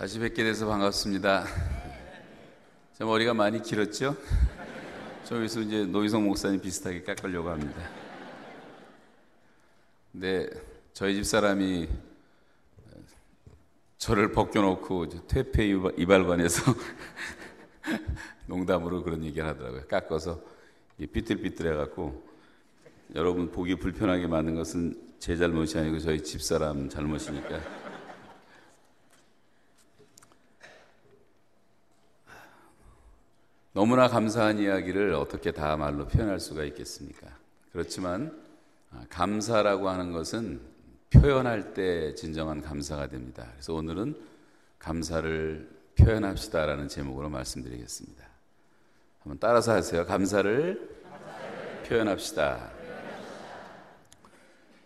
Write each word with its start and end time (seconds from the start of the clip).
다시 0.00 0.18
뵙게 0.18 0.42
돼서 0.42 0.66
반갑습니다. 0.66 1.44
제 2.96 3.04
머리가 3.04 3.34
많이 3.34 3.60
길었죠? 3.60 4.16
저기서 5.24 5.60
이제 5.60 5.84
노희성 5.84 6.24
목사님 6.24 6.58
비슷하게 6.58 7.02
깎으려고 7.02 7.50
합니다. 7.50 7.82
근데 10.10 10.48
저희 10.94 11.16
집 11.16 11.26
사람이 11.26 11.86
저를 13.98 14.32
벗겨놓고 14.32 15.26
퇴폐 15.26 15.66
이발관에서 15.98 16.74
농담으로 18.48 19.02
그런 19.02 19.22
얘기를 19.22 19.46
하더라고요. 19.46 19.86
깎아서 19.86 20.42
삐뚤삐뚤해갖고 20.96 22.26
여러분 23.16 23.50
보기 23.50 23.74
불편하게 23.74 24.28
만든 24.28 24.54
것은 24.54 24.98
제 25.18 25.36
잘못이 25.36 25.76
아니고 25.76 25.98
저희 25.98 26.24
집사람 26.24 26.88
잘못이니까 26.88 27.89
너무나 33.72 34.08
감사한 34.08 34.58
이야기를 34.58 35.14
어떻게 35.14 35.52
다 35.52 35.76
말로 35.76 36.06
표현할 36.08 36.40
수가 36.40 36.64
있겠습니까? 36.64 37.28
그렇지만 37.72 38.36
아, 38.90 39.04
감사라고 39.08 39.88
하는 39.88 40.10
것은 40.10 40.60
표현할 41.10 41.72
때 41.72 42.14
진정한 42.16 42.60
감사가 42.62 43.06
됩니다. 43.08 43.46
그래서 43.52 43.74
오늘은 43.74 44.16
감사를 44.80 45.70
표현합시다라는 45.96 46.88
제목으로 46.88 47.28
말씀드리겠습니다. 47.28 48.24
한번 49.20 49.38
따라서 49.38 49.72
하세요. 49.72 50.04
감사를, 50.04 51.02
감사를 51.08 51.82
표현합시다. 51.84 52.72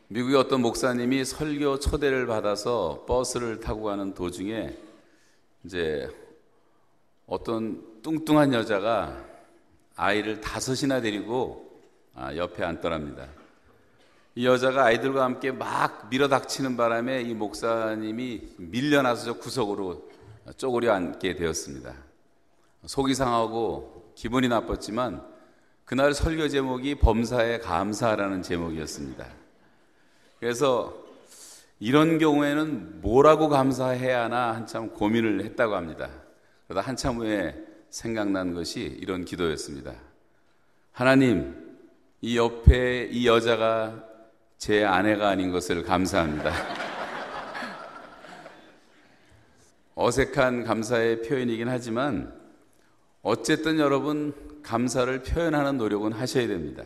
미국의 0.09 0.37
어떤 0.37 0.61
목사님이 0.61 1.25
설교 1.25 1.79
초대를 1.79 2.27
받아서 2.27 3.05
버스를 3.09 3.61
타고 3.61 3.85
가는 3.85 4.13
도중에 4.13 4.77
이제 5.65 6.11
어떤 7.27 7.94
뚱뚱한 8.05 8.53
여자가 8.53 9.17
아이를 9.97 10.43
다섯이나 10.43 11.01
데리고 11.01 11.81
아, 12.15 12.37
옆에 12.37 12.63
앉더랍니다. 12.63 13.27
이 14.35 14.47
여자가 14.47 14.85
아이들과 14.85 15.25
함께 15.25 15.51
막 15.51 16.11
밀어닥치는 16.11 16.77
바람에 16.77 17.23
이 17.23 17.33
목사님이 17.33 18.57
밀려나서 18.59 19.25
저 19.25 19.33
구석으로 19.39 20.11
쪼그려 20.59 20.93
앉게 20.93 21.37
되었습니다. 21.37 21.95
속이 22.85 23.15
상하고 23.15 24.13
기분이 24.15 24.49
나빴지만 24.49 25.25
그날 25.87 26.13
설교 26.13 26.49
제목이 26.49 26.97
범사에 26.97 27.61
감사라는 27.61 28.43
제목이었습니다. 28.43 29.27
그래서 30.41 30.95
이런 31.81 32.19
경우에는 32.19 33.01
뭐라고 33.01 33.49
감사해야 33.49 34.25
하나 34.25 34.55
한참 34.55 34.91
고민을 34.91 35.43
했다고 35.45 35.75
합니다. 35.75 36.11
그러다 36.69 36.87
한참 36.87 37.17
후에 37.17 37.64
생각난 37.95 38.55
것이 38.55 38.99
이런 39.01 39.25
기도였습니다. 39.25 39.95
하나님, 40.91 41.79
이 42.21 42.37
옆에 42.37 43.05
이 43.05 43.25
여자가 43.25 44.05
제 44.59 44.85
아내가 44.85 45.29
아닌 45.29 45.53
것을 45.53 45.85
감사합니다. 45.85 46.51
어색한 49.95 50.65
감사의 50.65 51.23
표현이긴 51.23 51.69
하지만 51.69 52.35
어쨌든 53.23 53.79
여러분 53.79 54.35
감사를 54.65 55.23
표현하는 55.23 55.79
노력은 55.79 56.13
하셔야 56.13 56.49
됩니다. 56.49 56.83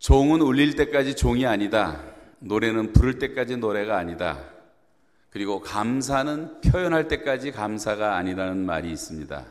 종은 0.00 0.40
울릴 0.40 0.74
때까지 0.74 1.14
종이 1.14 1.46
아니다. 1.46 2.02
노래는 2.40 2.94
부를 2.94 3.20
때까지 3.20 3.58
노래가 3.58 3.96
아니다. 3.96 4.53
그리고 5.34 5.60
감사는 5.60 6.60
표현할 6.60 7.08
때까지 7.08 7.50
감사가 7.50 8.14
아니라는 8.14 8.64
말이 8.64 8.92
있습니다. 8.92 9.44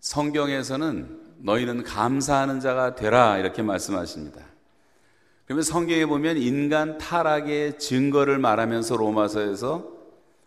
성경에서는 0.00 1.20
너희는 1.40 1.82
감사하는 1.82 2.58
자가 2.58 2.94
되라 2.94 3.36
이렇게 3.36 3.60
말씀하십니다. 3.60 4.40
그러면 5.44 5.62
성경에 5.62 6.06
보면 6.06 6.38
인간 6.38 6.96
타락의 6.96 7.78
증거를 7.78 8.38
말하면서 8.38 8.96
로마서에서 8.96 9.92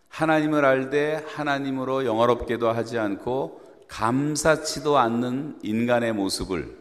하나님을 0.08 0.64
알되 0.64 1.24
하나님으로 1.28 2.04
영화롭게도 2.04 2.68
하지 2.72 2.98
않고 2.98 3.60
감사치도 3.86 4.98
않는 4.98 5.60
인간의 5.62 6.14
모습을 6.14 6.76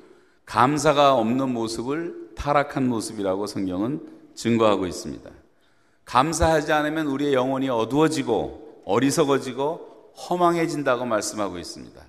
감사가 0.48 1.14
없는 1.14 1.54
모습을 1.54 2.32
타락한 2.34 2.90
모습이라고 2.90 3.46
성경은 3.46 4.02
증거하고 4.34 4.88
있습니다. 4.88 5.43
감사하지 6.06 6.72
않으면 6.72 7.08
우리의 7.08 7.34
영혼이 7.34 7.70
어두워지고 7.70 8.84
어리석어지고 8.86 10.12
허망해진다고 10.30 11.06
말씀하고 11.06 11.58
있습니다. 11.58 12.02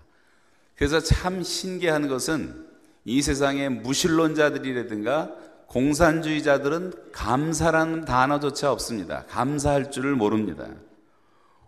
그래서 0.77 1.01
참 1.01 1.43
신기한 1.43 2.09
것은 2.09 2.67
이 3.05 3.23
세상의 3.23 3.71
무신론자들이라든가 3.71 5.33
공산주의자들은 5.69 6.93
감사라는 7.13 8.05
단어조차 8.05 8.73
없습니다. 8.73 9.25
감사할 9.29 9.91
줄을 9.91 10.15
모릅니다. 10.15 10.69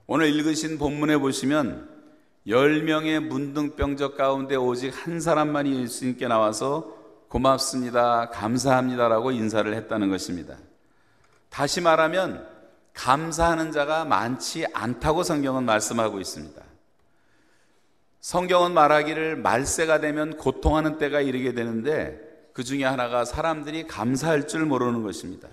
오늘 0.07 0.29
읽으신 0.29 0.79
본문에 0.79 1.19
보시면 1.19 1.89
10명의 2.47 3.21
문둥병적 3.21 4.17
가운데 4.17 4.55
오직 4.55 4.93
한 4.95 5.21
사람만이 5.21 5.83
예수님께 5.83 6.29
나와서 6.29 6.95
고맙습니다, 7.29 8.31
감사합니다라고 8.31 9.33
인사를 9.33 9.75
했다는 9.75 10.11
것입니다. 10.11 10.57
다시 11.57 11.81
말하면 11.81 12.47
감사하는 12.93 13.73
자가 13.73 14.05
많지 14.05 14.67
않다고 14.75 15.23
성경은 15.23 15.65
말씀하고 15.65 16.21
있습니다. 16.21 16.63
성경은 18.21 18.75
말하기를 18.75 19.37
말세가 19.37 20.01
되면 20.01 20.37
고통하는 20.37 20.99
때가 20.99 21.23
이르게 21.23 21.55
되는데 21.55 22.21
그 22.53 22.63
중에 22.63 22.85
하나가 22.85 23.25
사람들이 23.25 23.87
감사할 23.87 24.49
줄 24.49 24.67
모르는 24.67 25.03
것입니다. 25.03 25.49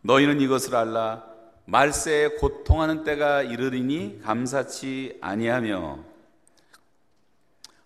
너희는 0.00 0.40
이것을 0.40 0.74
알라. 0.74 1.24
말세에 1.66 2.30
고통하는 2.40 3.04
때가 3.04 3.42
이르리니 3.42 4.22
감사치 4.24 5.18
아니하며 5.20 6.00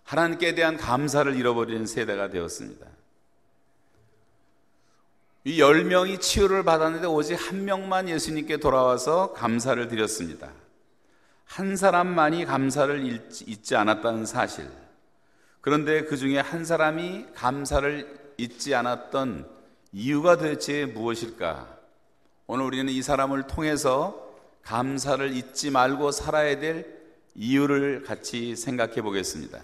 하나님께 0.01 0.55
대한 0.55 0.77
감사를 0.77 1.35
잃어버리는 1.35 1.85
세대가 1.85 2.31
되었습니다. 2.31 2.87
이 5.43 5.57
10명이 5.59 6.21
치유를 6.21 6.63
받았는데 6.63 7.07
오직 7.07 7.33
한 7.33 7.65
명만 7.65 8.07
예수님께 8.07 8.57
돌아와서 8.57 9.33
감사를 9.33 9.87
드렸습니다. 9.87 10.51
한 11.45 11.75
사람만이 11.75 12.45
감사를 12.45 13.29
잊지 13.47 13.75
않았다는 13.75 14.25
사실. 14.25 14.69
그런데 15.59 16.05
그 16.05 16.15
중에 16.15 16.39
한 16.39 16.63
사람이 16.63 17.25
감사를 17.33 18.33
잊지 18.37 18.75
않았던 18.75 19.49
이유가 19.93 20.37
도대체 20.37 20.85
무엇일까? 20.85 21.67
오늘 22.45 22.65
우리는 22.65 22.87
이 22.89 23.01
사람을 23.01 23.47
통해서 23.47 24.29
감사를 24.61 25.35
잊지 25.35 25.71
말고 25.71 26.11
살아야 26.11 26.59
될 26.59 27.01
이유를 27.33 28.03
같이 28.03 28.55
생각해 28.55 29.01
보겠습니다. 29.01 29.59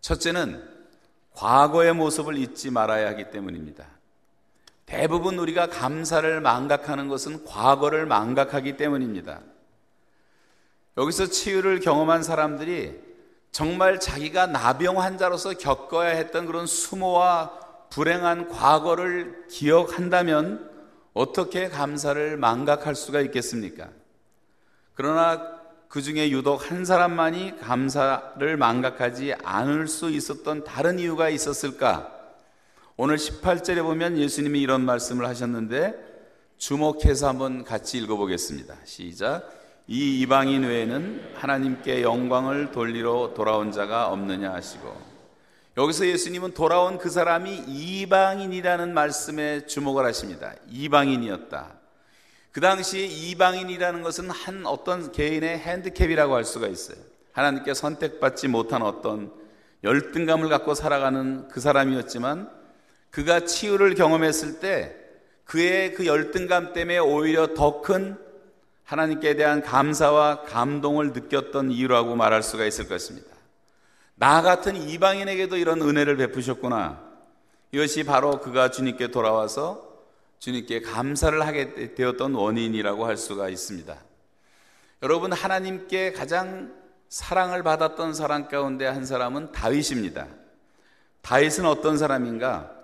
첫째는 0.00 0.66
과거의 1.32 1.92
모습을 1.94 2.38
잊지 2.38 2.70
말아야 2.70 3.08
하기 3.08 3.30
때문입니다. 3.30 4.01
대부분 4.92 5.38
우리가 5.38 5.68
감사를 5.68 6.42
망각하는 6.42 7.08
것은 7.08 7.46
과거를 7.46 8.04
망각하기 8.04 8.76
때문입니다. 8.76 9.40
여기서 10.98 11.28
치유를 11.28 11.80
경험한 11.80 12.22
사람들이 12.22 13.00
정말 13.52 13.98
자기가 13.98 14.48
나병 14.48 15.00
환자로서 15.00 15.54
겪어야 15.54 16.10
했던 16.10 16.44
그런 16.44 16.66
수모와 16.66 17.58
불행한 17.88 18.50
과거를 18.50 19.46
기억한다면 19.48 20.70
어떻게 21.14 21.70
감사를 21.70 22.36
망각할 22.36 22.94
수가 22.94 23.22
있겠습니까? 23.22 23.88
그러나 24.92 25.58
그 25.88 26.02
중에 26.02 26.28
유독 26.28 26.70
한 26.70 26.84
사람만이 26.84 27.60
감사를 27.60 28.56
망각하지 28.58 29.36
않을 29.42 29.88
수 29.88 30.10
있었던 30.10 30.64
다른 30.64 30.98
이유가 30.98 31.30
있었을까? 31.30 32.21
오늘 32.98 33.16
18절에 33.16 33.82
보면 33.82 34.18
예수님이 34.18 34.60
이런 34.60 34.84
말씀을 34.84 35.26
하셨는데 35.26 35.94
주목해서 36.58 37.26
한번 37.26 37.64
같이 37.64 37.96
읽어보겠습니다. 37.96 38.76
시작. 38.84 39.50
이 39.88 40.20
이방인 40.20 40.64
외에는 40.64 41.32
하나님께 41.34 42.02
영광을 42.02 42.70
돌리러 42.70 43.32
돌아온 43.34 43.72
자가 43.72 44.08
없느냐 44.08 44.52
하시고 44.52 44.94
여기서 45.78 46.06
예수님은 46.06 46.52
돌아온 46.52 46.98
그 46.98 47.08
사람이 47.08 47.64
이방인이라는 47.66 48.92
말씀에 48.92 49.66
주목을 49.66 50.04
하십니다. 50.04 50.52
이방인이었다. 50.70 51.72
그 52.52 52.60
당시에 52.60 53.06
이방인이라는 53.06 54.02
것은 54.02 54.28
한 54.28 54.66
어떤 54.66 55.12
개인의 55.12 55.58
핸드캡이라고 55.60 56.34
할 56.34 56.44
수가 56.44 56.68
있어요. 56.68 56.98
하나님께 57.32 57.72
선택받지 57.72 58.48
못한 58.48 58.82
어떤 58.82 59.32
열등감을 59.82 60.50
갖고 60.50 60.74
살아가는 60.74 61.48
그 61.48 61.60
사람이었지만 61.60 62.61
그가 63.12 63.44
치유를 63.44 63.94
경험했을 63.94 64.58
때 64.58 64.96
그의 65.44 65.94
그 65.94 66.06
열등감 66.06 66.72
때문에 66.72 66.98
오히려 66.98 67.54
더 67.54 67.82
큰 67.82 68.16
하나님께 68.84 69.36
대한 69.36 69.62
감사와 69.62 70.42
감동을 70.42 71.12
느꼈던 71.12 71.70
이유라고 71.70 72.16
말할 72.16 72.42
수가 72.42 72.64
있을 72.64 72.88
것입니다. 72.88 73.28
나 74.16 74.42
같은 74.42 74.76
이방인에게도 74.76 75.56
이런 75.56 75.80
은혜를 75.80 76.16
베푸셨구나. 76.16 77.00
이것이 77.70 78.04
바로 78.04 78.40
그가 78.40 78.70
주님께 78.70 79.10
돌아와서 79.10 79.88
주님께 80.40 80.80
감사를 80.82 81.40
하게 81.46 81.94
되었던 81.94 82.34
원인이라고 82.34 83.06
할 83.06 83.16
수가 83.16 83.48
있습니다. 83.48 83.96
여러분, 85.02 85.32
하나님께 85.32 86.12
가장 86.12 86.74
사랑을 87.08 87.62
받았던 87.62 88.14
사람 88.14 88.48
가운데 88.48 88.86
한 88.86 89.06
사람은 89.06 89.52
다윗입니다. 89.52 90.26
다윗은 91.22 91.64
어떤 91.64 91.96
사람인가? 91.96 92.81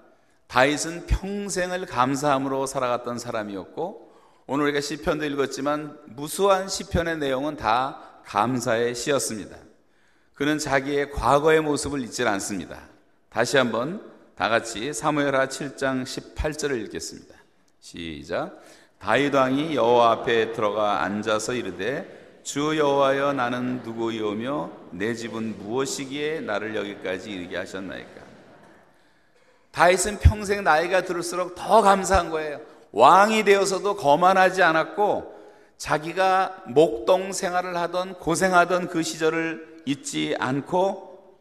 다윗은 0.49 1.07
평생을 1.07 1.87
감사함으로 1.87 2.67
살아갔던 2.67 3.19
사람이었고 3.19 4.09
오늘 4.47 4.65
우리가 4.65 4.81
시편도 4.81 5.27
읽었지만 5.27 5.99
무수한 6.07 6.69
시편의 6.69 7.19
내용은 7.19 7.57
다 7.57 8.01
감사의 8.25 8.95
시였습니다. 8.95 9.57
그는 10.35 10.59
자기의 10.59 11.11
과거의 11.11 11.61
모습을 11.61 12.01
잊지 12.01 12.27
않습니다. 12.27 12.81
다시 13.29 13.59
한번 13.59 14.03
다 14.37 14.49
같이 14.49 14.93
사무엘하 14.93 15.49
7장 15.49 16.05
18절을 16.05 16.81
읽겠습니다. 16.87 17.35
시작. 17.81 18.63
다윗 18.99 19.35
왕이 19.35 19.75
여호와 19.75 20.13
앞에 20.13 20.53
들어가 20.53 21.03
앉아서 21.03 21.53
이르되 21.53 22.41
주 22.43 22.79
여호와여 22.79 23.35
나는 23.35 23.83
누구이오며 23.83 24.71
내 24.93 25.15
집은 25.15 25.59
무엇이기에 25.59 26.41
나를 26.41 26.75
여기까지 26.75 27.31
이르게 27.31 27.59
하셨나이까. 27.59 28.18
다윗은 29.79 30.19
평생 30.19 30.65
나이가 30.65 31.03
들을수록 31.03 31.55
더 31.55 31.83
감사한 31.83 32.31
거예요. 32.31 32.61
왕이 32.91 33.45
되어서도 33.45 33.95
거만하지 33.95 34.61
않았고 34.61 35.37
자기가 35.77 36.65
목동 36.67 37.33
생활을 37.33 37.77
하던 37.77 38.15
고생하던 38.15 38.89
그 38.89 39.05
시절을 39.05 39.83
잊지 39.85 40.35
않고 40.41 41.37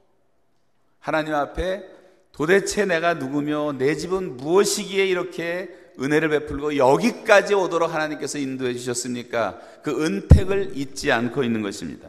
하나님 0.99 1.33
앞에 1.33 1.83
도대체 2.31 2.85
내가 2.85 3.15
누구며 3.15 3.73
내 3.75 3.95
집은 3.95 4.37
무엇이기에 4.37 5.07
이렇게 5.07 5.69
은혜를 5.99 6.29
베풀고 6.29 6.77
여기까지 6.77 7.55
오도록 7.55 7.91
하나님께서 7.91 8.37
인도해 8.37 8.75
주셨습니까? 8.75 9.59
그 9.81 10.05
은택을 10.05 10.77
잊지 10.77 11.11
않고 11.11 11.43
있는 11.43 11.63
것입니다. 11.63 12.07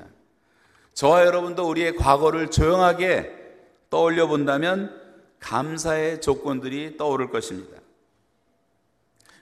저와 0.92 1.24
여러분도 1.24 1.66
우리의 1.66 1.96
과거를 1.96 2.50
조용하게 2.50 3.32
떠올려 3.88 4.26
본다면 4.26 5.07
감사의 5.40 6.20
조건들이 6.20 6.96
떠오를 6.96 7.30
것입니다. 7.30 7.78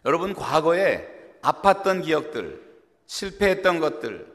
여러분, 0.05 0.35
과거에 0.35 1.09
아팠던 1.43 2.05
기억들, 2.05 2.61
실패했던 3.07 3.81
것들, 3.81 4.27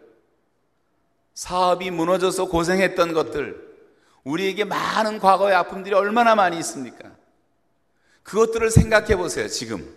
사업이 1.34 1.92
무너져서 1.92 2.46
고생했던 2.46 3.13
것들, 3.13 3.72
우리에게 4.24 4.63
많은 4.66 5.19
과거의 5.19 5.56
아픔들이 5.56 5.96
얼마나 5.96 6.36
많이 6.36 6.58
있습니까? 6.60 7.12
그것들을 8.24 8.69
생각해 8.69 9.16
보세요, 9.16 9.48
지금. 9.48 9.96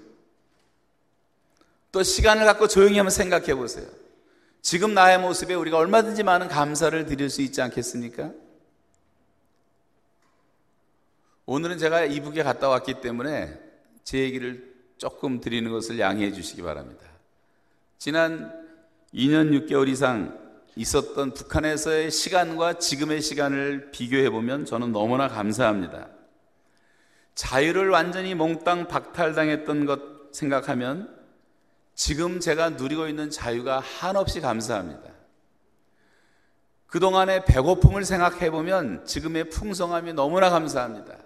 또 1.92 2.02
시간을 2.02 2.44
갖고 2.44 2.66
조용히 2.66 2.96
한번 2.96 3.10
생각해 3.10 3.54
보세요. 3.54 3.86
지금 4.62 4.94
나의 4.94 5.18
모습에 5.18 5.54
우리가 5.54 5.76
얼마든지 5.76 6.22
많은 6.22 6.48
감사를 6.48 7.04
드릴 7.06 7.28
수 7.28 7.42
있지 7.42 7.60
않겠습니까? 7.60 8.32
오늘은 11.46 11.76
제가 11.76 12.04
이북에 12.04 12.42
갔다 12.42 12.68
왔기 12.70 13.02
때문에 13.02 13.60
제 14.02 14.18
얘기를 14.18 14.74
조금 14.96 15.40
드리는 15.40 15.70
것을 15.70 15.98
양해해 15.98 16.32
주시기 16.32 16.62
바랍니다. 16.62 17.02
지난 17.98 18.50
2년 19.12 19.50
6개월 19.66 19.88
이상 19.88 20.38
있었던 20.74 21.34
북한에서의 21.34 22.10
시간과 22.10 22.78
지금의 22.78 23.20
시간을 23.20 23.90
비교해 23.90 24.30
보면 24.30 24.64
저는 24.64 24.92
너무나 24.92 25.28
감사합니다. 25.28 26.08
자유를 27.34 27.90
완전히 27.90 28.34
몽땅 28.34 28.88
박탈당했던 28.88 29.84
것 29.84 30.00
생각하면 30.32 31.14
지금 31.94 32.40
제가 32.40 32.70
누리고 32.70 33.06
있는 33.06 33.28
자유가 33.28 33.80
한없이 33.80 34.40
감사합니다. 34.40 35.12
그동안의 36.86 37.44
배고픔을 37.44 38.04
생각해 38.04 38.50
보면 38.50 39.04
지금의 39.04 39.50
풍성함이 39.50 40.14
너무나 40.14 40.48
감사합니다. 40.48 41.23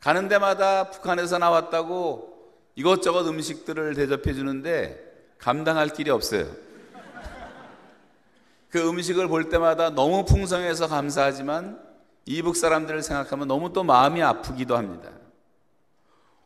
가는 0.00 0.28
데마다 0.28 0.90
북한에서 0.90 1.38
나왔다고 1.38 2.36
이것저것 2.76 3.26
음식들을 3.26 3.94
대접해 3.94 4.32
주는데 4.32 5.04
감당할 5.38 5.88
길이 5.88 6.10
없어요. 6.10 6.46
그 8.70 8.86
음식을 8.86 9.28
볼 9.28 9.48
때마다 9.48 9.90
너무 9.90 10.24
풍성해서 10.24 10.86
감사하지만 10.88 11.80
이북 12.26 12.56
사람들을 12.56 13.02
생각하면 13.02 13.48
너무 13.48 13.72
또 13.72 13.82
마음이 13.82 14.22
아프기도 14.22 14.76
합니다. 14.76 15.10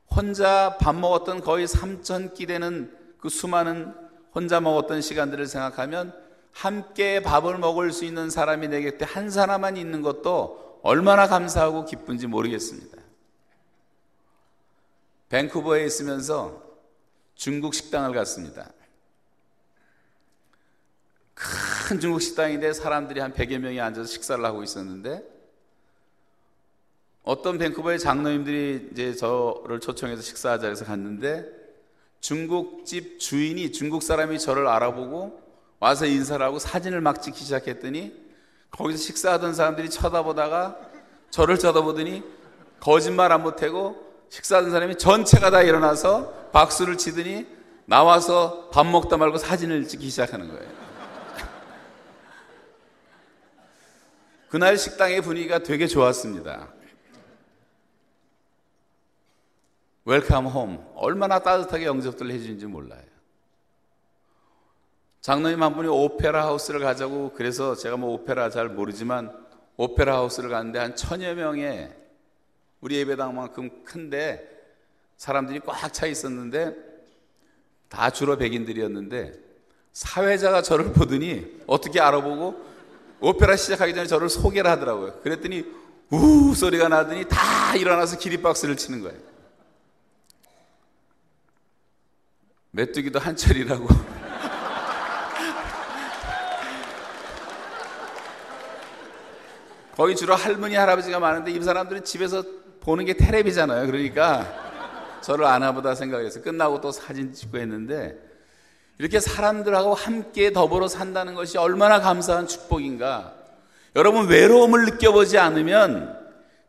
혼자 0.08 0.76
밥 0.78 0.94
먹었던 0.94 1.40
거의 1.40 1.66
3천 1.66 2.34
끼 2.34 2.46
되는 2.46 2.96
그 3.18 3.28
수많은 3.28 3.92
혼자 4.34 4.60
먹었던 4.60 5.00
시간들을 5.00 5.46
생각하면 5.46 6.14
함께 6.52 7.22
밥을 7.22 7.58
먹을 7.58 7.92
수 7.92 8.04
있는 8.04 8.30
사람이 8.30 8.68
내 8.68 8.82
곁에 8.82 9.04
한 9.04 9.30
사람만 9.30 9.76
있는 9.76 10.02
것도 10.02 10.80
얼마나 10.82 11.26
감사하고 11.26 11.84
기쁜지 11.84 12.26
모르겠습니다. 12.26 13.01
밴쿠버에 15.32 15.86
있으면서 15.86 16.62
중국 17.34 17.72
식당을 17.72 18.14
갔습니다. 18.14 18.70
큰 21.34 21.98
중국 21.98 22.20
식당인데 22.20 22.74
사람들이 22.74 23.18
한 23.18 23.32
100여 23.32 23.56
명이 23.56 23.80
앉아서 23.80 24.06
식사를 24.06 24.44
하고 24.44 24.62
있었는데 24.62 25.22
어떤 27.22 27.56
밴쿠버의 27.56 27.98
장로님들이 27.98 28.90
이제 28.92 29.14
저를 29.14 29.80
초청해서 29.80 30.20
식사하자 30.20 30.68
해서 30.68 30.84
갔는데 30.84 31.46
중국집 32.20 33.18
주인이 33.18 33.72
중국 33.72 34.02
사람이 34.02 34.38
저를 34.38 34.66
알아보고 34.68 35.40
와서 35.80 36.04
인사를 36.04 36.44
하고 36.44 36.58
사진을 36.58 37.00
막 37.00 37.22
찍기 37.22 37.42
시작했더니 37.42 38.14
거기서 38.70 38.98
식사하던 38.98 39.54
사람들이 39.54 39.88
쳐다보다가 39.88 40.78
저를 41.30 41.58
쳐다보더니 41.58 42.22
거짓말 42.80 43.32
안 43.32 43.42
못하고 43.42 44.11
식사하는 44.32 44.70
사람이 44.70 44.96
전체가 44.96 45.50
다 45.50 45.60
일어나서 45.60 46.48
박수를 46.52 46.96
치더니 46.96 47.46
나와서 47.84 48.70
밥 48.70 48.86
먹다 48.86 49.18
말고 49.18 49.36
사진을 49.36 49.86
찍기 49.86 50.08
시작하는 50.08 50.48
거예요. 50.48 50.72
그날 54.48 54.78
식당의 54.78 55.20
분위기가 55.20 55.58
되게 55.58 55.86
좋았습니다. 55.86 56.72
Welcome 60.06 60.46
home. 60.46 60.90
얼마나 60.94 61.40
따뜻하게 61.40 61.84
영접들을 61.84 62.30
해주는지 62.30 62.64
몰라요. 62.64 63.02
장로님 65.20 65.62
한 65.62 65.74
분이 65.74 65.88
오페라 65.88 66.46
하우스를 66.46 66.80
가자고 66.80 67.34
그래서 67.34 67.74
제가 67.74 67.98
뭐 67.98 68.14
오페라 68.14 68.48
잘 68.48 68.70
모르지만 68.70 69.30
오페라 69.76 70.16
하우스를 70.16 70.48
갔는데 70.48 70.78
한 70.78 70.96
천여 70.96 71.34
명의 71.34 72.00
우리 72.82 72.96
예배당만큼 72.96 73.84
큰데 73.84 74.46
사람들이 75.16 75.60
꽉 75.60 75.92
차 75.92 76.06
있었는데 76.06 76.74
다 77.88 78.10
주로 78.10 78.36
백인들이었는데 78.36 79.32
사회자가 79.92 80.62
저를 80.62 80.92
보더니 80.92 81.60
어떻게 81.66 82.00
알아보고 82.00 82.72
오페라 83.20 83.56
시작하기 83.56 83.94
전에 83.94 84.06
저를 84.06 84.28
소개를 84.28 84.68
하더라고요. 84.70 85.20
그랬더니 85.20 85.64
우 86.10 86.54
소리가 86.54 86.88
나더니 86.88 87.24
다 87.28 87.76
일어나서 87.76 88.18
기립박수를 88.18 88.76
치는 88.76 89.00
거예요. 89.02 89.18
메뚜기도 92.72 93.20
한철이라고. 93.20 93.86
거기 99.94 100.16
주로 100.16 100.34
할머니, 100.34 100.74
할아버지가 100.74 101.20
많은데 101.20 101.52
이 101.52 101.62
사람들은 101.62 102.02
집에서 102.04 102.42
보는 102.82 103.04
게 103.04 103.14
테레비잖아요. 103.14 103.86
그러니까 103.86 105.20
저를 105.22 105.44
아나 105.46 105.72
보다 105.72 105.94
생각해서 105.94 106.42
끝나고 106.42 106.80
또 106.80 106.90
사진 106.92 107.32
찍고 107.32 107.58
했는데 107.58 108.18
이렇게 108.98 109.20
사람들하고 109.20 109.94
함께 109.94 110.52
더불어 110.52 110.88
산다는 110.88 111.34
것이 111.34 111.58
얼마나 111.58 112.00
감사한 112.00 112.46
축복인가. 112.46 113.34
여러분 113.94 114.28
외로움을 114.28 114.84
느껴보지 114.86 115.38
않으면 115.38 116.20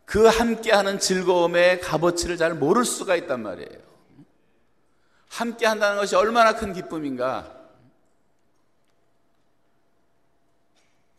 그 0.05 0.27
함께하는 0.27 0.99
즐거움의 0.99 1.81
값어치를 1.81 2.37
잘 2.37 2.53
모를 2.53 2.85
수가 2.85 3.15
있단 3.15 3.41
말이에요. 3.41 3.81
함께 5.29 5.65
한다는 5.65 5.97
것이 5.97 6.15
얼마나 6.15 6.53
큰 6.55 6.73
기쁨인가. 6.73 7.51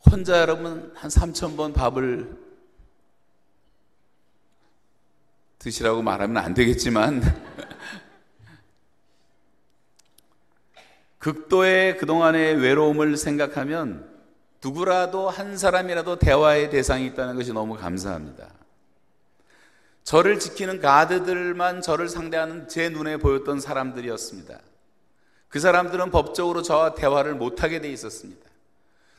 혼자 0.09 0.39
여러분 0.39 0.93
한 0.95 1.09
3천 1.09 1.57
번 1.57 1.73
밥을 1.73 2.44
드시라고 5.65 6.03
말하면 6.03 6.37
안 6.37 6.53
되겠지만 6.53 7.23
극도의 11.17 11.97
그동안의 11.97 12.61
외로움을 12.61 13.17
생각하면 13.17 14.07
누구라도 14.63 15.27
한 15.27 15.57
사람이라도 15.57 16.19
대화의 16.19 16.69
대상이 16.69 17.07
있다는 17.07 17.35
것이 17.35 17.51
너무 17.51 17.75
감사합니다. 17.75 18.47
저를 20.03 20.37
지키는 20.37 20.81
가드들만 20.81 21.81
저를 21.81 22.09
상대하는 22.09 22.67
제 22.67 22.89
눈에 22.89 23.17
보였던 23.17 23.59
사람들이었습니다. 23.59 24.59
그 25.47 25.59
사람들은 25.59 26.11
법적으로 26.11 26.61
저와 26.61 26.93
대화를 26.93 27.33
못하게 27.33 27.81
돼 27.81 27.89
있었습니다. 27.91 28.47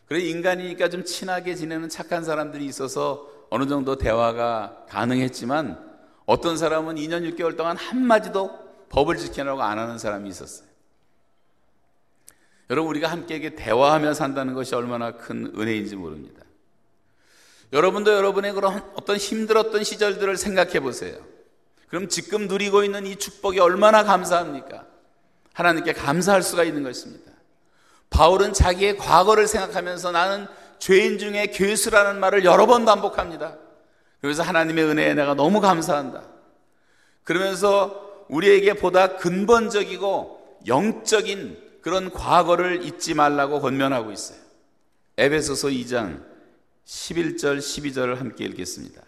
그래 0.06 0.20
인간이니까 0.20 0.90
좀 0.90 1.04
친하게 1.04 1.56
지내는 1.56 1.88
착한 1.88 2.22
사람들이 2.22 2.64
있어서 2.66 3.28
어느 3.50 3.66
정도 3.66 3.98
대화가 3.98 4.84
가능했지만 4.88 5.95
어떤 6.26 6.56
사람은 6.56 6.96
2년 6.96 7.34
6개월 7.34 7.56
동안 7.56 7.76
한마디도 7.76 8.66
법을 8.88 9.16
지키라고 9.16 9.62
안 9.62 9.78
하는 9.78 9.98
사람이 9.98 10.28
있었어요. 10.28 10.66
여러분 12.68 12.90
우리가 12.90 13.08
함께 13.08 13.54
대화하며 13.54 14.12
산다는 14.14 14.54
것이 14.54 14.74
얼마나 14.74 15.12
큰 15.12 15.52
은혜인지 15.56 15.94
모릅니다. 15.94 16.42
여러분도 17.72 18.12
여러분의 18.12 18.52
그런 18.52 18.82
어떤 18.94 19.16
힘들었던 19.16 19.84
시절들을 19.84 20.36
생각해 20.36 20.80
보세요. 20.80 21.16
그럼 21.88 22.08
지금 22.08 22.48
누리고 22.48 22.82
있는 22.82 23.06
이 23.06 23.16
축복이 23.16 23.60
얼마나 23.60 24.02
감사합니까? 24.02 24.84
하나님께 25.52 25.92
감사할 25.92 26.42
수가 26.42 26.64
있는 26.64 26.82
것입니다. 26.82 27.32
바울은 28.10 28.52
자기의 28.52 28.98
과거를 28.98 29.46
생각하면서 29.46 30.10
나는 30.12 30.46
죄인 30.78 31.18
중에 31.18 31.46
괴수라는 31.46 32.18
말을 32.20 32.44
여러 32.44 32.66
번 32.66 32.84
반복합니다. 32.84 33.56
그래서 34.20 34.42
하나님의 34.42 34.84
은혜에 34.84 35.14
내가 35.14 35.34
너무 35.34 35.60
감사한다. 35.60 36.22
그러면서 37.24 38.24
우리에게 38.28 38.74
보다 38.74 39.16
근본적이고 39.16 40.60
영적인 40.66 41.58
그런 41.82 42.10
과거를 42.10 42.84
잊지 42.84 43.14
말라고 43.14 43.60
권면하고 43.60 44.10
있어요. 44.10 44.38
에베소서 45.16 45.68
2장 45.68 46.24
11절 46.84 47.58
12절을 47.58 48.16
함께 48.16 48.44
읽겠습니다. 48.44 49.02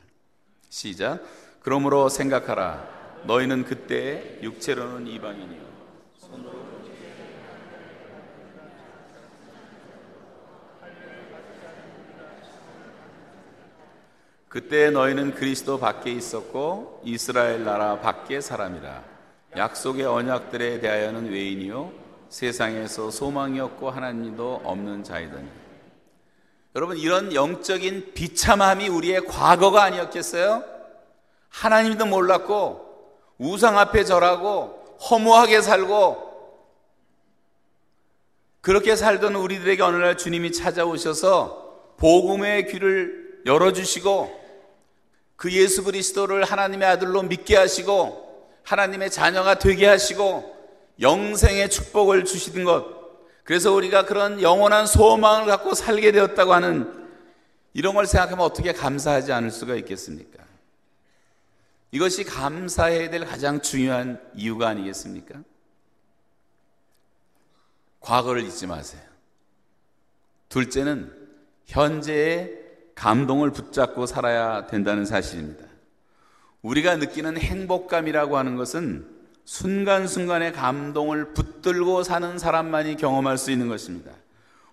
시작. 0.69 1.23
그러므로 1.61 2.09
생각하라. 2.09 3.23
너희는 3.25 3.65
그때 3.65 4.39
육체로는 4.43 5.07
이방인이요. 5.07 5.68
그때 14.59 14.91
너희는 14.91 15.37
그리스도 15.37 15.79
밖에 15.79 16.11
있었고 16.11 17.03
이스라엘 17.05 17.63
나라 17.63 18.01
밖의 18.01 18.43
사람이라. 18.43 19.05
약속의 19.57 20.05
언약들에 20.05 20.81
대하여는 20.81 21.31
외인이요 21.31 21.93
세상에서 22.29 23.13
소망이 23.13 23.61
없고 23.61 23.89
하나님도 23.89 24.63
없는 24.65 25.05
자이더니 25.05 25.47
여러분 26.75 26.97
이런 26.97 27.33
영적인 27.33 28.15
비참함이 28.15 28.89
우리의 28.89 29.27
과거가 29.27 29.85
아니었겠어요? 29.85 30.65
하나님도 31.51 32.07
몰랐고 32.07 33.15
우상 33.39 33.79
앞에 33.79 34.03
절하고 34.03 34.99
허무하게 35.09 35.63
살고 35.63 36.33
그렇게 38.61 38.97
살던 38.97 39.37
우리들에게 39.37 39.81
어느 39.85 39.99
날 39.99 40.19
주님이 40.19 40.51
찾아오셔서 40.51 41.95
복음의 41.99 42.67
귀를 42.67 43.43
열어주시고 43.47 44.48
그 45.39 45.53
예수 45.53 45.85
그리스도를 45.85 46.43
하나님의 46.43 46.89
아들로 46.89 47.23
믿게 47.23 47.57
하시고 47.57 48.51
하나님의 48.65 49.09
자녀가 49.09 49.57
되게 49.57 49.87
하시고 49.87 50.57
영생의 51.01 51.71
축복을 51.71 52.25
주시는 52.25 52.65
것 52.65 52.99
그래서 53.45 53.73
우리가 53.73 54.05
그런 54.05 54.43
영원한 54.43 54.85
소망을 54.85 55.47
갖고 55.47 55.75
살게 55.75 56.11
되었다고 56.11 56.53
하는 56.53 57.09
이런 57.73 57.95
걸 57.95 58.05
생각하면 58.05 58.45
어떻게 58.45 58.73
감사하지 58.73 59.33
않을 59.33 59.53
수가 59.53 59.77
있겠습니까? 59.77 60.43
이것이 61.93 62.25
감사해야 62.25 63.09
될 63.09 63.25
가장 63.25 63.63
중요한 63.63 64.21
이유가 64.35 64.67
아니겠습니까? 64.67 65.41
과거를 68.01 68.43
잊지 68.43 68.67
마세요. 68.67 69.03
둘째는 70.49 71.15
현재의 71.67 72.68
감동을 72.99 73.53
붙잡고 73.53 74.07
살아야 74.07 74.67
된다는 74.67 75.07
사실입니다. 75.07 75.65
우리가 76.63 76.97
느끼는 76.97 77.39
행복감이라고 77.39 78.37
하는 78.37 78.57
것은 78.57 79.07
순간순간의 79.45 80.53
감동을 80.53 81.33
붙들고 81.33 82.03
사는 82.03 82.39
사람만이 82.39 82.97
경험할 82.97 83.39
수 83.39 83.53
있는 83.53 83.69
것입니다. 83.69 84.11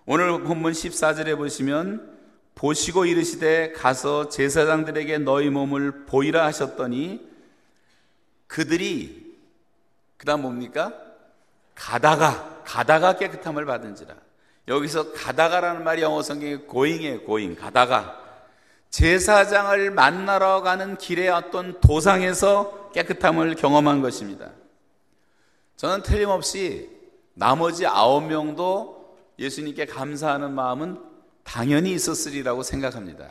오늘 0.06 0.42
본문 0.42 0.72
14절에 0.72 1.36
보시면 1.36 2.16
보시고 2.56 3.04
이르시되 3.04 3.72
가서 3.72 4.28
제사장들에게 4.28 5.18
너희 5.18 5.48
몸을 5.48 6.06
보이라 6.06 6.44
하셨더니 6.46 7.24
그들이 8.48 9.36
그다음 10.16 10.42
뭡니까? 10.42 10.92
가다가 11.76 12.62
가다가 12.64 13.16
깨끗함을 13.16 13.66
받은지라. 13.66 14.25
여기서 14.68 15.12
가다가라는 15.12 15.84
말이 15.84 16.02
영어 16.02 16.22
성경에 16.22 16.56
고잉이에요. 16.56 17.22
고잉. 17.22 17.54
가다가 17.54 18.20
제사장을 18.90 19.90
만나러 19.90 20.62
가는 20.62 20.96
길에 20.96 21.28
어떤 21.28 21.80
도상에서 21.80 22.90
깨끗함을 22.92 23.54
경험한 23.54 24.00
것입니다. 24.02 24.50
저는 25.76 26.02
틀림없이 26.02 26.90
나머지 27.34 27.86
아홉 27.86 28.22
명도 28.24 29.16
예수님께 29.38 29.86
감사하는 29.86 30.52
마음은 30.52 30.98
당연히 31.44 31.92
있었으리라고 31.92 32.62
생각합니다. 32.62 33.28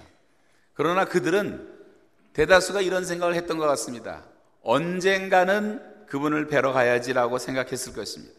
그러나 0.74 1.06
그들은 1.06 1.74
대다수가 2.34 2.82
이런 2.82 3.04
생각을 3.06 3.34
했던 3.36 3.58
것 3.58 3.66
같습니다. 3.66 4.24
언젠가는 4.62 6.06
그분을 6.06 6.48
뵈러 6.48 6.72
가야지라고 6.72 7.40
생각했을 7.40 7.94
것입니다. 7.94 8.36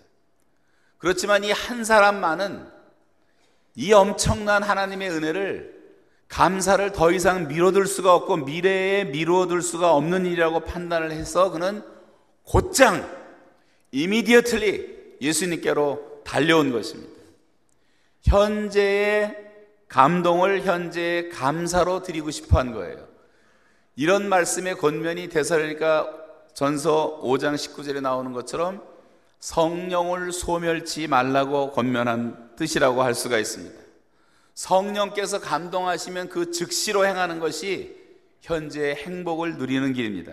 그렇지만 0.99 1.45
이 1.45 1.51
한 1.51 1.85
사람만은 1.85 2.76
이 3.77 3.93
엄청난 3.93 4.63
하나님의 4.63 5.11
은혜를 5.11 5.77
감사를 6.29 6.91
더 6.93 7.13
이상 7.13 7.47
미뤄둘 7.47 7.87
수가 7.87 8.15
없고 8.15 8.39
미래에 8.39 9.05
미루어둘 9.05 9.63
수가 9.63 9.95
없는 9.95 10.27
일이라고 10.27 10.61
판단을 10.61 11.13
해서 11.13 11.51
그는 11.51 11.83
곧장 12.43 13.09
이미디어틀리 13.93 15.19
예수님께로 15.21 16.23
달려온 16.25 16.73
것입니다. 16.73 17.13
현재의 18.23 19.37
감동을 19.89 20.63
현재의 20.63 21.29
감사로 21.31 22.03
드리고 22.03 22.31
싶어 22.31 22.59
한 22.59 22.73
거예요. 22.73 23.07
이런 23.95 24.29
말씀의 24.29 24.77
권면이 24.77 25.29
대사로니까 25.29 26.13
전서 26.55 27.21
5장 27.23 27.55
19절에 27.55 28.01
나오는 28.01 28.33
것처럼 28.33 28.83
성령을 29.41 30.33
소멸치 30.33 31.07
말라고 31.07 31.73
권면한 31.73 32.55
뜻이라고 32.57 33.03
할 33.03 33.15
수가 33.15 33.39
있습니다. 33.39 33.79
성령께서 34.55 35.41
감동하시면 35.41 36.29
그 36.31 36.51
즉시로 36.51 37.07
행하는 37.07 37.41
것이 37.41 37.95
현재의 38.41 38.97
행복을 38.97 39.57
누리는 39.57 39.93
길입니다. 39.93 40.33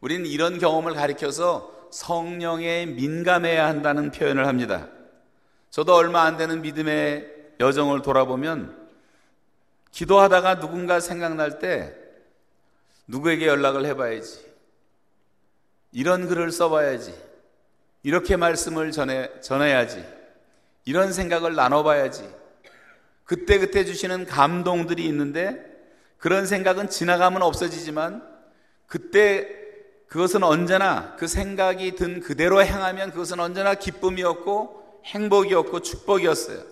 우리는 0.00 0.26
이런 0.26 0.58
경험을 0.58 0.94
가리켜서 0.94 1.72
성령에 1.90 2.86
민감해야 2.86 3.66
한다는 3.66 4.10
표현을 4.10 4.46
합니다. 4.46 4.88
저도 5.70 5.94
얼마 5.94 6.22
안 6.22 6.36
되는 6.36 6.62
믿음의 6.62 7.32
여정을 7.60 8.02
돌아보면 8.02 8.86
기도하다가 9.92 10.60
누군가 10.60 11.00
생각날 11.00 11.58
때 11.58 11.94
누구에게 13.06 13.46
연락을 13.46 13.86
해봐야지. 13.86 14.44
이런 15.92 16.28
글을 16.28 16.50
써봐야지. 16.50 17.14
이렇게 18.06 18.36
말씀을 18.36 18.92
전해, 18.92 19.28
전해야지. 19.40 20.06
이런 20.84 21.12
생각을 21.12 21.56
나눠봐야지. 21.56 22.22
그때그때 23.24 23.84
주시는 23.84 24.26
감동들이 24.26 25.04
있는데 25.06 25.60
그런 26.16 26.46
생각은 26.46 26.88
지나가면 26.88 27.42
없어지지만 27.42 28.22
그때 28.86 29.48
그것은 30.06 30.44
언제나 30.44 31.16
그 31.16 31.26
생각이 31.26 31.96
든 31.96 32.20
그대로 32.20 32.62
행하면 32.62 33.10
그것은 33.10 33.40
언제나 33.40 33.74
기쁨이었고 33.74 35.00
행복이었고 35.06 35.80
축복이었어요. 35.80 36.62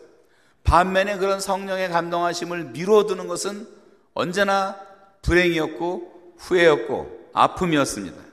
반면에 0.63 1.19
그런 1.19 1.41
성령의 1.41 1.89
감동하심을 1.89 2.67
미뤄두는 2.67 3.27
것은 3.27 3.67
언제나 4.15 4.79
불행이었고 5.23 6.37
후회였고 6.39 7.31
아픔이었습니다. 7.33 8.24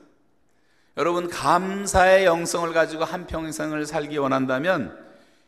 여러분, 0.98 1.30
감사의 1.30 2.26
영성을 2.26 2.72
가지고 2.74 3.06
한 3.06 3.26
평생을 3.26 3.86
살기 3.86 4.18
원한다면 4.18 4.98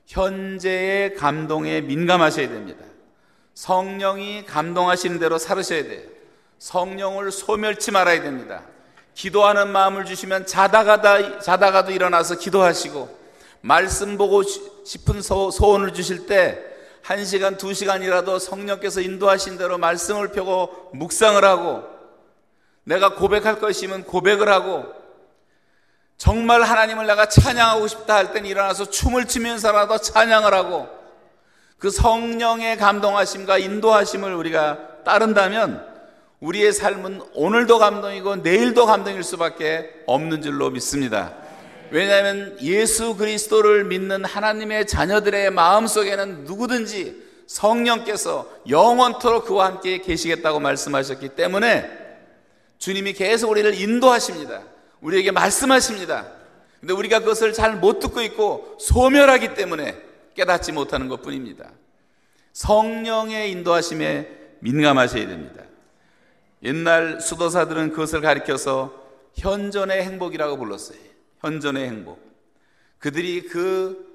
현재의 0.08 1.16
감동에 1.16 1.82
민감하셔야 1.82 2.48
됩니다. 2.48 2.86
성령이 3.54 4.46
감동하시는 4.46 5.20
대로 5.20 5.38
살으셔야 5.38 5.84
돼요. 5.84 6.02
성령을 6.60 7.32
소멸치 7.32 7.92
말아야 7.92 8.22
됩니다. 8.22 8.64
기도하는 9.14 9.68
마음을 9.70 10.06
주시면 10.06 10.46
자다가다, 10.46 11.40
자다가도 11.40 11.92
일어나서 11.92 12.38
기도하시고 12.38 13.24
말씀 13.62 14.18
보고 14.18 14.44
싶은 14.44 15.22
소, 15.22 15.52
소원을 15.52 15.94
주실 15.94 16.26
때, 16.26 16.60
한 17.02 17.24
시간, 17.26 17.58
두 17.58 17.74
시간이라도 17.74 18.40
성령께서 18.40 19.02
인도하신 19.02 19.58
대로 19.58 19.78
말씀을 19.78 20.32
펴고 20.32 20.92
묵상을 20.94 21.44
하고, 21.44 21.84
내가 22.86 23.16
고백할 23.16 23.60
것이면 23.60 24.04
고백을 24.06 24.50
하고, 24.50 25.03
정말 26.24 26.62
하나님을 26.62 27.06
내가 27.06 27.27
찬양하고 27.27 27.86
싶다 27.86 28.15
할 28.15 28.32
땐 28.32 28.46
일어나서 28.46 28.89
춤을 28.89 29.27
추면서라도 29.27 29.98
찬양을 29.98 30.53
하고, 30.53 30.88
그 31.77 31.89
성령의 31.89 32.77
감동하심과 32.77 33.58
인도하심을 33.58 34.34
우리가 34.34 35.03
따른다면, 35.03 35.86
우리의 36.39 36.72
삶은 36.72 37.24
오늘도 37.34 37.77
감동이고 37.77 38.38
내일도 38.38 38.86
감동일 38.86 39.22
수밖에 39.22 39.89
없는 40.06 40.42
줄로 40.42 40.70
믿습니다. 40.70 41.34
왜냐하면 41.92 42.58
예수 42.62 43.18
그리스도를 43.18 43.84
믿는 43.84 44.24
하나님의 44.24 44.88
자녀들의 44.88 45.51
마음 45.51 45.88
속에는 45.88 46.46
누구든지 46.46 47.22
성령께서 47.48 48.50
영원토록 48.70 49.44
그와 49.44 49.65
함께 49.65 49.98
계시겠다고 49.98 50.62
말씀하셨기 50.62 51.30
때문에 51.36 51.92
주님이 52.77 53.12
계속 53.12 53.51
우리를 53.51 53.77
인도하십니다. 53.77 54.62
우리에게 55.04 55.32
말씀하십니다. 55.32 56.26
근데 56.80 56.94
우리가 56.94 57.20
그것을 57.20 57.54
잘 57.54 57.76
못 57.80 58.00
듣고 58.00 58.22
있고 58.22 58.78
소멸하기 58.80 59.54
때문에 59.54 60.02
깨닫지 60.34 60.72
못하는 60.72 61.08
것 61.08 61.22
뿐입니다. 61.22 61.70
성령의 62.54 63.52
인도하심에 63.52 64.58
민감하셔야 64.60 65.28
됩니다. 65.28 65.64
옛날 66.64 67.20
수도사들은 67.22 67.92
그것을 67.92 68.22
가리켜서 68.22 68.94
현존의 69.36 70.04
행복이라고 70.04 70.58
불렀어요. 70.58 70.98
현존의 71.40 71.88
행복. 71.88 72.20
그들이 73.00 73.44
그 73.44 74.12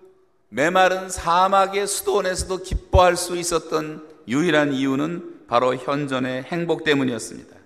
메마른 0.49 1.11
사막의 1.11 1.87
수도원에서도 1.87 2.63
기뻐할 2.63 3.17
수 3.17 3.37
있었던 3.37 4.07
유일한 4.29 4.73
이유는 4.73 5.47
바로 5.47 5.77
현존의 5.77 6.45
행복 6.45 6.85
때문이었습니다. 6.85 7.58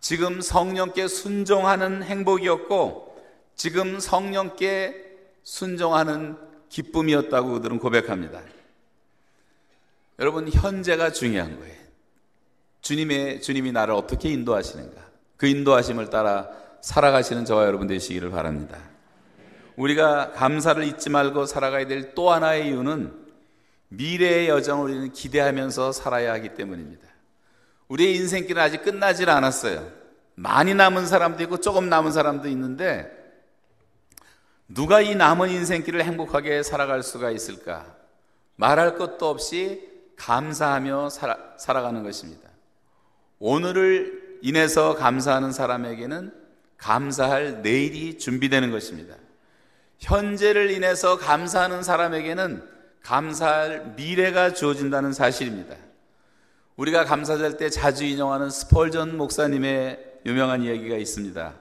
지금 0.00 0.40
성령께 0.40 1.08
순종하는 1.08 2.02
행복이었고, 2.02 3.16
지금 3.54 3.98
성령께 4.00 4.94
순종하는 5.42 6.36
기쁨이었다고 6.68 7.52
그들은 7.52 7.78
고백합니다. 7.78 8.40
여러분, 10.18 10.48
현재가 10.48 11.12
중요한 11.12 11.58
거예요. 11.58 11.76
주님의, 12.82 13.42
주님이 13.42 13.72
나를 13.72 13.94
어떻게 13.94 14.30
인도하시는가. 14.30 15.00
그 15.36 15.46
인도하심을 15.46 16.10
따라 16.10 16.48
살아가시는 16.80 17.44
저와 17.44 17.66
여러분 17.66 17.86
되시기를 17.86 18.30
바랍니다. 18.30 18.78
우리가 19.76 20.32
감사를 20.32 20.82
잊지 20.84 21.10
말고 21.10 21.46
살아가야 21.46 21.86
될 21.86 22.14
또 22.14 22.30
하나의 22.30 22.68
이유는 22.68 23.12
미래의 23.88 24.48
여정을 24.48 24.90
우리는 24.90 25.12
기대하면서 25.12 25.92
살아야 25.92 26.32
하기 26.34 26.54
때문입니다. 26.54 27.07
우리의 27.88 28.16
인생길은 28.16 28.62
아직 28.62 28.82
끝나질 28.82 29.30
않았어요. 29.30 29.90
많이 30.34 30.74
남은 30.74 31.06
사람도 31.06 31.42
있고 31.44 31.58
조금 31.58 31.88
남은 31.88 32.12
사람도 32.12 32.48
있는데 32.48 33.10
누가 34.68 35.00
이 35.00 35.14
남은 35.14 35.48
인생길을 35.48 36.04
행복하게 36.04 36.62
살아갈 36.62 37.02
수가 37.02 37.30
있을까? 37.30 37.96
말할 38.56 38.96
것도 38.96 39.28
없이 39.28 39.88
감사하며 40.16 41.10
살아, 41.10 41.38
살아가는 41.56 42.02
것입니다. 42.02 42.48
오늘을 43.38 44.38
인해서 44.42 44.94
감사하는 44.94 45.52
사람에게는 45.52 46.32
감사할 46.76 47.62
내일이 47.62 48.18
준비되는 48.18 48.70
것입니다. 48.70 49.16
현재를 49.98 50.70
인해서 50.70 51.18
감사하는 51.18 51.82
사람에게는 51.82 52.62
감사할 53.02 53.94
미래가 53.96 54.52
주어진다는 54.52 55.12
사실입니다. 55.12 55.74
우리가 56.78 57.04
감사절 57.04 57.56
때 57.56 57.70
자주 57.70 58.04
인용하는 58.04 58.50
스펄전 58.50 59.16
목사님의 59.16 60.20
유명한 60.26 60.62
이야기가 60.62 60.96
있습니다. 60.96 61.54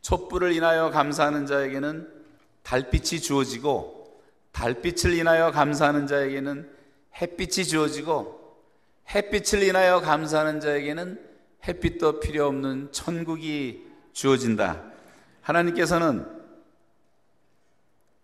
촛불을 0.00 0.52
인하여 0.52 0.90
감사하는 0.90 1.44
자에게는 1.44 2.08
달빛이 2.62 3.20
주어지고 3.20 4.22
달빛을 4.52 5.12
인하여 5.12 5.50
감사하는 5.50 6.06
자에게는 6.06 6.66
햇빛이 7.20 7.66
주어지고 7.66 8.56
햇빛을 9.14 9.62
인하여 9.62 10.00
감사하는 10.00 10.60
자에게는 10.60 11.20
햇빛도 11.68 12.20
필요 12.20 12.46
없는 12.46 12.88
천국이 12.90 13.86
주어진다. 14.14 14.82
하나님께서는 15.42 16.26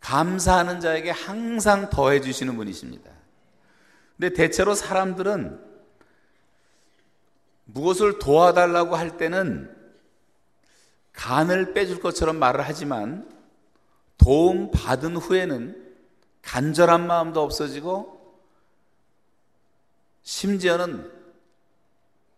감사하는 0.00 0.80
자에게 0.80 1.10
항상 1.10 1.90
더해 1.90 2.22
주시는 2.22 2.56
분이십니다. 2.56 3.10
근데 4.16 4.32
대체로 4.32 4.74
사람들은 4.74 5.73
무엇을 7.64 8.18
도와달라고 8.18 8.96
할 8.96 9.16
때는 9.16 9.74
간을 11.12 11.72
빼줄 11.74 12.00
것처럼 12.00 12.38
말을 12.38 12.62
하지만 12.62 13.28
도움 14.18 14.70
받은 14.70 15.16
후에는 15.16 15.82
간절한 16.42 17.06
마음도 17.06 17.42
없어지고 17.42 18.14
심지어는 20.22 21.10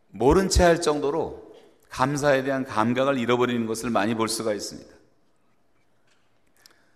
모른 0.08 0.48
채 0.48 0.62
할 0.62 0.80
정도로 0.80 1.54
감사에 1.88 2.42
대한 2.42 2.64
감각을 2.64 3.18
잃어버리는 3.18 3.66
것을 3.66 3.90
많이 3.90 4.14
볼 4.14 4.28
수가 4.28 4.52
있습니다. 4.52 4.94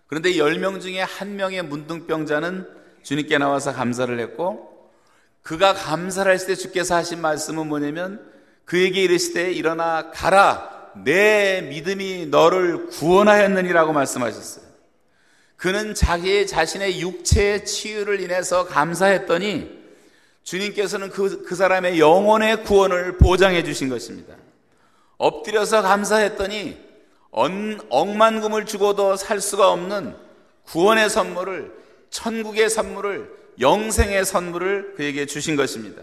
그런데 0.07 0.33
10명 0.33 0.81
중에 0.81 1.01
한 1.01 1.35
명의 1.35 1.61
문둥병자는 1.63 2.67
주님께 3.03 3.37
나와서 3.37 3.73
감사를 3.73 4.19
했고 4.19 4.70
그가 5.41 5.73
감사를 5.73 6.31
했을 6.31 6.47
때 6.47 6.55
주께서 6.55 6.95
하신 6.95 7.19
말씀은 7.21 7.67
뭐냐면 7.67 8.23
그에게 8.65 9.03
이르시되 9.03 9.51
일어나 9.51 10.11
가라 10.11 10.91
내 11.03 11.61
믿음이 11.61 12.27
너를 12.27 12.87
구원하였느니라고 12.87 13.93
말씀하셨어요. 13.93 14.65
그는 15.57 15.93
자기 15.93 16.47
자신의 16.47 17.01
육체의 17.01 17.65
치유를 17.65 18.19
인해서 18.19 18.65
감사했더니 18.65 19.79
주님께서는 20.43 21.09
그, 21.09 21.43
그 21.43 21.55
사람의 21.55 21.99
영혼의 21.99 22.63
구원을 22.63 23.17
보장해 23.17 23.63
주신 23.63 23.89
것입니다. 23.89 24.35
엎드려서 25.17 25.83
감사했더니 25.83 26.77
억만금을 27.29 28.65
주고도 28.65 29.15
살 29.15 29.39
수가 29.39 29.71
없는 29.71 30.15
구원의 30.65 31.09
선물을 31.09 31.71
천국의 32.09 32.69
선물을 32.69 33.40
영생의 33.61 34.25
선물을 34.25 34.95
그에게 34.95 35.25
주신 35.25 35.55
것입니다. 35.55 36.01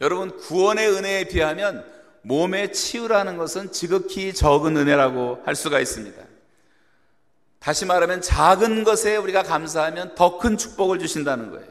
여러분 0.00 0.36
구원의 0.36 0.90
은혜에 0.90 1.24
비하면 1.28 1.84
몸의 2.22 2.72
치유라는 2.72 3.36
것은 3.36 3.72
지극히 3.72 4.32
적은 4.32 4.76
은혜라고 4.76 5.42
할 5.44 5.54
수가 5.54 5.80
있습니다. 5.80 6.20
다시 7.58 7.84
말하면 7.86 8.22
작은 8.22 8.84
것에 8.84 9.16
우리가 9.16 9.42
감사하면 9.42 10.14
더 10.14 10.38
큰 10.38 10.56
축복을 10.56 10.98
주신다는 10.98 11.50
거예요. 11.50 11.66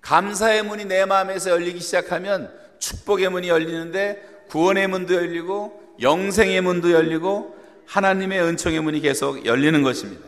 감사의 0.00 0.62
문이 0.64 0.84
내 0.84 1.04
마음에서 1.06 1.50
열리기 1.50 1.80
시작하면 1.80 2.52
축복의 2.78 3.30
문이 3.30 3.48
열리는데 3.48 4.44
구원의 4.50 4.88
문도 4.88 5.14
열리고 5.14 5.96
영생의 6.00 6.60
문도 6.60 6.92
열리고 6.92 7.56
하나님의 7.86 8.42
은총의 8.42 8.80
문이 8.80 9.00
계속 9.00 9.46
열리는 9.46 9.82
것입니다. 9.82 10.26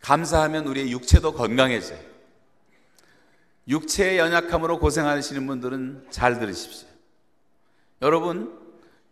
감사하면 0.00 0.66
우리의 0.66 0.92
육체도 0.92 1.32
건강해져요. 1.32 2.07
육체의 3.68 4.18
연약함으로 4.18 4.78
고생하시는 4.78 5.46
분들은 5.46 6.06
잘 6.10 6.38
들으십시오. 6.38 6.88
여러분, 8.02 8.58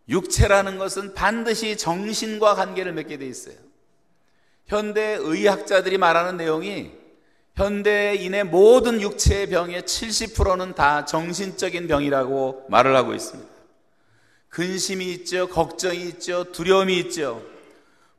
육체라는 0.09 0.79
것은 0.79 1.15
반드시 1.15 1.77
정신과 1.77 2.55
관계를 2.55 2.93
맺게 2.93 3.19
돼 3.19 3.27
있어요. 3.27 3.57
현대 4.67 5.19
의학자들이 5.21 5.99
말하는 5.99 6.37
내용이 6.37 6.93
현대인의 7.55 8.45
모든 8.45 9.01
육체의 9.01 9.49
병의 9.49 9.83
70%는 9.83 10.75
다 10.75 11.05
정신적인 11.05 11.87
병이라고 11.89 12.67
말을 12.69 12.95
하고 12.95 13.15
있습니다. 13.15 13.51
근심이 14.49 15.13
있죠. 15.13 15.49
걱정이 15.49 16.03
있죠. 16.09 16.45
두려움이 16.53 16.99
있죠. 17.01 17.43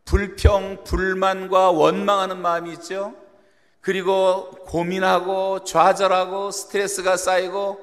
불평, 0.06 0.84
불만과 0.84 1.72
원망하는 1.72 2.40
마음이 2.42 2.74
있죠. 2.74 3.16
그리고 3.88 4.50
고민하고 4.66 5.64
좌절하고 5.64 6.52
스트레스가 6.52 7.16
쌓이고 7.16 7.80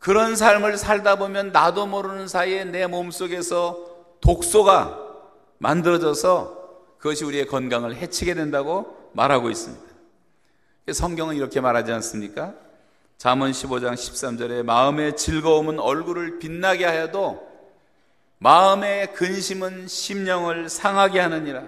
그런 0.00 0.34
삶을 0.34 0.76
살다 0.76 1.14
보면 1.14 1.52
나도 1.52 1.86
모르는 1.86 2.26
사이에 2.26 2.64
내 2.64 2.88
몸속에서 2.88 3.78
독소가 4.20 4.98
만들어져서 5.58 6.98
그것이 6.98 7.24
우리의 7.24 7.46
건강을 7.46 7.94
해치게 7.94 8.34
된다고 8.34 9.12
말하고 9.12 9.48
있습니다. 9.48 9.84
성경은 10.92 11.36
이렇게 11.36 11.60
말하지 11.60 11.92
않습니까? 11.92 12.52
잠언 13.16 13.52
15장 13.52 13.92
13절에 13.92 14.64
마음의 14.64 15.16
즐거움은 15.16 15.78
얼굴을 15.78 16.40
빛나게 16.40 16.84
하여도 16.84 17.46
마음의 18.38 19.12
근심은 19.12 19.86
심령을 19.86 20.68
상하게 20.68 21.20
하느니라. 21.20 21.62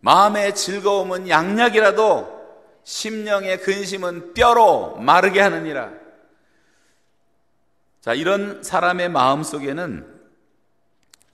마음의 0.00 0.56
즐거움은 0.56 1.28
양약이라도 1.28 2.37
심령의 2.84 3.60
근심은 3.60 4.34
뼈로 4.34 4.96
마르게 4.96 5.40
하느니라. 5.40 5.92
자, 8.00 8.14
이런 8.14 8.62
사람의 8.62 9.10
마음 9.10 9.42
속에는 9.42 10.06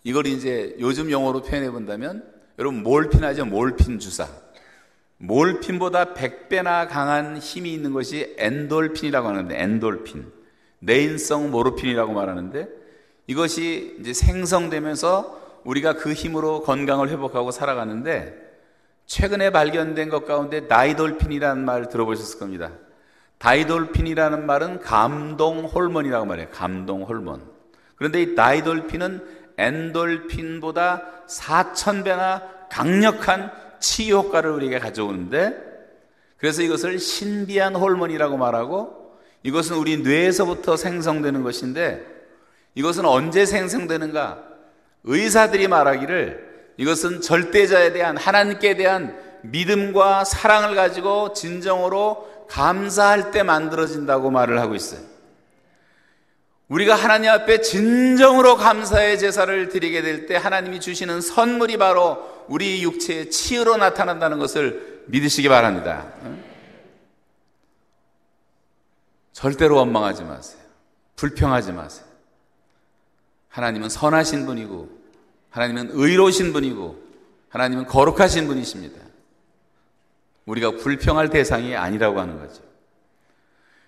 이걸 0.02 0.26
이제 0.26 0.74
요즘 0.80 1.10
용어로 1.10 1.42
표현해 1.42 1.70
본다면 1.70 2.28
여러분 2.58 2.82
몰핀 2.82 3.24
하죠? 3.24 3.44
몰핀 3.44 3.98
주사. 3.98 4.28
몰핀보다 5.18 6.14
100배나 6.14 6.88
강한 6.88 7.38
힘이 7.38 7.72
있는 7.72 7.92
것이 7.92 8.34
엔돌핀이라고 8.38 9.28
하는데 9.28 9.62
엔돌핀. 9.62 10.32
내인성 10.80 11.50
모르핀이라고 11.50 12.12
말하는데 12.12 12.68
이것이 13.26 13.96
이제 14.00 14.12
생성되면서 14.12 15.62
우리가 15.64 15.94
그 15.94 16.12
힘으로 16.12 16.62
건강을 16.62 17.08
회복하고 17.08 17.50
살아가는데 17.50 18.43
최근에 19.06 19.50
발견된 19.50 20.08
것 20.08 20.26
가운데 20.26 20.60
나이돌핀이라는 20.60 21.64
말 21.64 21.88
들어보셨을 21.88 22.38
겁니다. 22.38 22.70
다이돌핀이라는 23.38 24.46
말은 24.46 24.80
감동 24.80 25.64
호르몬이라고 25.64 26.24
말해요. 26.24 26.48
감동 26.50 27.02
호르몬. 27.02 27.42
그런데 27.96 28.22
이 28.22 28.34
다이돌핀은 28.34 29.24
엔돌핀보다 29.58 31.02
4천배나 31.28 32.42
강력한 32.70 33.52
치유 33.78 34.16
효과를 34.16 34.50
우리에게 34.50 34.78
가져오는데 34.78 35.54
그래서 36.38 36.62
이것을 36.62 36.98
신비한 36.98 37.74
호르몬이라고 37.74 38.36
말하고 38.36 39.16
이것은 39.42 39.76
우리 39.76 39.98
뇌에서부터 39.98 40.76
생성되는 40.76 41.42
것인데 41.42 42.04
이것은 42.74 43.04
언제 43.04 43.46
생성되는가? 43.46 44.42
의사들이 45.04 45.68
말하기를 45.68 46.53
이것은 46.76 47.20
절대자에 47.20 47.92
대한 47.92 48.16
하나님께 48.16 48.76
대한 48.76 49.16
믿음과 49.42 50.24
사랑을 50.24 50.74
가지고 50.74 51.32
진정으로 51.32 52.46
감사할 52.48 53.30
때 53.30 53.42
만들어진다고 53.42 54.30
말을 54.30 54.60
하고 54.60 54.74
있어요. 54.74 55.00
우리가 56.68 56.94
하나님 56.94 57.30
앞에 57.30 57.60
진정으로 57.60 58.56
감사의 58.56 59.18
제사를 59.18 59.68
드리게 59.68 60.02
될 60.02 60.26
때 60.26 60.36
하나님이 60.36 60.80
주시는 60.80 61.20
선물이 61.20 61.76
바로 61.76 62.44
우리 62.48 62.82
육체의 62.82 63.30
치유로 63.30 63.76
나타난다는 63.76 64.38
것을 64.38 65.02
믿으시기 65.06 65.48
바랍니다. 65.48 66.06
절대로 69.32 69.76
원망하지 69.76 70.24
마세요. 70.24 70.60
불평하지 71.16 71.72
마세요. 71.72 72.06
하나님은 73.48 73.88
선하신 73.88 74.46
분이고, 74.46 74.88
하나님은 75.54 75.90
의로우신 75.92 76.52
분이고, 76.52 77.00
하나님은 77.48 77.86
거룩하신 77.86 78.48
분이십니다. 78.48 79.00
우리가 80.46 80.72
불평할 80.72 81.30
대상이 81.30 81.76
아니라고 81.76 82.18
하는 82.18 82.40
거죠. 82.40 82.60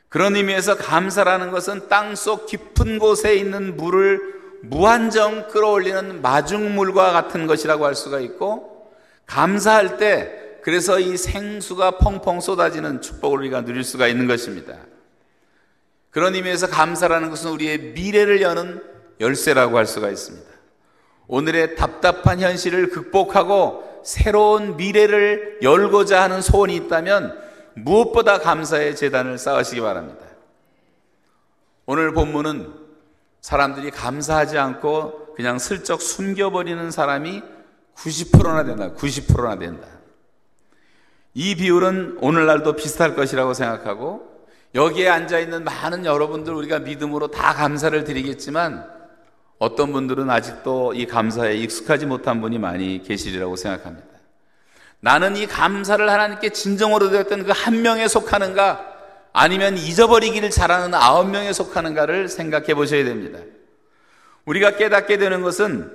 그런 0.08 0.36
의미에서 0.36 0.76
감사라는 0.76 1.50
것은 1.50 1.88
땅속 1.88 2.46
깊은 2.46 3.00
곳에 3.00 3.34
있는 3.34 3.76
물을 3.76 4.36
무한정 4.62 5.48
끌어올리는 5.48 6.22
마중물과 6.22 7.10
같은 7.10 7.48
것이라고 7.48 7.84
할 7.84 7.96
수가 7.96 8.20
있고, 8.20 8.88
감사할 9.26 9.96
때, 9.96 10.60
그래서 10.62 11.00
이 11.00 11.16
생수가 11.16 11.98
펑펑 11.98 12.40
쏟아지는 12.40 13.00
축복을 13.00 13.38
우리가 13.38 13.64
누릴 13.64 13.82
수가 13.82 14.06
있는 14.06 14.28
것입니다. 14.28 14.78
그런 16.10 16.36
의미에서 16.36 16.68
감사라는 16.68 17.30
것은 17.30 17.50
우리의 17.50 17.78
미래를 17.94 18.40
여는 18.40 18.84
열쇠라고 19.18 19.76
할 19.76 19.86
수가 19.86 20.10
있습니다. 20.10 20.55
오늘의 21.28 21.76
답답한 21.76 22.40
현실을 22.40 22.90
극복하고 22.90 24.02
새로운 24.04 24.76
미래를 24.76 25.58
열고자 25.62 26.22
하는 26.22 26.40
소원이 26.40 26.76
있다면 26.76 27.38
무엇보다 27.74 28.38
감사의 28.38 28.96
재단을 28.96 29.38
쌓으시기 29.38 29.80
바랍니다. 29.80 30.24
오늘 31.84 32.12
본문은 32.12 32.72
사람들이 33.40 33.90
감사하지 33.90 34.58
않고 34.58 35.34
그냥 35.34 35.58
슬쩍 35.58 36.00
숨겨버리는 36.00 36.90
사람이 36.90 37.42
90%나 37.96 38.64
된다. 38.64 38.92
90%나 38.94 39.58
된다. 39.58 39.86
이 41.34 41.54
비율은 41.54 42.18
오늘날도 42.20 42.76
비슷할 42.76 43.14
것이라고 43.14 43.52
생각하고 43.54 44.36
여기에 44.74 45.08
앉아 45.08 45.38
있는 45.38 45.64
많은 45.64 46.04
여러분들 46.04 46.52
우리가 46.54 46.80
믿음으로 46.80 47.28
다 47.28 47.52
감사를 47.52 48.04
드리겠지만 48.04 48.95
어떤 49.58 49.92
분들은 49.92 50.28
아직도 50.28 50.92
이 50.94 51.06
감사에 51.06 51.54
익숙하지 51.54 52.06
못한 52.06 52.40
분이 52.40 52.58
많이 52.58 53.02
계시리라고 53.02 53.56
생각합니다. 53.56 54.06
나는 55.00 55.36
이 55.36 55.46
감사를 55.46 56.08
하나님께 56.08 56.50
진정으로 56.50 57.10
드렸던 57.10 57.44
그 57.44 57.52
한 57.52 57.82
명에 57.82 58.08
속하는가 58.08 58.94
아니면 59.32 59.76
잊어버리기를 59.76 60.50
잘하는 60.50 60.94
아홉 60.94 61.28
명에 61.30 61.52
속하는가를 61.52 62.28
생각해 62.28 62.74
보셔야 62.74 63.04
됩니다. 63.04 63.38
우리가 64.46 64.76
깨닫게 64.76 65.18
되는 65.18 65.42
것은 65.42 65.92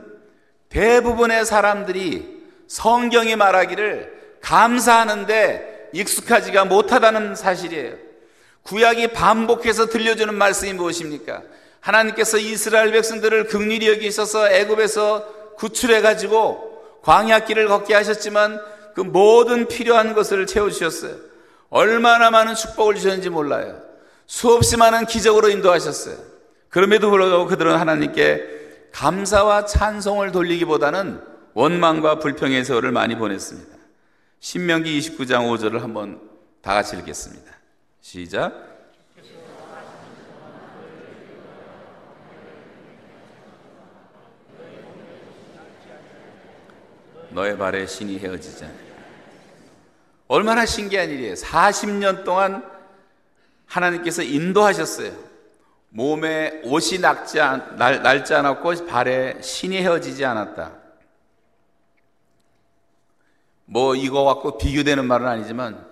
대부분의 0.69 1.45
사람들이 1.45 2.41
성경이 2.67 3.35
말하기를 3.35 4.37
감사하는데 4.41 5.89
익숙하지가 5.93 6.65
못하다는 6.65 7.35
사실이에요. 7.35 7.95
구약이 8.63 9.07
반복해서 9.09 9.87
들려주는 9.87 10.33
말씀이 10.33 10.73
무엇입니까? 10.73 11.41
하나님께서 11.81 12.37
이스라엘 12.37 12.91
백성들을 12.91 13.47
극률히 13.47 13.89
여기셔서 13.89 14.49
애굽에서 14.49 15.55
구출해 15.57 16.01
가지고 16.01 16.99
광야 17.01 17.41
길을 17.41 17.67
걷게 17.67 17.93
하셨지만 17.93 18.61
그 18.95 19.01
모든 19.01 19.67
필요한 19.67 20.13
것을 20.13 20.45
채워 20.45 20.69
주셨어요. 20.69 21.15
얼마나 21.69 22.31
많은 22.31 22.55
축복을 22.55 22.95
주셨는지 22.95 23.29
몰라요. 23.29 23.81
수없이 24.27 24.77
많은 24.77 25.05
기적으로 25.05 25.49
인도하셨어요. 25.49 26.15
그럼에도 26.69 27.09
불구하고 27.09 27.47
그들은 27.47 27.77
하나님께 27.77 28.61
감사와 28.93 29.65
찬송을 29.65 30.31
돌리기보다는 30.31 31.21
원망과 31.53 32.19
불평의 32.19 32.63
세월을 32.63 32.91
많이 32.91 33.17
보냈습니다. 33.17 33.77
신명기 34.39 34.99
29장 34.99 35.49
5절을 35.49 35.79
한번 35.79 36.19
다 36.61 36.73
같이 36.73 36.95
읽겠습니다. 36.97 37.51
시작. 38.01 38.70
너의 47.31 47.57
발에 47.57 47.85
신이 47.85 48.19
헤어지자. 48.19 48.67
얼마나 50.27 50.65
신기한 50.65 51.09
일이에요. 51.09 51.33
40년 51.33 52.23
동안 52.23 52.63
하나님께서 53.65 54.23
인도하셨어요. 54.23 55.11
몸에 55.89 56.61
옷이 56.63 56.99
낡지, 56.99 57.41
않, 57.41 58.23
지 58.25 58.33
않았고 58.33 58.85
발에 58.85 59.41
신이 59.41 59.77
헤어지지 59.77 60.23
않았다. 60.23 60.71
뭐 63.65 63.95
이거 63.95 64.23
갖고 64.23 64.57
비교되는 64.57 65.05
말은 65.05 65.27
아니지만 65.27 65.85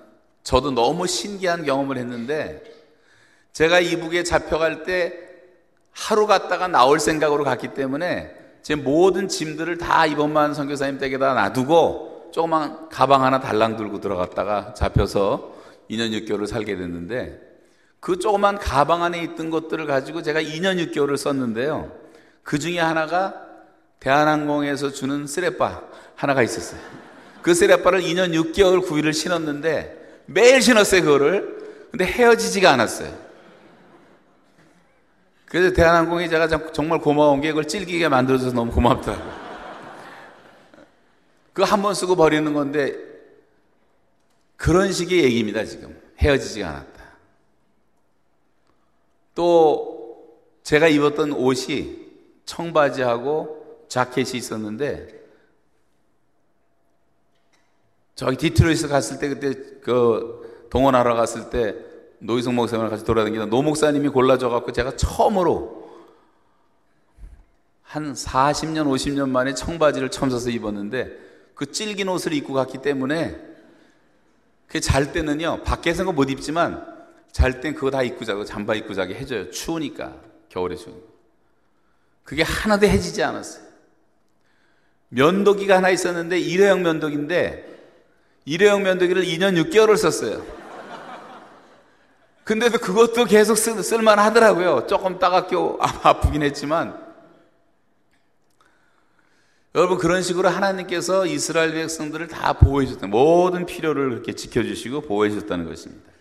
저도 0.44 0.72
너무 0.72 1.08
신기한 1.08 1.64
경험을 1.64 1.98
했는데 1.98 2.64
제가 3.54 3.80
이북에 3.80 4.24
잡혀갈 4.24 4.84
때 4.84 5.18
하루 5.92 6.28
갔다가 6.28 6.68
나올 6.68 7.00
생각으로 7.00 7.44
갔기 7.44 7.74
때문에 7.74 8.39
제 8.62 8.76
모든 8.76 9.28
짐들을 9.28 9.78
다 9.78 10.06
이번만 10.06 10.54
선교사님 10.54 11.00
댁에다 11.00 11.34
놔두고 11.34 12.30
조그만 12.32 12.90
가방 12.90 13.24
하나 13.24 13.40
달랑 13.40 13.78
들고 13.78 14.00
들어갔다가 14.02 14.74
잡혀서 14.74 15.54
2년 15.90 16.12
6개월을 16.12 16.48
살게 16.48 16.76
됐는데 16.76 17.40
그 18.00 18.20
조그만 18.20 18.58
가방 18.58 19.04
안에 19.04 19.22
있던 19.24 19.50
것들을 19.50 19.86
가지고 19.86 20.22
제가 20.22 20.42
2년 20.42 20.92
6개월을 20.92 21.18
썼는데요. 21.18 21.92
그 22.44 22.60
중에 22.60 22.80
하나가 22.80 23.34
대한항공에서 24.00 24.92
주는 24.92 25.28
쓰레빠 25.28 25.82
하나가 26.16 26.42
있었어요. 26.42 26.80
그 27.42 27.54
쓰레빠를 27.54 28.02
2년 28.02 28.34
6개월 28.34 28.86
9일을 28.86 29.14
신었는데 29.14 30.24
매일 30.26 30.62
신었어요, 30.62 31.02
그거를. 31.02 31.58
근데 31.92 32.06
헤어지지가 32.06 32.72
않았어요. 32.72 33.29
그래서 35.50 35.74
대한항공이 35.74 36.30
제가 36.30 36.72
정말 36.72 37.00
고마운 37.00 37.42
게 37.42 37.50
그걸 37.50 37.68
찔기게 37.68 38.08
만들어줘서 38.08 38.54
너무 38.54 38.72
고맙다고. 38.72 39.20
그거 41.54 41.66
한 41.66 41.82
번 41.82 41.94
쓰고 41.96 42.16
버리는 42.16 42.54
건데 42.54 42.96
그런 44.56 44.92
식의 44.92 45.24
얘기입니다, 45.24 45.66
지금. 45.66 46.00
해어지지가 46.20 46.68
않았다. 46.70 47.04
또 49.34 50.38
제가 50.64 50.88
입었던 50.88 51.32
옷이 51.34 51.98
청바지하고 52.46 53.86
자켓이 53.88 54.32
있었는데 54.36 55.08
저기 58.16 58.38
디트로이트 58.38 58.88
갔을 58.88 59.18
때 59.18 59.30
그때 59.30 59.54
그 59.82 60.68
동원하러 60.70 61.16
갔을 61.16 61.50
때 61.50 61.76
노희성 62.20 62.56
목사님을 62.56 62.90
같이 62.90 63.04
돌아다니다 63.06 63.46
노 63.46 63.62
목사님이 63.62 64.10
골라줘 64.10 64.50
갖고 64.50 64.72
제가 64.72 64.96
처음으로 64.96 65.90
한 67.82 68.14
40년, 68.14 68.86
50년 68.86 69.30
만에 69.30 69.54
청바지를 69.54 70.12
처음 70.12 70.30
사서 70.30 70.50
입었는데 70.52 71.12
그 71.56 71.72
찔긴 71.72 72.08
옷을 72.10 72.34
입고 72.34 72.54
갔기 72.54 72.80
때문에 72.80 73.50
그 74.68 74.80
잘 74.80 75.12
때는요 75.12 75.64
밖에서는 75.64 76.14
못 76.14 76.30
입지만 76.30 76.86
잘 77.32 77.60
땐 77.62 77.74
그거 77.74 77.90
다 77.90 78.04
입고 78.04 78.24
자고 78.26 78.46
잠바 78.46 78.76
입고 78.76 78.94
자게 78.94 79.16
해줘요. 79.16 79.50
추우니까 79.50 80.16
겨울에 80.50 80.76
추우니까. 80.76 81.08
그게 82.24 82.44
하나도 82.44 82.86
해지지 82.86 83.24
않았어요. 83.24 83.64
면도기가 85.10 85.78
하나 85.78 85.90
있었는데 85.90 86.40
일회용 86.40 86.84
면도기인데 86.84 87.66
일회용 88.46 88.84
면도기를 88.84 89.24
2년 89.24 89.60
6개월을 89.64 89.98
썼어요 89.98 90.46
근데도 92.50 92.80
그것도 92.80 93.26
계속 93.26 93.60
쓸, 93.60 93.84
쓸만 93.84 94.18
하더라고요 94.18 94.88
조금 94.88 95.20
따갑게 95.20 95.56
아프긴 96.02 96.42
했지만 96.42 97.00
여러분 99.76 100.00
그런 100.00 100.24
식으로 100.24 100.50
하나님께서 100.50 101.28
이스라엘 101.28 101.74
백성들을 101.74 102.28
다 102.28 102.54
보호해 102.54 102.88
주셨다. 102.88 103.06
모든 103.06 103.68
필요를 103.68 104.10
그렇게 104.10 104.34
지켜 104.34 104.64
주시고 104.64 105.02
보호해 105.02 105.30
주셨다는 105.30 105.70
것입니다. 105.70 106.12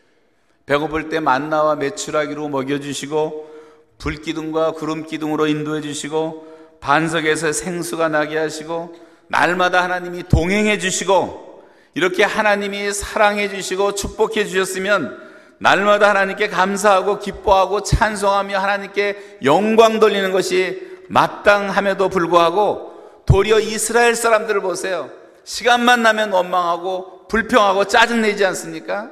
배고플 0.67 1.09
때 1.09 1.19
만나와 1.19 1.77
메추라기로 1.77 2.51
먹여 2.51 2.79
주시고 2.79 3.51
불기둥과 3.97 4.73
구름 4.73 5.07
기둥으로 5.07 5.47
인도해 5.47 5.81
주시고 5.81 6.77
반석에서 6.81 7.53
생수가 7.53 8.11
나게 8.11 8.37
하시고 8.37 8.95
날마다 9.29 9.83
하나님이 9.83 10.25
동행해 10.25 10.77
주시고 10.77 11.65
이렇게 11.95 12.23
하나님이 12.23 12.93
사랑해 12.93 13.49
주시고 13.49 13.95
축복해 13.95 14.45
주셨으면 14.45 15.28
날마다 15.59 16.11
하나님께 16.11 16.49
감사하고 16.49 17.19
기뻐하고 17.19 17.83
찬송하며 17.83 18.59
하나님께 18.59 19.39
영광 19.45 19.99
돌리는 20.01 20.31
것이 20.33 20.87
마땅함에도 21.09 22.09
불구하고 22.09 23.23
도리어 23.27 23.61
이스라엘 23.61 24.15
사람들을 24.15 24.61
보세요. 24.61 25.11
시간만 25.45 26.03
나면 26.03 26.33
원망하고 26.33 27.27
불평하고 27.29 27.87
짜증내지 27.87 28.45
않습니까? 28.47 29.11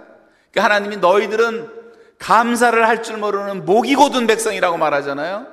그러니까 0.50 0.64
하나님이 0.64 0.96
너희들은 0.98 1.70
감사를 2.18 2.86
할 2.86 3.02
줄 3.02 3.18
모르는 3.18 3.64
목이 3.66 3.94
고든 3.94 4.26
백성이라고 4.26 4.78
말하잖아요. 4.78 5.46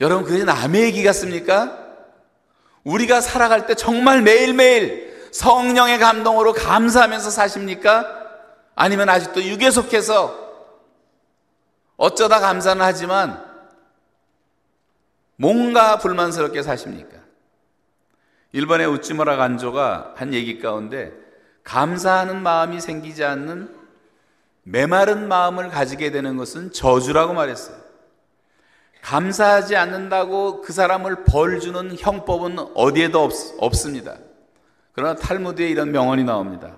여러분, 0.00 0.24
그게 0.24 0.44
남의 0.44 0.82
얘기 0.82 1.02
같습니까? 1.04 1.78
우리가 2.82 3.20
살아갈 3.20 3.66
때 3.66 3.74
정말 3.74 4.20
매일매일 4.20 5.28
성령의 5.32 5.98
감동으로 5.98 6.52
감사하면서 6.52 7.30
사십니까? 7.30 8.23
아니면 8.74 9.08
아직도 9.08 9.42
육에 9.44 9.70
속해서 9.70 10.42
어쩌다 11.96 12.40
감사는 12.40 12.82
하지만 12.82 13.44
뭔가 15.36 15.98
불만스럽게 15.98 16.62
사십니까? 16.62 17.18
일본의 18.52 18.86
우찌무라 18.86 19.36
간조가 19.36 20.14
한 20.16 20.32
얘기 20.32 20.60
가운데 20.60 21.12
감사하는 21.64 22.42
마음이 22.42 22.80
생기지 22.80 23.24
않는 23.24 23.74
메마른 24.62 25.28
마음을 25.28 25.68
가지게 25.68 26.10
되는 26.10 26.36
것은 26.36 26.72
저주라고 26.72 27.34
말했어요. 27.34 27.76
감사하지 29.02 29.76
않는다고 29.76 30.62
그 30.62 30.72
사람을 30.72 31.24
벌 31.24 31.60
주는 31.60 31.94
형법은 31.98 32.58
어디에도 32.74 33.22
없, 33.22 33.32
없습니다. 33.58 34.16
그러나 34.92 35.14
탈무드에 35.14 35.68
이런 35.68 35.92
명언이 35.92 36.24
나옵니다. 36.24 36.76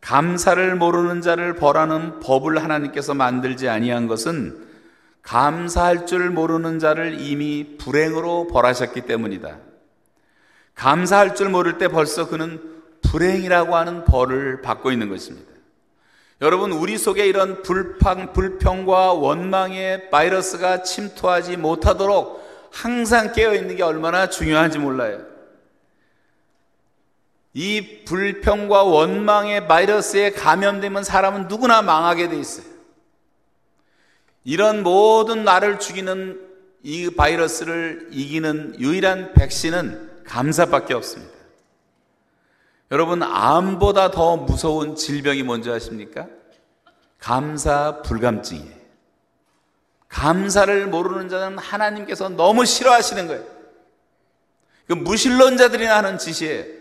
감사를 0.00 0.74
모르는 0.76 1.20
자를 1.22 1.54
벌하는 1.54 2.20
법을 2.20 2.62
하나님께서 2.62 3.14
만들지 3.14 3.68
아니한 3.68 4.06
것은 4.06 4.66
감사할 5.22 6.06
줄 6.06 6.30
모르는 6.30 6.78
자를 6.78 7.20
이미 7.20 7.76
불행으로 7.78 8.46
벌하셨기 8.46 9.02
때문이다. 9.02 9.58
감사할 10.74 11.34
줄 11.34 11.48
모를 11.48 11.76
때 11.76 11.88
벌써 11.88 12.28
그는 12.28 12.60
불행이라고 13.02 13.76
하는 13.76 14.04
벌을 14.04 14.62
받고 14.62 14.90
있는 14.90 15.08
것입니다. 15.08 15.48
여러분, 16.40 16.70
우리 16.70 16.96
속에 16.96 17.26
이런 17.26 17.62
불평, 17.62 18.32
불평과 18.32 19.12
원망의 19.12 20.08
바이러스가 20.10 20.82
침투하지 20.82 21.56
못하도록 21.56 22.70
항상 22.70 23.32
깨어있는 23.32 23.76
게 23.76 23.82
얼마나 23.82 24.28
중요한지 24.28 24.78
몰라요. 24.78 25.27
이 27.54 28.04
불평과 28.04 28.84
원망의 28.84 29.66
바이러스에 29.66 30.32
감염되면 30.32 31.04
사람은 31.04 31.48
누구나 31.48 31.82
망하게 31.82 32.28
돼 32.28 32.38
있어요. 32.38 32.66
이런 34.44 34.82
모든 34.82 35.44
나를 35.44 35.78
죽이는 35.78 36.40
이 36.82 37.10
바이러스를 37.10 38.08
이기는 38.12 38.76
유일한 38.78 39.34
백신은 39.34 40.24
감사밖에 40.24 40.94
없습니다. 40.94 41.32
여러분, 42.90 43.22
암보다 43.22 44.10
더 44.10 44.36
무서운 44.36 44.96
질병이 44.96 45.42
뭔지 45.42 45.70
아십니까? 45.70 46.26
감사 47.18 48.00
불감증이에요. 48.02 48.78
감사를 50.08 50.86
모르는 50.86 51.28
자는 51.28 51.58
하나님께서 51.58 52.30
너무 52.30 52.64
싫어하시는 52.64 53.26
거예요. 53.26 53.44
그 54.86 54.94
무신론자들이나 54.94 55.98
하는 55.98 56.16
짓이에요. 56.16 56.77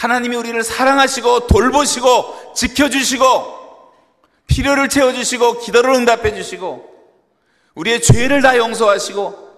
하나님이 0.00 0.34
우리를 0.34 0.62
사랑하시고 0.62 1.46
돌보시고 1.46 2.54
지켜주시고 2.54 3.60
필요를 4.46 4.88
채워주시고 4.88 5.58
기도를 5.58 5.94
응답해 5.94 6.34
주시고 6.34 6.88
우리의 7.74 8.00
죄를 8.00 8.40
다 8.40 8.56
용서하시고 8.56 9.50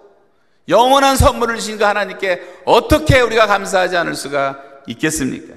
영원한 0.67 1.15
선물을 1.15 1.55
주신 1.55 1.77
그 1.77 1.85
하나님께 1.85 2.61
어떻게 2.65 3.21
우리가 3.21 3.47
감사하지 3.47 3.95
않을 3.95 4.15
수가 4.15 4.61
있겠습니까? 4.87 5.53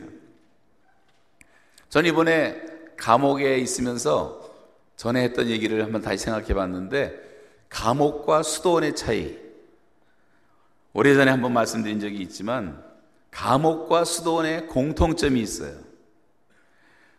전 1.89 2.07
이번에 2.07 2.63
감옥에 2.97 3.59
있으면서 3.59 4.41
전에 4.97 5.25
했던 5.25 5.49
얘기를 5.49 5.83
한번 5.83 6.01
다시 6.01 6.19
생각해 6.19 6.55
봤는데 6.55 7.13
감옥과 7.71 8.45
수도원의 8.45 8.95
차이 8.95 9.37
오래전에 10.93 11.33
한번 11.33 11.53
말씀드린 11.53 11.99
적이 11.99 12.19
있지만 12.19 12.86
감옥과 13.37 14.05
수도원의 14.05 14.67
공통점이 14.67 15.39
있어요. 15.41 15.75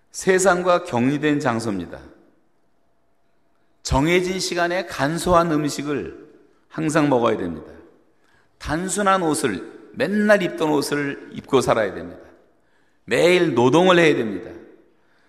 세상과 0.10 0.84
격리된 0.84 1.40
장소입니다. 1.40 2.00
정해진 3.84 4.40
시간에 4.40 4.88
간소한 4.88 5.52
음식을 5.52 6.28
항상 6.70 7.08
먹어야 7.08 7.38
됩니다. 7.38 7.72
단순한 8.58 9.22
옷을, 9.22 9.92
맨날 9.94 10.42
입던 10.42 10.70
옷을 10.72 11.30
입고 11.34 11.62
살아야 11.62 11.94
됩니다. 11.94 12.22
매일 13.06 13.54
노동을 13.54 14.00
해야 14.00 14.16
됩니다. 14.16 14.50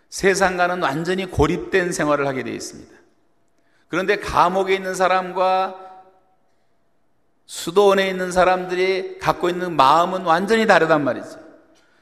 세상과는 0.09 0.83
완전히 0.83 1.27
고립된 1.27 1.93
생활을 1.93 2.27
하게 2.27 2.43
되어 2.45 2.55
있습니다. 2.55 2.97
그런데 3.89 4.17
감옥에 4.17 4.75
있는 4.75 4.95
사람과 4.95 5.88
수도원에 7.49 8.11
있는 8.11 8.31
사람들이 8.31 9.19
갖고 9.19 9.49
있는 9.49 9.75
마음은 9.75 10.23
완전히 10.23 10.67
다르단 10.67 11.03
말이죠. 11.03 11.41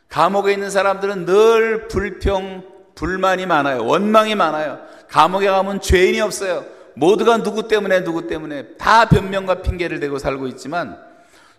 감옥에 0.08 0.52
있는 0.52 0.70
사람들은 0.70 1.24
늘 1.24 1.86
불평, 1.86 2.64
불만이 2.96 3.46
많아요. 3.46 3.86
원망이 3.86 4.34
많아요. 4.34 4.80
감옥에 5.08 5.46
가면 5.46 5.80
죄인이 5.80 6.20
없어요. 6.20 6.64
모두가 6.94 7.44
누구 7.44 7.68
때문에 7.68 8.02
누구 8.02 8.26
때문에 8.26 8.74
다 8.76 9.08
변명과 9.08 9.62
핑계를 9.62 10.00
대고 10.00 10.18
살고 10.18 10.48
있지만 10.48 10.98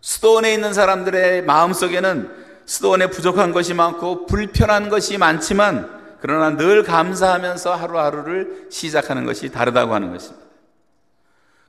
수도원에 0.02 0.54
있는 0.54 0.74
사람들의 0.74 1.44
마음속에는 1.44 2.30
수도원에 2.66 3.10
부족한 3.10 3.54
것이 3.54 3.74
많고 3.74 4.26
불편한 4.26 4.90
것이 4.90 5.18
많지만 5.18 6.18
그러나 6.20 6.58
늘 6.58 6.84
감사하면서 6.84 7.74
하루하루를 7.76 8.68
시작하는 8.70 9.26
것이 9.26 9.50
다르다고 9.50 9.94
하는 9.94 10.12
것입니다. 10.12 10.46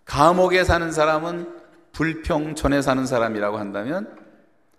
감옥에 0.04 0.64
사는 0.64 0.90
사람은 0.90 1.57
불평촌에 1.98 2.80
사는 2.80 3.04
사람이라고 3.06 3.58
한다면 3.58 4.16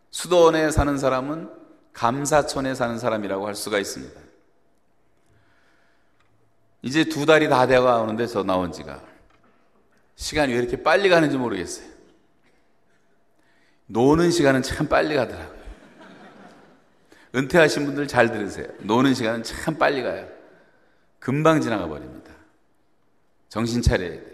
수도원에 0.09 0.71
사는 0.71 0.97
사람은 0.97 1.49
감사촌에 1.91 2.75
사는 2.75 2.97
사람이라고 2.97 3.45
할 3.45 3.55
수가 3.55 3.77
있습니다. 3.77 4.17
이제 6.81 7.03
두 7.03 7.25
달이 7.25 7.49
다 7.49 7.67
되어 7.67 8.03
오는데 8.03 8.25
저 8.25 8.43
나온 8.43 8.71
지가 8.71 9.03
시간이 10.15 10.53
왜 10.53 10.59
이렇게 10.59 10.81
빨리 10.81 11.09
가는지 11.09 11.37
모르겠어요. 11.37 11.89
노는 13.87 14.31
시간은 14.31 14.61
참 14.61 14.87
빨리 14.87 15.17
가더라고요. 15.17 15.59
은퇴하신 17.35 17.85
분들 17.85 18.07
잘 18.07 18.31
들으세요. 18.31 18.67
노는 18.79 19.13
시간은 19.13 19.43
참 19.43 19.77
빨리 19.77 20.03
가요. 20.03 20.25
금방 21.19 21.59
지나가 21.59 21.85
버립니다. 21.85 22.31
정신 23.49 23.81
차려야 23.81 24.09
돼. 24.09 24.28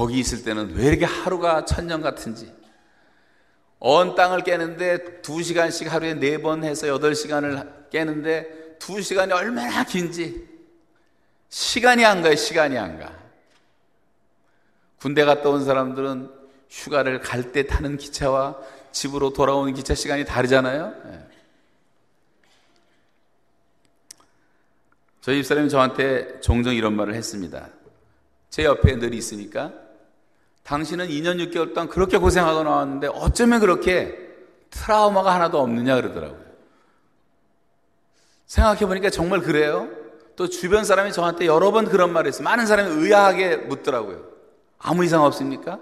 거기 0.00 0.18
있을 0.18 0.42
때는 0.44 0.76
왜 0.76 0.86
이렇게 0.86 1.04
하루가 1.04 1.66
천년 1.66 2.00
같은지. 2.00 2.50
언 3.78 4.14
땅을 4.14 4.44
깨는데 4.44 5.20
두 5.20 5.42
시간씩 5.42 5.92
하루에 5.92 6.14
네 6.14 6.38
번 6.38 6.64
해서 6.64 6.88
여덟 6.88 7.14
시간을 7.14 7.88
깨는데 7.90 8.78
두 8.78 9.02
시간이 9.02 9.30
얼마나 9.34 9.84
긴지 9.84 10.48
시간이 11.50 12.06
안 12.06 12.22
가요, 12.22 12.34
시간이 12.34 12.78
안 12.78 12.98
가. 12.98 13.12
군대 14.98 15.22
갔다 15.26 15.50
온 15.50 15.66
사람들은 15.66 16.30
휴가를 16.70 17.20
갈 17.20 17.52
때 17.52 17.66
타는 17.66 17.98
기차와 17.98 18.56
집으로 18.92 19.34
돌아오는 19.34 19.74
기차 19.74 19.94
시간이 19.94 20.24
다르잖아요. 20.24 20.94
예. 21.08 21.26
저희 25.20 25.42
집사람이 25.42 25.68
저한테 25.68 26.40
종종 26.40 26.74
이런 26.74 26.96
말을 26.96 27.14
했습니다. 27.14 27.68
제 28.48 28.64
옆에 28.64 28.96
늘 28.96 29.12
있으니까 29.12 29.89
당신은 30.70 31.08
2년 31.08 31.44
6개월 31.50 31.74
동안 31.74 31.88
그렇게 31.88 32.16
고생하고 32.16 32.62
나왔는데 32.62 33.08
어쩌면 33.08 33.58
그렇게 33.58 34.16
트라우마가 34.70 35.34
하나도 35.34 35.58
없느냐 35.58 35.96
그러더라고요. 35.96 36.40
생각해 38.46 38.86
보니까 38.86 39.10
정말 39.10 39.40
그래요. 39.40 39.88
또 40.36 40.48
주변 40.48 40.84
사람이 40.84 41.12
저한테 41.12 41.46
여러 41.46 41.72
번 41.72 41.86
그런 41.86 42.12
말을 42.12 42.28
했어요. 42.28 42.44
많은 42.44 42.66
사람이 42.66 43.02
의아하게 43.02 43.56
묻더라고요. 43.56 44.24
아무 44.78 45.04
이상 45.04 45.24
없습니까? 45.24 45.80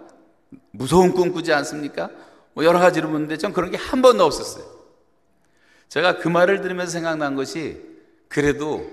무서운 0.70 1.12
꿈 1.12 1.32
꾸지 1.32 1.52
않습니까? 1.52 2.08
뭐 2.54 2.64
여러 2.64 2.78
가지로 2.78 3.10
묻는데 3.10 3.36
전 3.36 3.52
그런 3.52 3.70
게 3.70 3.76
한 3.76 4.00
번도 4.00 4.24
없었어요. 4.24 4.64
제가 5.90 6.16
그 6.16 6.28
말을 6.28 6.62
들으면서 6.62 6.92
생각난 6.92 7.34
것이 7.34 7.78
그래도 8.28 8.90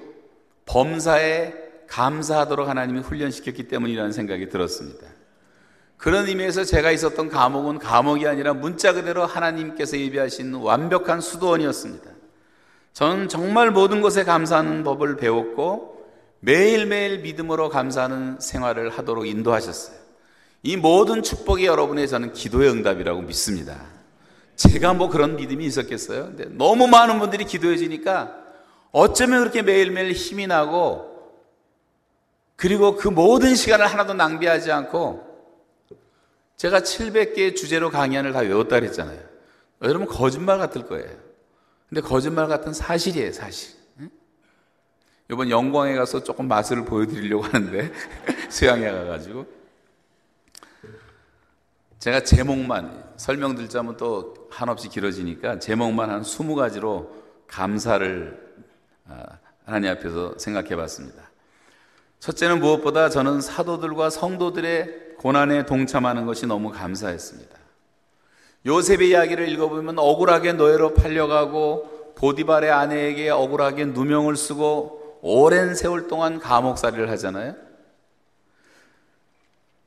범사에 0.65 1.53
감사하도록 1.87 2.67
하나님이 2.67 2.99
훈련시켰기 2.99 3.69
때문이라는 3.69 4.11
생각이 4.11 4.49
들었습니다. 4.49 5.14
그런 5.97 6.27
의미에서 6.27 6.63
제가 6.63 6.91
있었던 6.91 7.29
감옥은 7.29 7.79
감옥이 7.79 8.27
아니라 8.27 8.53
문자 8.53 8.93
그대로 8.93 9.25
하나님께서 9.25 9.97
예비하신 9.97 10.53
완벽한 10.55 11.21
수도원이었습니다. 11.21 12.11
저는 12.93 13.27
정말 13.27 13.71
모든 13.71 14.01
것에 14.01 14.23
감사하는 14.23 14.83
법을 14.83 15.17
배웠고 15.17 16.05
매일매일 16.39 17.19
믿음으로 17.19 17.69
감사하는 17.69 18.39
생활을 18.39 18.89
하도록 18.89 19.25
인도하셨어요. 19.25 19.97
이 20.63 20.77
모든 20.77 21.23
축복이 21.23 21.65
여러분의 21.65 22.07
저는 22.07 22.33
기도의 22.33 22.69
응답이라고 22.69 23.21
믿습니다. 23.21 23.79
제가 24.55 24.93
뭐 24.93 25.09
그런 25.09 25.35
믿음이 25.35 25.65
있었겠어요? 25.65 26.25
근데 26.25 26.45
너무 26.51 26.87
많은 26.87 27.19
분들이 27.19 27.45
기도해 27.45 27.77
주니까 27.77 28.35
어쩌면 28.91 29.39
그렇게 29.39 29.61
매일매일 29.61 30.13
힘이 30.13 30.47
나고 30.47 31.15
그리고 32.55 32.95
그 32.95 33.09
모든 33.09 33.55
시간을 33.55 33.85
하나도 33.87 34.13
낭비하지 34.13 34.71
않고 34.71 35.24
제가 36.57 36.79
700개의 36.81 37.55
주제로 37.55 37.89
강연을 37.89 38.31
다 38.33 38.39
외웠다 38.39 38.79
그랬잖아요. 38.79 39.19
여러분 39.83 40.07
거짓말 40.07 40.57
같을 40.57 40.87
거예요. 40.87 41.09
근데 41.89 42.01
거짓말 42.01 42.47
같은 42.47 42.73
사실이에요, 42.73 43.31
사실. 43.31 43.75
이번 45.29 45.49
영광에 45.49 45.95
가서 45.95 46.23
조금 46.23 46.47
맛을 46.47 46.85
보여드리려고 46.85 47.43
하는데 47.43 47.91
수양에 48.49 48.91
가가지고 48.91 49.47
제가 51.97 52.19
제목만 52.19 53.13
설명드리자면 53.17 53.97
또 53.97 54.47
한없이 54.51 54.87
길어지니까 54.87 55.57
제목만 55.57 56.11
한 56.11 56.21
20가지로 56.21 57.09
감사를 57.47 58.55
아, 59.07 59.25
하나님 59.65 59.89
앞에서 59.89 60.37
생각해 60.37 60.75
봤습니다. 60.75 61.24
첫째는 62.25 62.59
무엇보다 62.59 63.09
저는 63.09 63.39
사도들과 63.39 64.09
성도들의 64.09 65.17
고난에 65.19 65.67
동참하는 65.67 66.25
것이 66.25 66.47
너무 66.47 66.71
감사했습니다. 66.71 67.55
요셉의 68.65 69.09
이야기를 69.09 69.47
읽어보면 69.49 69.99
억울하게 69.99 70.53
노예로 70.53 70.95
팔려가고 70.95 72.13
보디발의 72.15 72.71
아내에게 72.71 73.29
억울하게 73.29 73.85
누명을 73.85 74.37
쓰고 74.37 75.19
오랜 75.21 75.75
세월 75.75 76.07
동안 76.07 76.39
감옥살이를 76.39 77.11
하잖아요. 77.11 77.53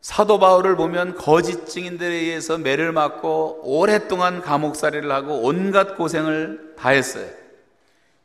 사도 0.00 0.38
바울을 0.38 0.76
보면 0.76 1.16
거짓 1.16 1.66
증인들에 1.66 2.08
의해서 2.08 2.56
매를 2.56 2.92
맞고 2.92 3.62
오랫동안 3.64 4.42
감옥살이를 4.42 5.10
하고 5.10 5.40
온갖 5.42 5.96
고생을 5.96 6.74
다 6.78 6.90
했어요. 6.90 7.28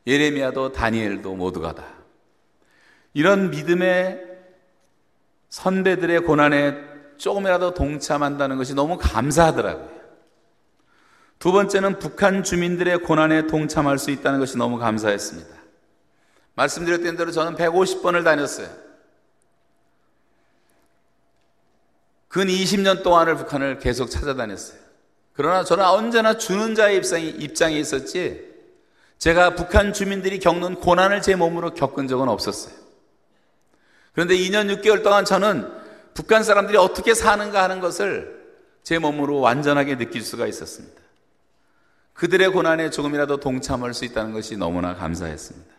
예레미야도 0.06 0.71
다니엘도 0.71 1.34
모두가 1.34 1.73
다. 1.73 1.92
이런 3.13 3.52
믿음의 3.52 4.21
선배들의 5.49 6.21
고난에 6.21 6.76
조금이라도 7.17 7.73
동참한다는 7.73 8.58
것이 8.58 8.73
너무 8.73 8.97
감사하더라고요. 8.97 9.93
두 11.39 11.52
번째는 11.52 11.99
북한 11.99 12.43
주민들의 12.43 12.99
고난에 12.99 13.47
동참할 13.47 13.99
수 13.99 14.12
있다는 14.12 14.39
것이 14.39 14.58
너무 14.58 14.78
감사했습니다. 14.80 15.49
말씀드렸던 16.56 17.17
대로 17.17 17.32
저는 17.32 17.56
150번을 17.56 18.23
다녔어요. 18.23 18.67
근 22.28 22.47
20년 22.47 23.04
동안을 23.04 23.36
북한을 23.36 23.80
계속 23.80 24.10
찾아다녔어요. 24.10 24.80
그러나 25.34 25.63
저는 25.63 25.86
언제나 25.86 26.38
주는 26.38 26.73
자의 26.76 26.97
입장이, 26.97 27.30
입장에 27.30 27.78
있었지, 27.78 28.54
제가 29.19 29.56
북한 29.56 29.93
주민들이 29.93 30.39
겪는 30.39 30.76
고난을 30.76 31.21
제 31.21 31.36
몸으로 31.36 31.73
겪은 31.73 32.08
적은 32.08 32.30
없었어요. 32.30 32.83
그런데 34.13 34.38
2년 34.38 34.73
6개월 34.82 35.04
동안 35.04 35.26
저는 35.26 35.69
북한 36.13 36.43
사람들이 36.43 36.78
어떻게 36.78 37.13
사는가 37.13 37.63
하는 37.63 37.80
것을 37.80 38.43
제 38.84 38.99
몸으로 38.99 39.39
완전하게 39.39 39.97
느낄 39.97 40.21
수가 40.21 40.47
있었습니다. 40.47 41.02
그들의 42.13 42.49
고난에 42.49 42.89
조금이라도 42.89 43.38
동참할 43.38 43.93
수 43.93 44.06
있다는 44.06 44.34
것이 44.34 44.56
너무나 44.56 44.93
감사했습니다. 44.95 45.73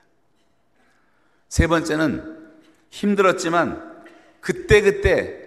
세 1.48 1.66
번째는 1.68 2.52
힘들었지만 2.90 4.04
그때그때 4.40 5.42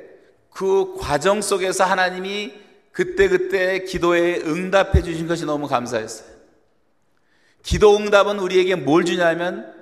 그 0.50 0.96
과정 0.98 1.42
속에서 1.42 1.84
하나님이 1.84 2.54
그때그때 2.94 3.84
기도에 3.84 4.42
응답해 4.42 5.04
주신 5.04 5.28
것이 5.28 5.46
너무 5.46 5.68
감사했어요. 5.68 6.36
기도 7.62 7.98
응답은 7.98 8.40
우리에게 8.40 8.76
뭘 8.76 9.04
주냐면 9.04 9.74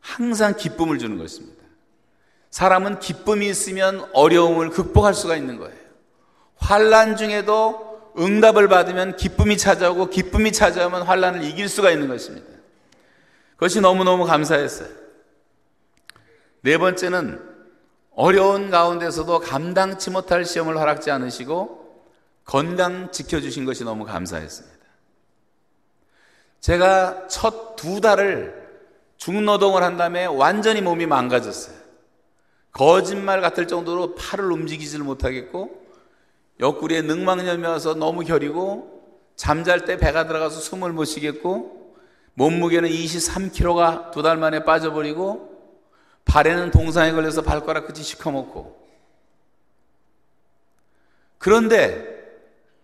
항상 0.00 0.54
기쁨을 0.56 0.98
주는 0.98 1.16
것입니다. 1.16 1.53
사람은 2.54 3.00
기쁨이 3.00 3.48
있으면 3.48 4.08
어려움을 4.12 4.70
극복할 4.70 5.12
수가 5.12 5.34
있는 5.34 5.58
거예요. 5.58 5.74
환란 6.54 7.16
중에도 7.16 8.12
응답을 8.16 8.68
받으면 8.68 9.16
기쁨이 9.16 9.58
찾아오고 9.58 10.08
기쁨이 10.10 10.52
찾아오면 10.52 11.02
환란을 11.02 11.42
이길 11.42 11.68
수가 11.68 11.90
있는 11.90 12.06
것입니다. 12.06 12.46
그것이 13.54 13.80
너무너무 13.80 14.24
감사했어요. 14.24 14.88
네 16.60 16.78
번째는 16.78 17.42
어려운 18.14 18.70
가운데서도 18.70 19.40
감당치 19.40 20.10
못할 20.10 20.44
시험을 20.44 20.78
허락지 20.78 21.10
않으시고 21.10 22.04
건강 22.44 23.10
지켜주신 23.10 23.64
것이 23.64 23.82
너무 23.82 24.04
감사했습니다. 24.04 24.78
제가 26.60 27.26
첫 27.26 27.74
두 27.74 28.00
달을 28.00 28.64
중노동을 29.16 29.82
한 29.82 29.96
다음에 29.96 30.26
완전히 30.26 30.82
몸이 30.82 31.06
망가졌어요. 31.06 31.83
거짓말 32.74 33.40
같을 33.40 33.66
정도로 33.66 34.16
팔을 34.16 34.50
움직이지를 34.52 35.04
못하겠고 35.04 35.82
옆구리에 36.60 37.02
늑망염이 37.02 37.64
와서 37.64 37.94
너무 37.94 38.24
결이고 38.24 38.92
잠잘 39.36 39.84
때 39.84 39.96
배가 39.96 40.26
들어가서 40.26 40.60
숨을 40.60 40.92
못 40.92 41.04
쉬겠고 41.06 41.94
몸무게는 42.34 42.88
23kg가 42.90 44.10
두 44.10 44.22
달 44.22 44.36
만에 44.36 44.64
빠져버리고 44.64 45.54
발에는 46.24 46.72
동상에 46.72 47.12
걸려서 47.12 47.42
발가락 47.42 47.86
끝이 47.86 48.02
시커멓고 48.02 48.84
그런데 51.38 52.24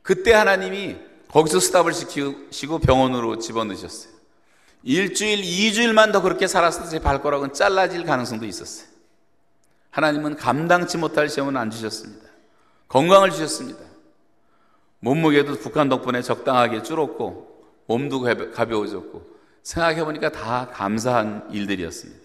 그때 0.03 0.33
하나님이 0.33 0.97
거기서 1.29 1.59
스탑을 1.59 1.93
시키시고 1.93 2.79
병원으로 2.81 3.39
집어넣으셨어요. 3.39 4.13
일주일, 4.83 5.41
이주일만 5.45 6.13
더 6.13 6.23
그렇게 6.23 6.47
살았을 6.47 6.85
때제 6.85 7.01
발가락은 7.01 7.55
잘라질 7.55 8.05
가능성도 8.05 8.47
있었어요. 8.47 8.90
하나님은 9.91 10.37
감당치 10.37 10.99
못할 10.99 11.29
시험은 11.29 11.57
안 11.57 11.71
주셨습니다. 11.71 12.29
건강을 12.89 13.31
주셨습니다. 13.31 13.81
몸무게도 15.01 15.59
북한 15.59 15.89
덕분에 15.89 16.23
적당하게 16.23 16.83
줄었고 16.83 17.65
몸도 17.87 18.21
가벼워졌고 18.53 19.23
생각해보니까 19.63 20.31
다 20.31 20.69
감사한 20.73 21.49
일들이었습니다. 21.51 22.21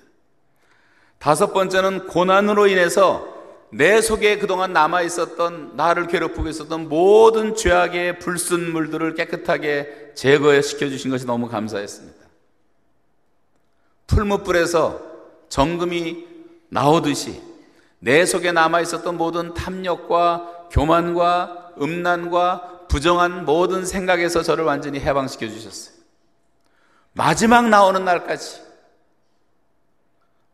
다섯 1.18 1.54
번째는 1.54 2.08
고난으로 2.08 2.68
인해서 2.68 3.34
내 3.72 4.00
속에 4.02 4.38
그동안 4.38 4.74
남아 4.74 5.02
있었던 5.02 5.76
나를 5.76 6.08
괴롭히고 6.08 6.48
있었던 6.48 6.88
모든 6.88 7.56
죄악의 7.56 8.20
불순물들을 8.20 9.16
깨끗하게 9.16 10.12
제거해 10.14 10.62
시켜 10.62 10.88
주신 10.88 11.12
것이 11.12 11.26
너무 11.26 11.50
감사했습니다. 11.50 12.26
풀무불에서 14.08 15.02
정금이 15.50 16.28
나오듯이 16.70 17.42
내 18.06 18.24
속에 18.24 18.52
남아 18.52 18.82
있었던 18.82 19.18
모든 19.18 19.56
탐욕과 19.56 20.68
교만과 20.70 21.74
음란과 21.82 22.86
부정한 22.88 23.46
모든 23.46 23.84
생각에서 23.84 24.44
저를 24.44 24.64
완전히 24.64 25.00
해방시켜 25.00 25.48
주셨어요. 25.48 25.96
마지막 27.14 27.68
나오는 27.68 28.06
날까지 28.06 28.62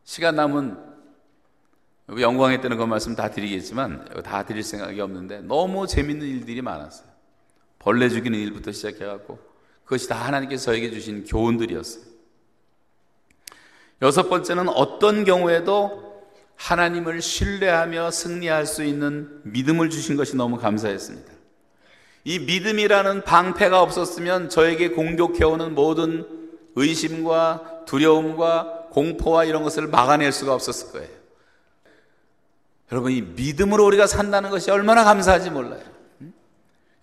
시간 0.02 0.34
남은 0.34 0.78
영광에 2.18 2.62
뜨는 2.62 2.78
것 2.78 2.86
말씀 2.86 3.14
다 3.14 3.30
드리겠지만 3.30 4.22
다 4.24 4.46
드릴 4.46 4.62
생각이 4.62 4.98
없는데 5.02 5.42
너무 5.42 5.86
재밌는 5.86 6.26
일들이 6.26 6.62
많았어요. 6.62 7.06
벌레 7.78 8.08
죽이는 8.08 8.38
일부터 8.38 8.72
시작해갖고 8.72 9.38
그것이 9.84 10.08
다 10.08 10.24
하나님께서 10.24 10.64
저에게 10.64 10.90
주신 10.90 11.24
교훈들이었어요. 11.24 12.02
여섯 14.00 14.30
번째는 14.30 14.70
어떤 14.70 15.24
경우에도 15.24 16.11
하나님을 16.62 17.20
신뢰하며 17.20 18.12
승리할 18.12 18.66
수 18.66 18.84
있는 18.84 19.40
믿음을 19.42 19.90
주신 19.90 20.16
것이 20.16 20.36
너무 20.36 20.58
감사했습니다. 20.58 21.32
이 22.24 22.38
믿음이라는 22.38 23.24
방패가 23.24 23.82
없었으면 23.82 24.48
저에게 24.48 24.90
공격해오는 24.90 25.74
모든 25.74 26.24
의심과 26.76 27.84
두려움과 27.86 28.86
공포와 28.90 29.44
이런 29.44 29.64
것을 29.64 29.88
막아낼 29.88 30.30
수가 30.30 30.54
없었을 30.54 30.92
거예요. 30.92 31.08
여러분, 32.92 33.10
이 33.10 33.22
믿음으로 33.22 33.84
우리가 33.86 34.06
산다는 34.06 34.50
것이 34.50 34.70
얼마나 34.70 35.02
감사하지 35.02 35.50
몰라요. 35.50 35.82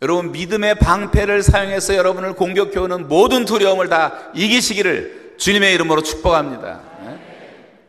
여러분, 0.01 0.31
믿음의 0.31 0.75
방패를 0.75 1.43
사용해서 1.43 1.97
여러분을 1.97 2.33
공격해오는 2.35 3.09
모든 3.09 3.43
두려움을 3.43 3.89
다 3.89 4.31
이기시기를 4.35 5.35
주님의 5.37 5.73
이름으로 5.73 6.01
축복합니다. 6.01 6.79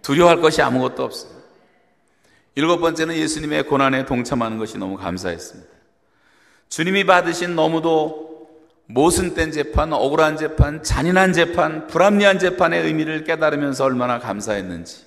두려워할 0.03 0.41
것이 0.41 0.63
아무것도 0.63 1.05
없어요. 1.05 1.40
일곱 2.55 2.81
번째는 2.81 3.17
예수님의 3.17 3.65
고난에 3.65 4.05
동참하는 4.05 4.59
것이 4.59 4.79
너무 4.79 4.97
감사했습니다. 4.97 5.71
주님이 6.69 7.05
받으신 7.05 7.55
너무도 7.55 8.31
모순된 8.87 9.53
재판, 9.53 9.93
억울한 9.93 10.37
재판, 10.37 10.83
잔인한 10.83 11.33
재판, 11.33 11.87
불합리한 11.87 12.39
재판의 12.39 12.83
의미를 12.83 13.25
깨달으면서 13.25 13.85
얼마나 13.85 14.19
감사했는지. 14.19 15.05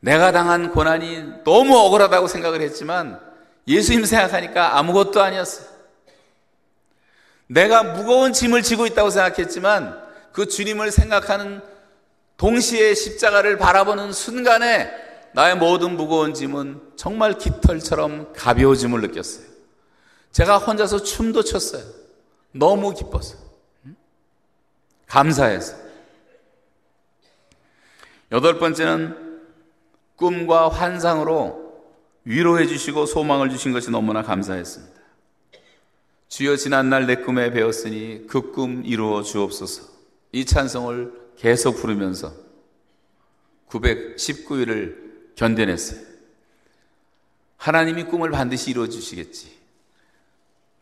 내가 0.00 0.32
당한 0.32 0.72
고난이 0.72 1.44
너무 1.44 1.76
억울하다고 1.76 2.26
생각을 2.26 2.60
했지만 2.60 3.20
예수님 3.66 4.04
생각하니까 4.04 4.78
아무것도 4.78 5.22
아니었어요. 5.22 5.68
내가 7.46 7.82
무거운 7.82 8.32
짐을 8.32 8.62
지고 8.62 8.86
있다고 8.86 9.10
생각했지만 9.10 10.00
그 10.32 10.48
주님을 10.48 10.90
생각하는 10.90 11.62
동시에 12.36 12.94
십자가를 12.94 13.58
바라보는 13.58 14.12
순간에 14.12 14.90
나의 15.34 15.56
모든 15.56 15.96
무거운 15.96 16.34
짐은 16.34 16.92
정말 16.96 17.38
깃털처럼 17.38 18.32
가벼워짐을 18.34 19.00
느꼈어요. 19.00 19.46
제가 20.30 20.58
혼자서 20.58 21.02
춤도 21.02 21.42
췄어요. 21.42 21.84
너무 22.52 22.94
기뻤어요. 22.94 23.40
감사해서. 25.06 25.76
여덟 28.30 28.58
번째는 28.58 29.40
꿈과 30.16 30.68
환상으로 30.68 31.82
위로해 32.24 32.66
주시고 32.66 33.06
소망을 33.06 33.50
주신 33.50 33.72
것이 33.72 33.90
너무나 33.90 34.22
감사했습니다. 34.22 35.00
주여 36.28 36.56
지난날 36.56 37.06
내 37.06 37.16
꿈에 37.16 37.50
배웠으니 37.50 38.26
그 38.26 38.52
꿈 38.52 38.84
이루어 38.86 39.22
주옵소서. 39.22 39.82
이 40.32 40.44
찬송을 40.46 41.12
계속 41.36 41.76
부르면서 41.76 42.32
919일을 43.68 45.11
견뎌냈어요. 45.36 46.00
하나님이 47.56 48.04
꿈을 48.04 48.30
반드시 48.30 48.70
이루어 48.70 48.88
주시겠지. 48.88 49.56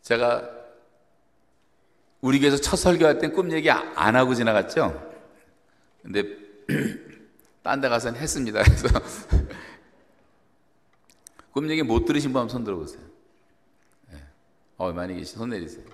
제가 0.03 0.49
우리 2.21 2.39
교회에서 2.41 2.59
첫 2.61 2.77
설교할 2.77 3.19
땐 3.19 3.33
꿈 3.33 3.53
얘기 3.53 3.71
안 3.71 4.17
하고 4.17 4.35
지나갔죠? 4.35 5.11
근데 6.03 6.25
딴 7.63 7.81
데 7.81 7.89
가서는 7.89 8.19
했습니다. 8.19 8.63
그래서 8.63 8.89
꿈 11.53 11.69
얘기 11.71 11.83
못 11.83 12.05
들으신 12.05 12.33
분 12.33 12.41
한번 12.41 12.53
손 12.53 12.65
들어보세요. 12.65 13.03
네. 14.11 14.23
어, 14.79 14.93
많이 14.93 15.15
계신 15.15 15.39
손 15.39 15.51
내리세요. 15.51 15.85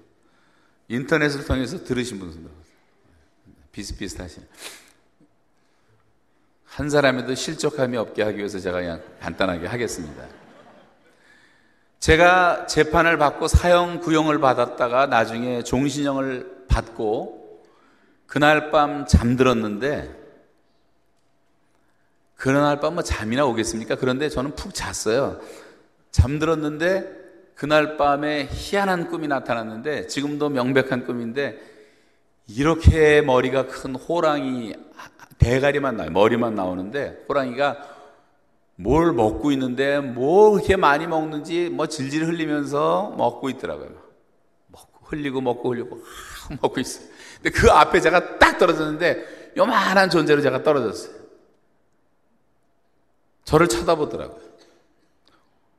인터넷을 0.89 1.45
통해서 1.45 1.83
들으신 1.83 2.19
분손 2.21 2.43
들어보세요. 2.43 2.77
비슷비슷하시네. 3.73 4.47
한 6.77 6.91
사람에도 6.91 7.35
실족함이 7.35 7.97
없게 7.97 8.23
하기 8.23 8.37
위해서 8.37 8.59
제가 8.59 8.81
그냥 8.81 9.01
간단하게 9.23 9.67
하겠습니다. 9.67 10.25
제가 12.01 12.67
재판을 12.67 13.17
받고 13.17 13.49
사형 13.49 14.01
구형을 14.01 14.41
받았다가 14.41 15.07
나중에 15.07 15.63
종신형을 15.63 16.67
받고 16.69 17.63
그날 18.27 18.71
밤 18.71 19.07
잠들었는데 19.07 20.15
그날 22.35 22.79
밤 22.79 22.93
뭐 22.93 23.03
잠이나 23.03 23.47
오겠습니까? 23.47 23.95
그런데 23.97 24.29
저는 24.29 24.55
푹 24.55 24.75
잤어요. 24.75 25.41
잠들었는데 26.11 27.11
그날 27.55 27.97
밤에 27.97 28.49
희한한 28.51 29.09
꿈이 29.09 29.29
나타났는데 29.29 30.09
지금도 30.09 30.51
명백한 30.51 31.07
꿈인데 31.07 31.59
이렇게 32.49 33.23
머리가 33.23 33.67
큰 33.67 33.95
호랑이 33.95 34.75
대가리만 35.39 35.97
나요. 35.97 36.11
머리만 36.11 36.55
나오는데 36.55 37.25
호랑이가 37.29 37.97
뭘 38.77 39.13
먹고 39.13 39.51
있는데 39.53 40.01
뭐 40.01 40.53
그렇게 40.53 40.77
많이 40.77 41.07
먹는지 41.07 41.71
뭐 41.71 41.87
질질 41.87 42.25
흘리면서 42.27 43.15
먹고 43.17 43.49
있더라고요. 43.51 43.91
먹고 44.69 45.07
흘리고 45.07 45.41
먹고 45.41 45.73
흘리고 45.73 46.03
먹고 46.63 46.81
있어요. 46.81 47.07
근데 47.43 47.51
그 47.51 47.71
앞에 47.71 48.01
제가 48.01 48.39
딱 48.39 48.59
떨어졌는데 48.59 49.53
요만한 49.57 50.11
존재로 50.11 50.41
제가 50.43 50.63
떨어졌어요. 50.63 51.15
저를 53.45 53.69
쳐다보더라고요. 53.69 54.47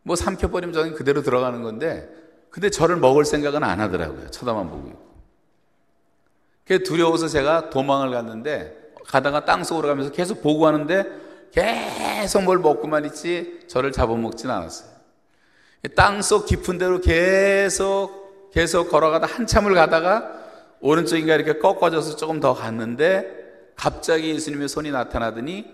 뭐 0.04 0.16
삼켜버리면 0.16 0.74
저는 0.74 0.94
그대로 0.96 1.22
들어가는 1.22 1.62
건데 1.62 2.10
근데 2.50 2.70
저를 2.70 2.96
먹을 2.98 3.26
생각은 3.26 3.64
안 3.64 3.80
하더라고요. 3.80 4.32
쳐다만 4.32 4.70
보고. 4.70 5.07
그게 6.68 6.84
두려워서 6.84 7.28
제가 7.30 7.70
도망을 7.70 8.12
갔는데 8.12 8.92
가다가 9.08 9.46
땅속으로 9.46 9.88
가면서 9.88 10.12
계속 10.12 10.42
보고 10.42 10.68
하는데 10.68 11.06
계속 11.52 12.44
뭘 12.44 12.60
먹고만 12.60 13.06
있지 13.06 13.62
저를 13.68 13.94
잡아먹진 13.94 14.50
않았어요. 14.50 14.90
땅속 15.96 16.46
깊은 16.46 16.78
데로 16.78 17.00
계속 17.00 18.52
계속 18.52 18.90
걸어가다 18.90 19.28
한참을 19.28 19.74
가다가 19.76 20.30
오른쪽인가 20.82 21.36
이렇게 21.36 21.58
꺾어져서 21.58 22.18
조금 22.18 22.42
더 22.42 22.54
갔는데 22.54 23.72
갑자기 23.76 24.30
예수님의 24.32 24.68
손이 24.68 24.92
나타나더니 24.92 25.66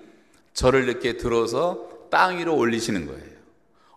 저를 0.53 0.87
이렇게 0.87 1.17
들어서 1.17 1.89
땅 2.11 2.37
위로 2.37 2.55
올리시는 2.55 3.07
거예요. 3.07 3.33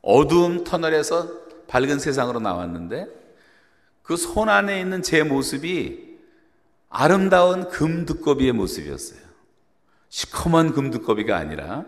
어두운 0.01 0.65
터널에서 0.65 1.29
밝은 1.67 1.99
세상으로 1.99 2.41
나왔는데 2.41 3.07
그 4.03 4.17
손 4.17 4.49
안에 4.49 4.81
있는 4.81 5.03
제 5.03 5.23
모습이 5.25 6.06
아름다운 6.89 7.69
금두꺼비의 7.69 8.53
모습이었어요. 8.53 9.21
시커먼 10.09 10.73
금두꺼비가 10.73 11.37
아니라 11.37 11.85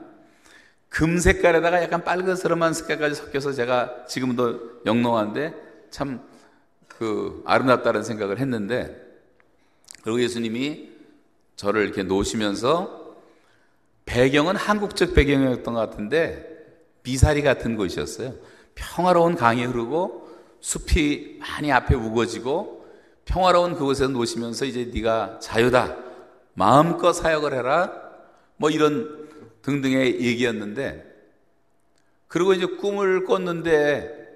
금 0.89 1.19
색깔에다가 1.19 1.83
약간 1.83 2.05
빨간스름한 2.05 2.75
색깔까지 2.75 3.15
섞여서 3.15 3.53
제가 3.53 4.07
지금도 4.07 4.83
영롱한데 4.87 5.55
참 5.91 6.39
그 6.99 7.43
아름답다는 7.47 8.03
생각을 8.03 8.41
했는데 8.41 9.01
그리고 10.03 10.21
예수님이 10.21 10.91
저를 11.55 11.85
이렇게 11.85 12.03
놓으시면서 12.03 13.15
배경은 14.05 14.57
한국적 14.57 15.15
배경이었던 15.15 15.75
것 15.75 15.75
같은데 15.75 16.45
미사리 17.05 17.43
같은 17.43 17.77
곳이었어요. 17.77 18.35
평화로운 18.75 19.37
강이 19.37 19.65
흐르고 19.65 20.29
숲이 20.61 21.39
많이 21.41 21.71
앞에 21.71 21.95
우거지고 21.95 22.78
평화로운 23.29 23.75
그곳에 23.75 24.07
놓으시면서 24.09 24.65
이제 24.65 24.91
네가 24.93 25.39
자유다. 25.41 25.97
마음껏 26.55 27.13
사역을 27.13 27.53
해라. 27.55 27.93
뭐 28.57 28.71
이런 28.71 29.29
등등의 29.63 30.21
얘기였는데 30.21 31.05
그리고 32.27 32.55
이제 32.55 32.67
꿈을 32.67 33.25
꿨는데 33.25 34.27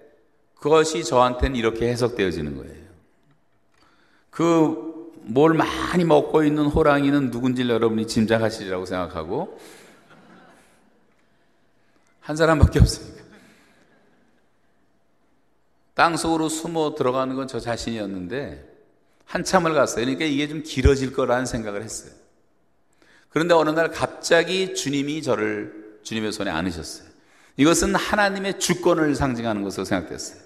그것이 0.61 1.05
저한테는 1.05 1.57
이렇게 1.57 1.89
해석되어지는 1.89 2.57
거예요. 2.57 2.83
그 4.31 4.93
뭘 5.25 5.55
많이 5.55 6.05
먹고 6.05 6.43
있는 6.43 6.67
호랑이는 6.67 7.31
누군지 7.31 7.69
여러분이 7.69 8.07
짐작하시리라고 8.07 8.87
생각하고 8.87 9.59
한 12.21 12.37
사람밖에 12.37 12.81
없으니까. 12.81 13.23
땅 15.95 16.17
속으로 16.17 16.49
숨어 16.49 16.95
들어가는 16.95 17.37
건 17.37 17.47
저 17.47 17.61
자신이었는데 17.61 18.72
한참을 19.33 19.73
갔어요. 19.73 20.05
그러니까 20.05 20.27
이게 20.27 20.47
좀 20.47 20.63
길어질 20.63 21.15
거라는 21.15 21.47
생각을 21.47 21.83
했어요. 21.83 22.13
그런데 23.31 23.55
어느 23.55 23.71
날 23.71 23.91
갑자기 23.91 24.75
주님이 24.75 25.23
저를 25.23 26.01
주님의 26.03 26.33
손에 26.33 26.51
안으셨어요. 26.51 27.09
이것은 27.57 27.95
하나님의 27.95 28.61
주권을 28.61 29.15
상징하는 29.15 29.63
것으로 29.63 29.87
생각됐어요. 29.87 30.39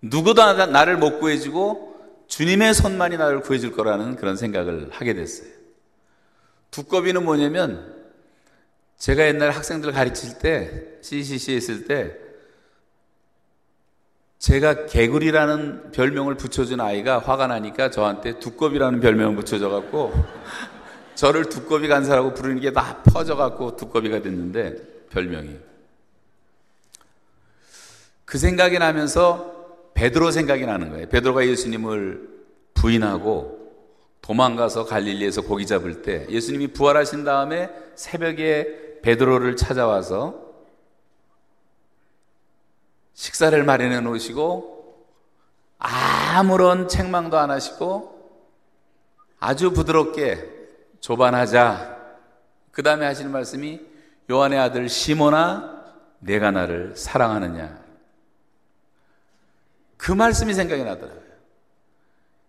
누구도 0.00 0.42
나를 0.66 0.96
못 0.96 1.20
구해주고 1.20 2.24
주님의 2.28 2.72
손만이 2.72 3.18
나를 3.18 3.42
구해줄 3.42 3.72
거라는 3.72 4.16
그런 4.16 4.38
생각을 4.38 4.88
하게 4.90 5.12
됐어요. 5.12 5.50
두꺼비는 6.70 7.22
뭐냐면 7.24 7.94
제가 8.96 9.26
옛날 9.26 9.50
학생들 9.50 9.92
가르칠 9.92 10.38
때 10.38 10.98
CCC 11.02 11.56
했을 11.56 11.84
때 11.84 12.16
제가 14.42 14.86
개구리라는 14.86 15.92
별명을 15.92 16.34
붙여준 16.34 16.80
아이가 16.80 17.20
화가 17.20 17.46
나니까 17.46 17.90
저한테 17.90 18.40
두꺼비라는 18.40 18.98
별명을 18.98 19.36
붙여줘갖고 19.36 20.12
저를 21.14 21.44
두꺼비 21.44 21.86
간사라고 21.86 22.34
부르는 22.34 22.60
게 22.60 22.72
다 22.72 23.04
퍼져갖고 23.04 23.76
두꺼비가 23.76 24.20
됐는데 24.20 24.78
별명이. 25.10 25.56
그 28.24 28.36
생각이 28.36 28.80
나면서 28.80 29.92
베드로 29.94 30.32
생각이 30.32 30.66
나는 30.66 30.90
거예요. 30.90 31.08
베드로가 31.08 31.46
예수님을 31.46 32.28
부인하고 32.74 33.62
도망가서 34.22 34.86
갈릴리에서 34.86 35.42
고기 35.42 35.66
잡을 35.66 36.02
때 36.02 36.26
예수님이 36.28 36.68
부활하신 36.72 37.22
다음에 37.22 37.70
새벽에 37.94 38.98
베드로를 39.02 39.54
찾아와서 39.54 40.41
식사를 43.14 43.62
마련해 43.62 44.00
놓으시고 44.00 45.06
아무런 45.78 46.88
책망도 46.88 47.38
안 47.38 47.50
하시고 47.50 48.12
아주 49.40 49.72
부드럽게 49.72 50.48
조반하자. 51.00 51.98
그 52.70 52.82
다음에 52.82 53.04
하시는 53.06 53.30
말씀이 53.30 53.80
요한의 54.30 54.58
아들 54.58 54.88
시모나 54.88 55.82
내가 56.20 56.50
나를 56.50 56.94
사랑하느냐. 56.96 57.82
그 59.96 60.12
말씀이 60.12 60.54
생각이 60.54 60.82
나더라고요. 60.84 61.22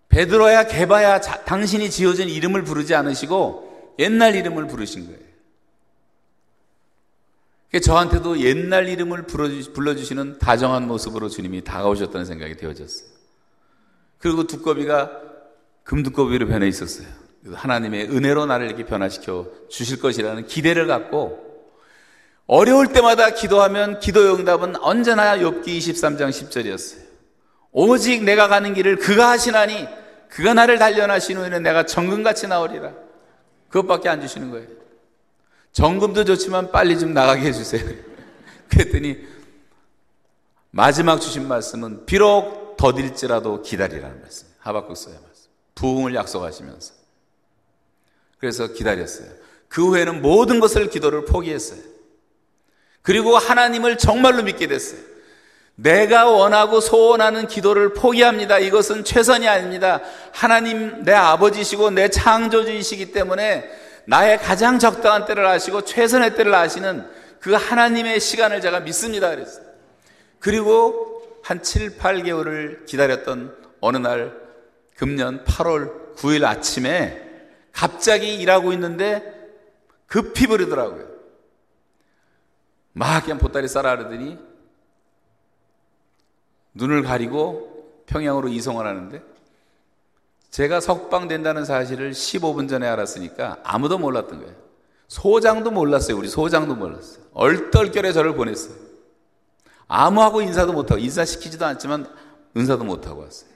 베드로야 0.10 0.68
개바야 0.68 1.20
자, 1.22 1.44
당신이 1.44 1.90
지어진 1.90 2.30
이름을 2.30 2.64
부르지 2.64 2.94
않으시고 2.94 3.96
옛날 3.98 4.36
이름을 4.36 4.68
부르신 4.68 5.08
거예요. 5.08 5.23
저한테도 7.80 8.40
옛날 8.40 8.88
이름을 8.88 9.24
불러주시는 9.24 10.40
다정한 10.40 10.88
모습으로 10.88 11.30
주님이 11.30 11.64
다가오셨다는 11.64 12.26
생각이 12.26 12.56
되어졌어요. 12.58 13.10
그리고 14.20 14.46
두꺼비가 14.46 15.12
금두꺼비로 15.84 16.48
변해 16.48 16.68
있었어요. 16.68 17.08
하나님의 17.52 18.10
은혜로 18.10 18.46
나를 18.46 18.68
이렇게 18.68 18.86
변화시켜 18.86 19.48
주실 19.70 20.00
것이라는 20.00 20.46
기대를 20.48 20.88
갖고 20.88 21.44
어려울 22.46 22.88
때마다 22.88 23.32
기도하면 23.32 24.00
기도 24.00 24.36
응답은 24.36 24.76
언제나 24.78 25.38
욥기 25.38 25.66
23장 25.66 26.30
10절이었어요. 26.30 27.04
오직 27.72 28.24
내가 28.24 28.48
가는 28.48 28.74
길을 28.74 28.98
그가 28.98 29.30
하시나니 29.32 29.88
그가 30.30 30.54
나를 30.54 30.78
단련하신 30.78 31.38
후에는 31.38 31.64
내가 31.64 31.86
정금같이 31.86 32.48
나오리라. 32.48 32.94
그것밖에 33.70 34.10
안 34.10 34.22
주시는 34.22 34.52
거예요. 34.52 34.68
정금도 35.74 36.24
좋지만 36.24 36.72
빨리 36.72 36.98
좀 36.98 37.14
나가게 37.14 37.48
해주세요. 37.48 37.84
그랬더니 38.70 39.18
마지막 40.72 41.20
주신 41.20 41.48
말씀은 41.48 42.06
비록 42.06 42.78
더딜지라도 42.78 43.62
기다리라는 43.62 44.22
말씀. 44.22 44.48
하박국서의 44.60 45.18
말씀. 45.18 45.50
부흥을 45.76 46.16
약속하시면서. 46.16 46.94
그래서 48.40 48.68
기다렸어요. 48.68 49.28
그 49.68 49.88
후에는 49.88 50.22
모든 50.22 50.60
것을 50.60 50.90
기도를 50.90 51.26
포기했어요. 51.26 51.80
그리고 53.02 53.38
하나님을 53.38 53.98
정말로 53.98 54.44
믿게 54.44 54.68
됐어요. 54.68 55.00
내가 55.76 56.30
원하고 56.30 56.80
소원하는 56.80 57.48
기도를 57.48 57.94
포기합니다. 57.94 58.60
이것은 58.60 59.04
최선이 59.04 59.48
아닙니다. 59.48 60.02
하나님 60.32 61.04
내 61.04 61.14
아버지시고 61.14 61.92
내 61.92 62.10
창조주이시기 62.10 63.12
때문에 63.12 63.70
나의 64.06 64.38
가장 64.40 64.80
적당한 64.80 65.26
때를 65.26 65.46
아시고 65.46 65.84
최선의 65.84 66.36
때를 66.36 66.54
아시는 66.54 67.10
그 67.40 67.54
하나님의 67.54 68.20
시간을 68.20 68.62
제가 68.62 68.82
믿습니다. 68.82 69.30
그랬어요. 69.30 69.66
그리고 70.40 71.42
한 71.44 71.62
7, 71.62 71.98
8개월을 71.98 72.86
기다렸던 72.86 73.56
어느 73.82 73.98
날 73.98 74.34
금년 74.96 75.44
8월 75.44 76.16
9일 76.16 76.46
아침에 76.46 77.22
갑자기 77.72 78.36
일하고 78.36 78.72
있는데 78.74 79.50
급히 80.08 80.48
부르더라고요. 80.48 81.08
막 82.94 83.24
그냥 83.24 83.40
보따리 83.40 83.68
싸라 83.68 83.98
그러더니 83.98 84.38
눈을 86.76 87.04
가리고 87.04 88.04
평양으로 88.06 88.48
이송을 88.50 88.86
하는데 88.86 89.22
제가 90.54 90.82
석방된다는 90.82 91.66
사실을 91.66 92.12
15분 92.12 92.70
전에 92.70 92.88
알았으니까 92.88 93.58
아무도 93.64 93.98
몰랐던 93.98 94.40
거예요. 94.40 94.54
소장도 95.08 95.72
몰랐어요. 95.72 96.16
우리 96.16 96.28
소장도 96.28 96.76
몰랐어요. 96.76 97.24
얼떨결에 97.34 98.14
저를 98.14 98.36
보냈어요. 98.36 98.76
아무하고 99.88 100.44
인사도 100.44 100.72
못하고 100.72 101.02
인사시키지도 101.02 101.66
않지만 101.66 102.06
인사도 102.54 102.84
못하고 102.84 103.22
왔어요. 103.22 103.50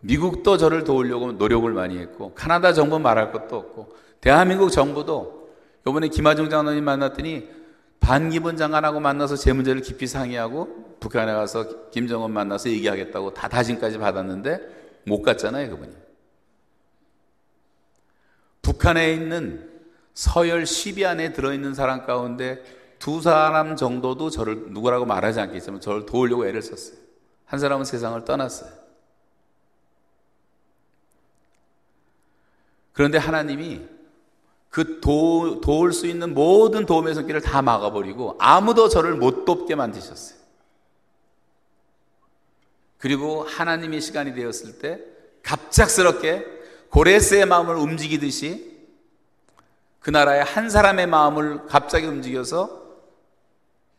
미국도 0.00 0.56
저를 0.56 0.84
도우려고 0.84 1.32
노력을 1.32 1.70
많이 1.70 1.98
했고 1.98 2.32
카나다 2.34 2.72
정부 2.72 2.98
말할 2.98 3.30
것도 3.30 3.56
없고 3.56 3.94
대한민국 4.22 4.70
정부도 4.70 5.50
이번에 5.86 6.08
김하중 6.08 6.48
장관님 6.48 6.82
만났더니 6.82 7.46
반기문 8.04 8.58
장관하고 8.58 9.00
만나서 9.00 9.36
제 9.36 9.54
문제를 9.54 9.80
깊이 9.80 10.06
상의하고 10.06 10.98
북한에 11.00 11.32
가서 11.32 11.90
김정은 11.90 12.30
만나서 12.32 12.68
얘기하겠다고 12.68 13.32
다 13.32 13.48
다짐까지 13.48 13.96
받았는데 13.96 14.60
못 15.06 15.22
갔잖아요 15.22 15.70
그분이. 15.70 15.94
북한에 18.60 19.14
있는 19.14 19.70
서열 20.12 20.64
10위 20.64 21.06
안에 21.06 21.32
들어있는 21.32 21.72
사람 21.72 22.04
가운데 22.04 22.62
두 22.98 23.22
사람 23.22 23.74
정도도 23.74 24.28
저를 24.28 24.66
누구라고 24.68 25.06
말하지 25.06 25.40
않겠지만 25.40 25.80
저를 25.80 26.04
도우려고 26.04 26.46
애를 26.46 26.60
썼어요. 26.60 26.98
한 27.46 27.58
사람은 27.58 27.86
세상을 27.86 28.22
떠났어요. 28.26 28.70
그런데 32.92 33.16
하나님이 33.16 33.93
그 34.74 34.98
도, 35.00 35.60
도울 35.60 35.92
수 35.92 36.08
있는 36.08 36.34
모든 36.34 36.84
도움의 36.84 37.14
손길을 37.14 37.40
다 37.42 37.62
막아버리고 37.62 38.34
아무도 38.40 38.88
저를 38.88 39.14
못 39.14 39.44
돕게 39.44 39.76
만드셨어요. 39.76 40.36
그리고 42.98 43.44
하나님의 43.44 44.00
시간이 44.00 44.34
되었을 44.34 44.80
때 44.80 44.98
갑작스럽게 45.44 46.44
고레스의 46.88 47.46
마음을 47.46 47.76
움직이듯이 47.76 48.76
그 50.00 50.10
나라의 50.10 50.42
한 50.42 50.68
사람의 50.68 51.06
마음을 51.06 51.66
갑자기 51.66 52.06
움직여서 52.06 52.82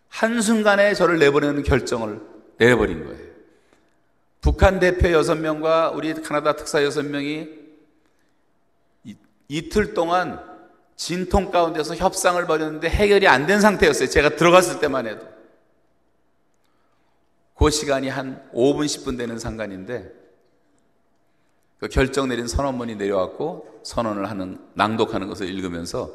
한순간에 0.10 0.94
저를 0.94 1.20
내보내는 1.20 1.64
결정을 1.64 2.20
내려버린 2.58 3.06
거예요. 3.06 3.26
북한 4.42 4.82
대표 4.82 5.08
6명과 5.08 5.96
우리 5.96 6.14
카나다 6.16 6.58
특사 6.58 6.82
6명이 6.82 7.64
이틀 9.48 9.94
동안 9.94 10.55
진통 10.96 11.52
가운데서 11.52 11.96
협상을 11.96 12.44
벌였는데 12.46 12.90
해결이 12.90 13.28
안 13.28 13.46
된 13.46 13.62
상태였어요. 13.62 14.10
제가 14.10 14.36
들어갔을 14.36 14.80
때만 14.80 15.08
해도. 15.08 15.28
그 17.58 17.70
시간이 17.70 18.10
한 18.10 18.44
5분, 18.54 18.86
10분 18.86 19.18
되는 19.18 19.40
상관인데, 19.40 20.12
그 21.80 21.88
결정 21.88 22.28
내린 22.28 22.48
선언문이 22.48 22.96
내려왔고, 22.96 23.82
선언을 23.84 24.30
하는, 24.30 24.60
낭독하는 24.74 25.28
것을 25.28 25.48
읽으면서 25.50 26.12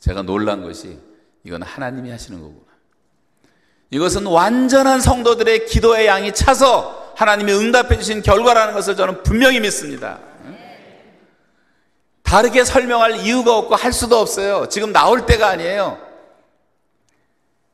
제가 0.00 0.22
놀란 0.22 0.62
것이, 0.62 0.98
이건 1.44 1.62
하나님이 1.62 2.10
하시는 2.10 2.40
거구나. 2.40 2.60
이것은 3.90 4.26
완전한 4.26 5.00
성도들의 5.00 5.66
기도의 5.66 6.06
양이 6.06 6.32
차서 6.32 7.14
하나님이 7.16 7.52
응답해 7.52 7.96
주신 7.98 8.22
결과라는 8.22 8.74
것을 8.74 8.96
저는 8.96 9.22
분명히 9.22 9.60
믿습니다. 9.60 10.20
다르게 12.30 12.62
설명할 12.62 13.16
이유가 13.16 13.56
없고 13.56 13.74
할 13.74 13.92
수도 13.92 14.16
없어요. 14.16 14.68
지금 14.68 14.92
나올 14.92 15.26
때가 15.26 15.48
아니에요. 15.48 15.98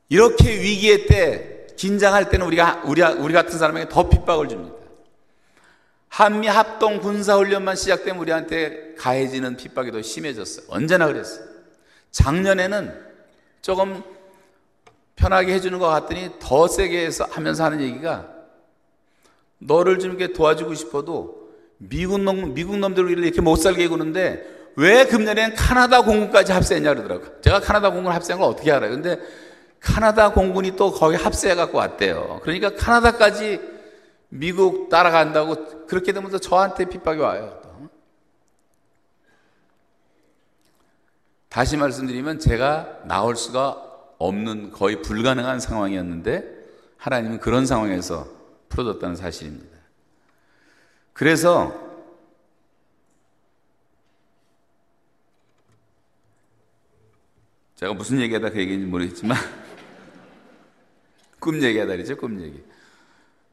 이렇게 0.09 0.49
위기의 0.49 1.05
때, 1.05 1.67
긴장할 1.77 2.31
때는 2.31 2.43
우리가, 2.47 2.81
우리, 2.85 3.03
우리 3.03 3.35
같은 3.35 3.59
사람에게 3.59 3.87
더 3.87 4.09
핍박을 4.09 4.49
줍니다. 4.49 4.75
한미 6.09 6.47
합동 6.47 6.99
군사훈련만 7.01 7.75
시작되면 7.75 8.19
우리한테 8.19 8.95
가해지는 8.97 9.57
핍박이 9.57 9.91
더 9.91 10.01
심해졌어요. 10.01 10.65
언제나 10.69 11.05
그랬어요. 11.05 11.45
작년에는 12.09 12.99
조금 13.61 14.01
편하게 15.15 15.53
해주는 15.53 15.77
것 15.77 15.85
같더니 15.87 16.31
더 16.39 16.67
세게 16.67 17.05
해서 17.05 17.27
하면서 17.29 17.63
하는 17.63 17.79
얘기가 17.79 18.27
너를 19.59 19.99
좀 19.99 20.15
이렇게 20.15 20.33
도와주고 20.33 20.73
싶어도 20.73 21.46
미국 21.77 22.19
놈, 22.21 22.53
미국 22.53 22.77
놈들을 22.77 23.23
이렇게 23.23 23.41
못 23.41 23.55
살게 23.57 23.87
구는데 23.87 24.57
왜 24.75 25.05
금년엔 25.05 25.55
카나다 25.55 26.03
공군까지 26.03 26.51
합세했냐 26.51 26.93
그러더라고요. 26.93 27.41
제가 27.41 27.59
카나다 27.59 27.91
공군 27.91 28.11
합세한 28.11 28.39
걸 28.39 28.49
어떻게 28.51 28.71
알아요? 28.71 28.91
근데 28.91 29.19
카나다 29.79 30.33
공군이 30.33 30.75
또 30.75 30.91
거기 30.91 31.15
합세해 31.15 31.55
갖고 31.55 31.77
왔대요. 31.77 32.41
그러니까 32.43 32.75
카나다까지 32.75 33.59
미국 34.29 34.89
따라간다고 34.89 35.87
그렇게 35.87 36.11
되면 36.11 36.29
서 36.29 36.37
저한테 36.37 36.85
핍박이 36.85 37.19
와요. 37.19 37.59
다시 41.49 41.77
말씀드리면 41.77 42.39
제가 42.39 42.99
나올 43.05 43.35
수가 43.35 43.83
없는 44.19 44.71
거의 44.71 45.01
불가능한 45.01 45.59
상황이었는데 45.59 46.43
하나님은 46.97 47.39
그런 47.39 47.65
상황에서 47.65 48.27
풀어줬다는 48.69 49.15
사실입니다. 49.15 49.66
그래서 51.17 51.73
제가 57.73 57.93
무슨 57.93 58.21
얘기하다 58.21 58.51
그 58.51 58.59
얘기인지 58.59 58.85
모르겠지만 58.85 59.35
꿈 61.41 61.63
얘기하다 61.63 61.93
그랬죠 61.93 62.15
꿈 62.17 62.39
얘기. 62.39 62.63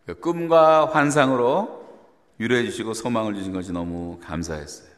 그 0.04 0.14
꿈과 0.20 0.90
환상으로 0.92 1.88
위로해 2.36 2.64
주시고 2.64 2.92
소망을 2.92 3.34
주신 3.34 3.54
것이 3.54 3.72
너무 3.72 4.20
감사했어요. 4.22 4.92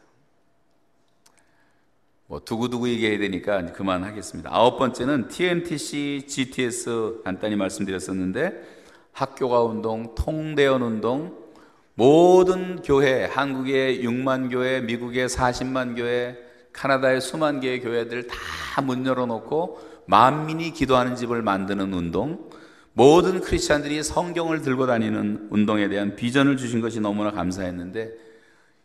뭐 2.25 2.41
두고두고 2.43 2.89
얘기해야 2.89 3.17
되니까 3.17 3.71
그만하겠습니다. 3.71 4.49
아홉 4.53 4.77
번째는 4.77 5.29
TNTC 5.29 6.25
GTS 6.27 7.21
간단히 7.23 7.55
말씀드렸었는데 7.55 8.77
학교가 9.13 9.63
운동, 9.63 10.13
통대원 10.15 10.81
운동 10.81 11.46
모든 11.97 12.83
교회, 12.83 13.25
한국의 13.25 14.03
6만 14.05 14.51
교회, 14.51 14.81
미국의 14.81 15.27
40만 15.27 15.95
교회, 15.95 16.37
카나다의 16.71 17.19
수만 17.21 17.59
개의 17.59 17.81
교회들 17.81 18.27
다 18.27 18.81
문 18.83 19.03
열어놓고 19.07 20.03
만민이 20.05 20.73
기도하는 20.73 21.15
집을 21.15 21.41
만드는 21.41 21.91
운동, 21.91 22.51
모든 22.93 23.41
크리스찬들이 23.41 24.03
성경을 24.03 24.61
들고 24.61 24.85
다니는 24.85 25.47
운동에 25.49 25.89
대한 25.89 26.15
비전을 26.15 26.57
주신 26.57 26.79
것이 26.81 26.99
너무나 26.99 27.31
감사했는데 27.31 28.11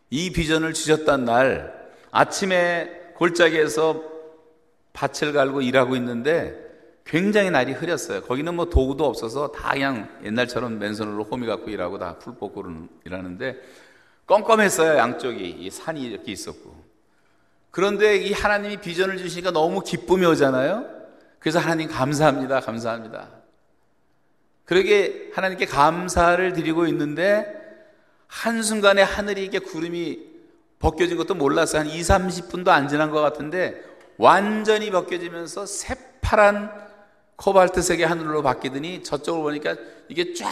이 0.09 0.31
비전을 0.31 0.73
주셨던 0.73 1.25
날 1.25 1.91
아침에 2.09 2.89
골짜기에서 3.15 4.03
밭을 4.93 5.33
갈고 5.33 5.61
일하고 5.61 5.95
있는데 5.95 6.55
굉장히 7.05 7.49
날이 7.49 7.73
흐렸어요. 7.73 8.21
거기는 8.21 8.53
뭐 8.55 8.65
도구도 8.69 9.05
없어서 9.05 9.51
다 9.51 9.71
그냥 9.71 10.09
옛날처럼 10.23 10.79
맨손으로 10.79 11.25
호미 11.25 11.45
갖고 11.47 11.69
일하고 11.69 11.99
다 11.99 12.17
풀 12.19 12.35
뽑고 12.35 12.63
일하는데 13.05 13.57
껌껌했어요. 14.25 14.97
양쪽이 14.97 15.49
이 15.59 15.69
산이 15.69 16.01
이렇게 16.01 16.31
있었고 16.31 16.83
그런데 17.71 18.15
이 18.17 18.31
하나님이 18.31 18.77
비전을 18.77 19.17
주시니까 19.17 19.51
너무 19.51 19.81
기쁨이 19.81 20.25
오잖아요. 20.25 20.85
그래서 21.39 21.59
하나님 21.59 21.89
감사합니다. 21.89 22.61
감사합니다. 22.61 23.29
그러게 24.65 25.29
하나님께 25.33 25.65
감사를 25.65 26.53
드리고 26.53 26.87
있는데 26.87 27.61
한순간에 28.27 29.01
하늘이 29.01 29.41
이렇게 29.41 29.59
구름이 29.59 30.19
벗겨진 30.79 31.17
것도 31.17 31.35
몰랐어요. 31.35 31.81
한 31.81 31.87
2, 31.87 31.99
30분도 31.99 32.69
안 32.69 32.87
지난 32.87 33.11
것 33.11 33.19
같은데 33.21 33.83
완전히 34.17 34.89
벗겨지면서 34.89 35.65
새파란 35.65 36.71
코발트색의 37.35 38.05
하늘로 38.05 38.43
바뀌더니 38.43 39.03
저쪽을 39.03 39.41
보니까 39.41 39.75
이게 40.07 40.33
쫙 40.33 40.49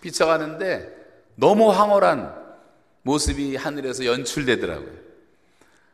비쳐가는데 0.00 0.92
너무 1.36 1.70
황홀한 1.70 2.34
모습이 3.02 3.56
하늘에서 3.56 4.06
연출되더라고요. 4.06 5.04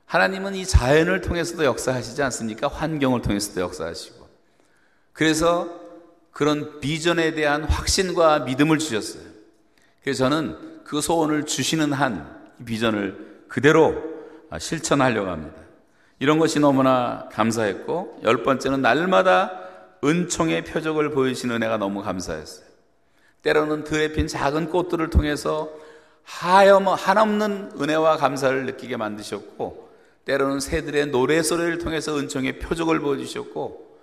하나님은 0.07 0.55
이 0.55 0.65
자연을 0.67 1.21
통해서도 1.21 1.65
역사하시지 1.65 2.21
않습니까? 2.23 2.69
환경을 2.69 3.23
통해서도 3.23 3.61
역사하시고. 3.61 4.29
그래서 5.13 5.69
그런 6.33 6.81
비전에 6.81 7.35
대한 7.35 7.65
확신과 7.65 8.41
믿음을 8.41 8.79
주셨어요. 8.79 9.23
그래서 10.03 10.25
저는 10.25 10.83
그 10.85 11.01
소원을 11.01 11.47
주시는 11.47 11.93
한 11.93 12.41
비전을 12.65 13.45
그대로 13.49 14.03
실천하려고 14.59 15.31
합니다. 15.31 15.57
이런 16.19 16.39
것이 16.39 16.59
너무나 16.61 17.29
감사했고, 17.33 18.21
열 18.25 18.43
번째는 18.43 18.83
날마다 18.83 19.53
은총의 20.05 20.65
표적을 20.65 21.11
보이신 21.11 21.51
은혜가 21.51 21.77
너무 21.77 22.03
감사했어요. 22.03 22.67
때로는 23.43 23.85
들에 23.85 24.13
핀 24.13 24.27
작은 24.27 24.71
꽃들을 24.71 25.11
통해서 25.11 25.71
하염, 26.25 26.89
한없는 26.89 27.73
은혜와 27.81 28.17
감사를 28.17 28.67
느끼게 28.67 28.97
만드셨고, 28.97 29.91
때로는 30.25 30.61
새들의 30.61 31.07
노래소리를 31.09 31.79
통해서 31.79 32.17
은총의 32.19 32.59
표적을 32.59 33.01
보여주셨고 33.01 33.99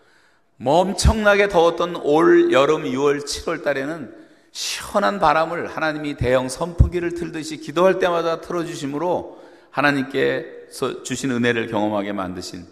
뭐 0.58 0.80
엄청나게 0.80 1.48
더웠던 1.50 1.98
올 1.98 2.52
여름 2.52 2.84
6월 2.84 3.24
7월 3.24 3.64
달에는 3.64 4.14
시원한 4.52 5.20
바람을 5.20 5.68
하나님이 5.68 6.18
대형 6.18 6.50
선풍기를 6.50 7.14
틀듯이 7.14 7.58
기도할 7.58 8.00
때마다 8.00 8.42
틀어주심으로 8.42 9.42
하나님께 9.70 10.68
주신 11.04 11.32
은혜를 11.32 11.68
경험하게 11.68 12.14
만드신 12.14 12.66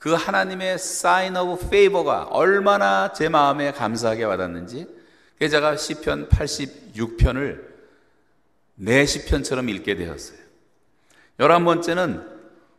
그 0.00 0.14
하나님의 0.14 0.74
sign 0.74 1.36
of 1.36 1.66
favor가 1.66 2.24
얼마나 2.30 3.12
제 3.12 3.28
마음에 3.28 3.70
감사하게 3.70 4.24
와닿는지 4.24 4.86
제가 5.38 5.76
시편 5.76 6.30
86편을 6.30 7.62
내 8.76 9.04
시편처럼 9.04 9.68
읽게 9.68 9.96
되었어요. 9.96 10.38
열한 11.38 11.66
번째는 11.66 12.26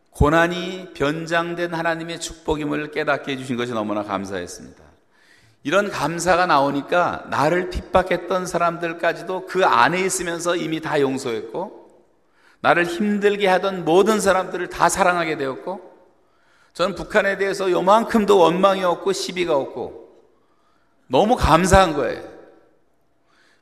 고난이 0.09 0.93
변장된 0.95 1.76
하나님의 1.76 2.19
축복임을 2.19 2.89
깨닫게 2.89 3.34
해주신 3.34 3.55
것이 3.55 3.72
너무나 3.72 4.01
감사했습니다. 4.01 4.84
이런 5.61 5.91
감사가 5.91 6.47
나오니까 6.47 7.28
나를 7.30 7.69
핍박했던 7.69 8.47
사람들까지도 8.47 9.45
그 9.45 9.63
안에 9.63 10.01
있으면서 10.01 10.55
이미 10.55 10.82
다 10.82 10.99
용서했고, 10.99 12.03
나를 12.61 12.86
힘들게 12.86 13.47
하던 13.47 13.86
모든 13.86 14.19
사람들을 14.19 14.69
다 14.69 14.89
사랑하게 14.89 15.38
되었고, 15.38 15.90
저는 16.74 16.95
북한에 16.95 17.38
대해서 17.38 17.69
요만큼도 17.69 18.38
원망이 18.38 18.84
없고 18.84 19.13
시비가 19.13 19.55
없고, 19.55 20.09
너무 21.07 21.36
감사한 21.36 21.93
거예요. 21.93 22.24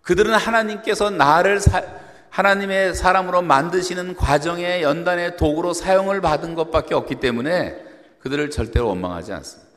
그들은 0.01 0.34
하나님께서 0.34 1.10
나를 1.10 1.60
사, 1.60 1.84
하나님의 2.30 2.93
사람으로 2.93 3.41
만드시는 3.41 4.16
과정의 4.16 4.84
연단의 4.84 5.38
도구로 5.38 5.74
사용을 5.74 6.22
받은 6.22 6.55
것밖에 6.55 6.93
없기 6.93 7.16
때문에 7.16 7.84
그들을 8.20 8.49
절대로 8.49 8.88
원망하지 8.89 9.34
않습니다. 9.34 9.70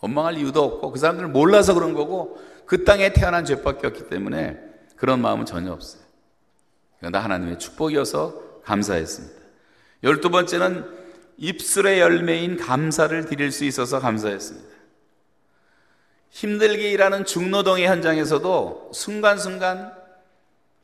원망할 0.00 0.36
이유도 0.36 0.62
없고 0.62 0.92
그 0.92 0.98
사람들을 0.98 1.28
몰라서 1.28 1.74
그런 1.74 1.94
거고 1.94 2.40
그 2.66 2.84
땅에 2.84 3.12
태어난 3.12 3.44
죄밖에 3.44 3.86
없기 3.86 4.08
때문에 4.08 4.58
그런 4.96 5.20
마음은 5.20 5.46
전혀 5.46 5.72
없어요. 5.72 6.02
그러나 6.98 7.20
하나님의 7.20 7.58
축복이어서 7.58 8.62
감사했습니다. 8.64 9.40
열두 10.02 10.30
번째는 10.30 10.99
입술의 11.40 12.00
열매인 12.00 12.58
감사를 12.58 13.24
드릴 13.24 13.50
수 13.50 13.64
있어서 13.64 13.98
감사했습니다. 13.98 14.68
힘들게 16.28 16.90
일하는 16.90 17.24
중노동의 17.24 17.88
현장에서도 17.88 18.90
순간순간 18.94 19.92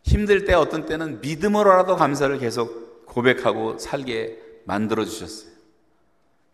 힘들 0.03 0.47
때 0.47 0.55
어떤 0.55 0.87
때는 0.87 1.21
믿음으로라도 1.21 1.97
감사를 1.97 2.37
계속 2.39 3.05
고백하고 3.07 3.79
살게 3.79 4.39
만들어 4.65 5.05
주셨어요. 5.05 5.51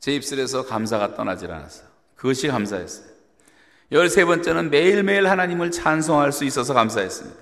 제 0.00 0.12
입술에서 0.12 0.66
감사가 0.66 1.14
떠나질 1.14 1.52
않았어요. 1.52 1.86
그것이 2.16 2.48
감사했어요. 2.48 3.06
열세 3.92 4.24
번째는 4.24 4.70
매일매일 4.70 5.28
하나님을 5.28 5.70
찬송할 5.70 6.32
수 6.32 6.44
있어서 6.44 6.74
감사했습니다. 6.74 7.40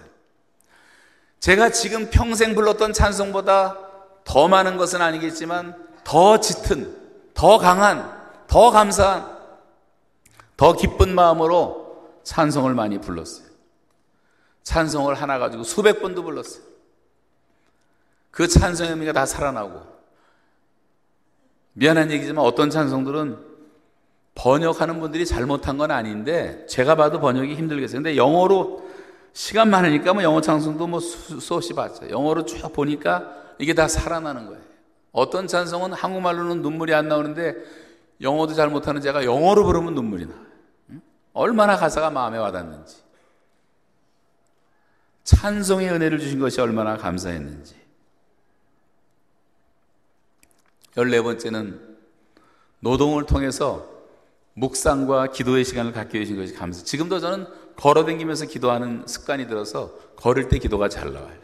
제가 1.38 1.70
지금 1.70 2.10
평생 2.10 2.54
불렀던 2.54 2.92
찬송보다 2.92 3.78
더 4.24 4.48
많은 4.48 4.76
것은 4.76 5.00
아니겠지만 5.00 5.89
더 6.10 6.40
짙은, 6.40 6.92
더 7.34 7.58
강한, 7.58 8.12
더 8.48 8.72
감사한, 8.72 9.30
더 10.56 10.72
기쁜 10.72 11.14
마음으로 11.14 12.18
찬송을 12.24 12.74
많이 12.74 13.00
불렀어요. 13.00 13.46
찬송을 14.64 15.14
하나 15.14 15.38
가지고 15.38 15.62
수백 15.62 16.02
번도 16.02 16.24
불렀어요. 16.24 16.64
그 18.32 18.48
찬송의 18.48 18.90
의미가 18.90 19.12
다 19.12 19.24
살아나고 19.24 19.82
미안한 21.74 22.10
얘기지만 22.10 22.44
어떤 22.44 22.70
찬송들은 22.70 23.38
번역하는 24.34 24.98
분들이 24.98 25.24
잘못한 25.24 25.78
건 25.78 25.92
아닌데 25.92 26.66
제가 26.68 26.96
봐도 26.96 27.20
번역이 27.20 27.54
힘들겠어요. 27.54 27.98
근데 27.98 28.16
영어로 28.16 28.82
시간 29.32 29.70
많으니까 29.70 30.12
뭐 30.12 30.24
영어 30.24 30.40
찬송도 30.40 30.88
뭐 30.88 30.98
수없이 30.98 31.72
봤죠. 31.72 32.10
영어로 32.10 32.46
쭉 32.46 32.72
보니까 32.72 33.32
이게 33.60 33.74
다 33.74 33.86
살아나는 33.86 34.46
거예요. 34.46 34.69
어떤 35.12 35.46
찬송은 35.46 35.92
한국말로는 35.92 36.62
눈물이 36.62 36.94
안 36.94 37.08
나오는데 37.08 37.54
영어도 38.20 38.54
잘 38.54 38.68
못하는 38.68 39.00
제가 39.00 39.24
영어로 39.24 39.64
부르면 39.64 39.94
눈물이 39.94 40.26
나요. 40.26 40.50
얼마나 41.32 41.76
가사가 41.76 42.10
마음에 42.10 42.38
와닿는지. 42.38 43.02
찬송의 45.24 45.90
은혜를 45.90 46.18
주신 46.18 46.38
것이 46.38 46.60
얼마나 46.60 46.96
감사했는지. 46.96 47.76
열네 50.96 51.22
번째는 51.22 51.98
노동을 52.80 53.26
통해서 53.26 53.88
묵상과 54.54 55.28
기도의 55.28 55.64
시간을 55.64 55.92
갖게 55.92 56.20
해주신 56.20 56.36
것이 56.36 56.54
감사. 56.54 56.82
지금도 56.82 57.20
저는 57.20 57.46
걸어다니면서 57.76 58.46
기도하는 58.46 59.06
습관이 59.06 59.46
들어서 59.46 59.94
걸을 60.16 60.48
때 60.48 60.58
기도가 60.58 60.88
잘 60.88 61.12
나와요. 61.12 61.38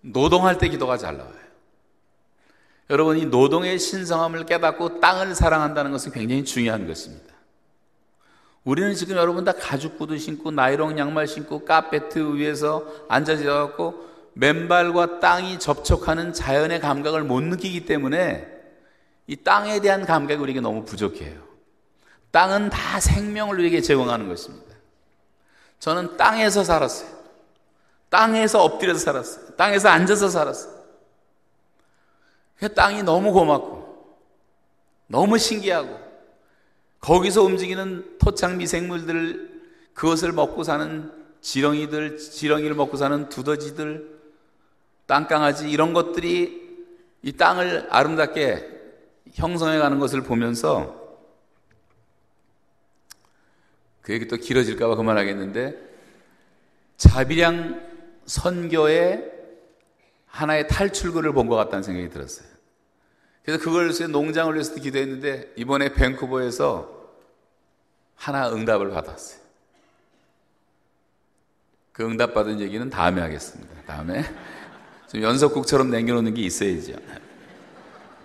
노동할 0.00 0.58
때 0.58 0.68
기도가 0.68 0.96
잘 0.96 1.16
나와요. 1.16 1.41
여러분, 2.90 3.18
이 3.18 3.26
노동의 3.26 3.78
신성함을 3.78 4.46
깨닫고 4.46 5.00
땅을 5.00 5.34
사랑한다는 5.34 5.92
것은 5.92 6.12
굉장히 6.12 6.44
중요한 6.44 6.86
것입니다. 6.86 7.32
우리는 8.64 8.94
지금 8.94 9.16
여러분 9.16 9.44
다 9.44 9.52
가죽 9.52 9.98
구두 9.98 10.16
신고 10.18 10.50
나이롱 10.50 10.98
양말 10.98 11.26
신고 11.26 11.64
카페트 11.64 12.36
위에서 12.36 12.86
앉아서 13.08 13.44
갖고 13.44 14.06
맨발과 14.34 15.20
땅이 15.20 15.58
접촉하는 15.58 16.32
자연의 16.32 16.80
감각을 16.80 17.24
못 17.24 17.42
느끼기 17.42 17.86
때문에 17.86 18.46
이 19.26 19.36
땅에 19.36 19.80
대한 19.80 20.06
감각이 20.06 20.40
우리에게 20.40 20.60
너무 20.60 20.84
부족해요. 20.84 21.40
땅은 22.30 22.70
다 22.70 23.00
생명을 23.00 23.58
우리에게 23.58 23.80
제공하는 23.80 24.28
것입니다. 24.28 24.74
저는 25.80 26.16
땅에서 26.16 26.64
살았어요. 26.64 27.10
땅에서 28.08 28.62
엎드려서 28.62 29.00
살았어요. 29.00 29.56
땅에서 29.56 29.88
앉아서 29.88 30.28
살았어요. 30.28 30.81
그 32.62 32.72
땅이 32.72 33.02
너무 33.02 33.32
고맙고, 33.32 34.06
너무 35.08 35.36
신기하고, 35.36 35.98
거기서 37.00 37.42
움직이는 37.42 38.18
토착 38.20 38.54
미생물들, 38.54 39.62
그것을 39.94 40.30
먹고 40.30 40.62
사는 40.62 41.10
지렁이들, 41.40 42.18
지렁이를 42.18 42.76
먹고 42.76 42.96
사는 42.96 43.28
두더지들, 43.28 44.16
땅강아지, 45.06 45.72
이런 45.72 45.92
것들이 45.92 46.78
이 47.22 47.32
땅을 47.32 47.88
아름답게 47.90 48.70
형성해 49.32 49.78
가는 49.78 49.98
것을 49.98 50.22
보면서 50.22 51.18
그 54.02 54.12
얘기 54.12 54.28
또 54.28 54.36
길어질까봐 54.36 54.94
그만하겠는데 54.94 55.76
자비량 56.96 57.80
선교의 58.26 59.32
하나의 60.26 60.68
탈출구를 60.68 61.32
본 61.32 61.48
것 61.48 61.56
같다는 61.56 61.82
생각이 61.82 62.08
들었어요. 62.08 62.51
그래서 63.44 63.62
그걸 63.62 63.84
위해서 63.84 64.06
농장을 64.06 64.54
위해서 64.54 64.74
기도했는데 64.74 65.52
이번에 65.56 65.92
밴쿠버에서 65.92 67.02
하나 68.14 68.50
응답을 68.52 68.90
받았어요. 68.90 69.40
그 71.92 72.04
응답 72.04 72.34
받은 72.34 72.60
얘기는 72.60 72.88
다음에 72.88 73.20
하겠습니다. 73.20 73.74
다음에 73.86 74.24
좀 75.08 75.22
연속국처럼 75.22 75.90
남겨놓는 75.90 76.34
게 76.34 76.42
있어야죠. 76.42 76.94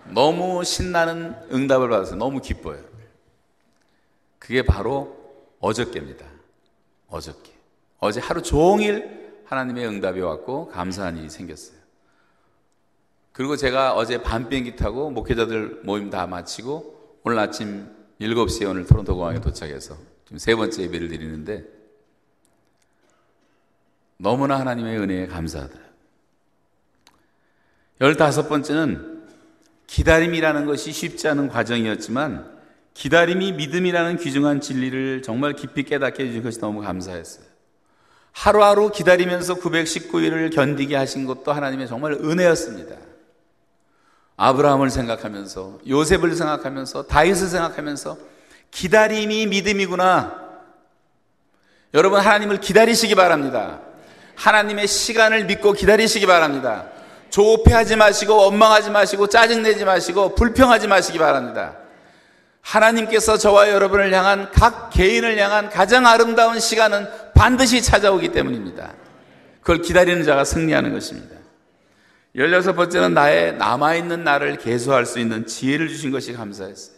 너무 0.10 0.64
신나는 0.64 1.36
응답을 1.52 1.90
받아서 1.90 2.16
너무 2.16 2.40
기뻐요. 2.40 2.80
그게 4.40 4.64
바로 4.64 5.18
어저께입니다. 5.60 6.26
어저께. 7.10 7.52
어제 8.00 8.20
하루 8.20 8.42
종일 8.42 9.42
하나님의 9.46 9.88
응답이 9.88 10.22
왔고 10.22 10.70
감사한 10.70 11.18
일이 11.18 11.30
생겼어요. 11.30 11.77
그리고 13.38 13.56
제가 13.56 13.94
어제 13.94 14.24
밤 14.24 14.50
비행기 14.50 14.76
타고 14.76 15.12
목회자들 15.12 15.82
모임 15.84 16.10
다 16.10 16.26
마치고 16.26 17.20
오늘 17.24 17.38
아침 17.38 17.88
7시에 18.20 18.68
오늘 18.68 18.88
토론토 18.88 19.16
공항에 19.16 19.40
도착해서 19.40 19.96
지금 20.26 20.40
세 20.40 20.56
번째 20.56 20.82
예배를 20.82 21.08
드리는데 21.08 21.64
너무나 24.18 24.60
하나님의 24.60 24.98
은혜에 24.98 25.28
감사하다. 25.28 25.78
열다섯 28.02 28.50
번째는 28.50 29.28
기다림이라는 29.86 30.66
것이 30.66 30.92
쉽지 30.92 31.28
않은 31.28 31.50
과정이었지만 31.50 32.58
기다림이 32.96 33.52
믿음이라는 33.52 34.18
귀중한 34.18 34.62
진리를 34.62 35.22
정말 35.22 35.54
깊이 35.54 35.84
깨닫게 35.84 36.24
해주신 36.24 36.42
것이 36.42 36.60
너무 36.60 36.82
감사했어요. 36.82 37.46
하루하루 38.32 38.90
기다리면서 38.92 39.60
919일을 39.60 40.56
견디게 40.56 40.96
하신 40.96 41.26
것도 41.28 41.54
하나님의 41.54 41.88
정말 41.88 42.14
은혜였습니다. 42.14 43.07
아브라함을 44.38 44.92
생각하면서 44.92 45.80
요셉을 45.88 46.36
생각하면서 46.36 47.08
다윗을 47.08 47.48
생각하면서 47.48 48.18
기다림이 48.72 49.48
믿음이구나. 49.48 50.48
여러분 51.94 52.20
하나님을 52.20 52.60
기다리시기 52.60 53.16
바랍니다. 53.16 53.80
하나님의 54.36 54.88
시간을 54.88 55.46
믿고 55.46 55.74
기다리시기 55.74 56.28
바랍니다. 56.28 56.86
조폐하지 57.32 57.96
마시고 57.96 58.36
원망하지 58.36 58.92
마시고 58.92 59.28
짜증내지 59.28 59.84
마시고 59.86 60.36
불평하지 60.36 60.88
마시기 60.88 61.18
바랍니다. 61.18 61.76
하나님께서 62.62 63.38
저와 63.38 63.70
여러분을 63.70 64.14
향한 64.14 64.52
각 64.52 64.92
개인을 64.92 65.40
향한 65.40 65.70
가장 65.70 66.06
아름다운 66.06 66.60
시간은 66.60 67.08
반드시 67.34 67.82
찾아오기 67.82 68.32
때문입니다. 68.32 68.94
그걸 69.62 69.82
기다리는 69.82 70.24
자가 70.24 70.44
승리하는 70.44 70.94
것입니다. 70.94 71.37
16번째는 72.38 73.14
나의 73.14 73.58
남아있는 73.58 74.24
나를 74.24 74.58
개수할 74.58 75.06
수 75.06 75.20
있는 75.20 75.48
지혜를 75.48 75.90
주신 75.90 76.12
것이 76.12 76.34
감사했어요. 76.34 76.96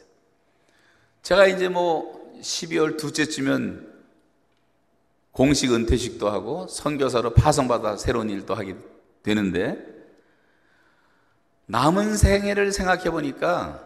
제가 1.21 1.47
이제 1.47 1.69
뭐 1.69 2.33
12월 2.41 2.97
두째쯤면 2.97 3.87
공식 5.31 5.73
은퇴식도 5.73 6.29
하고 6.29 6.67
선교사로 6.67 7.33
파송받아 7.33 7.95
새로운 7.97 8.29
일도 8.29 8.53
하게 8.55 8.75
되는데 9.23 9.77
남은 11.67 12.17
생애를 12.17 12.71
생각해 12.71 13.09
보니까 13.11 13.85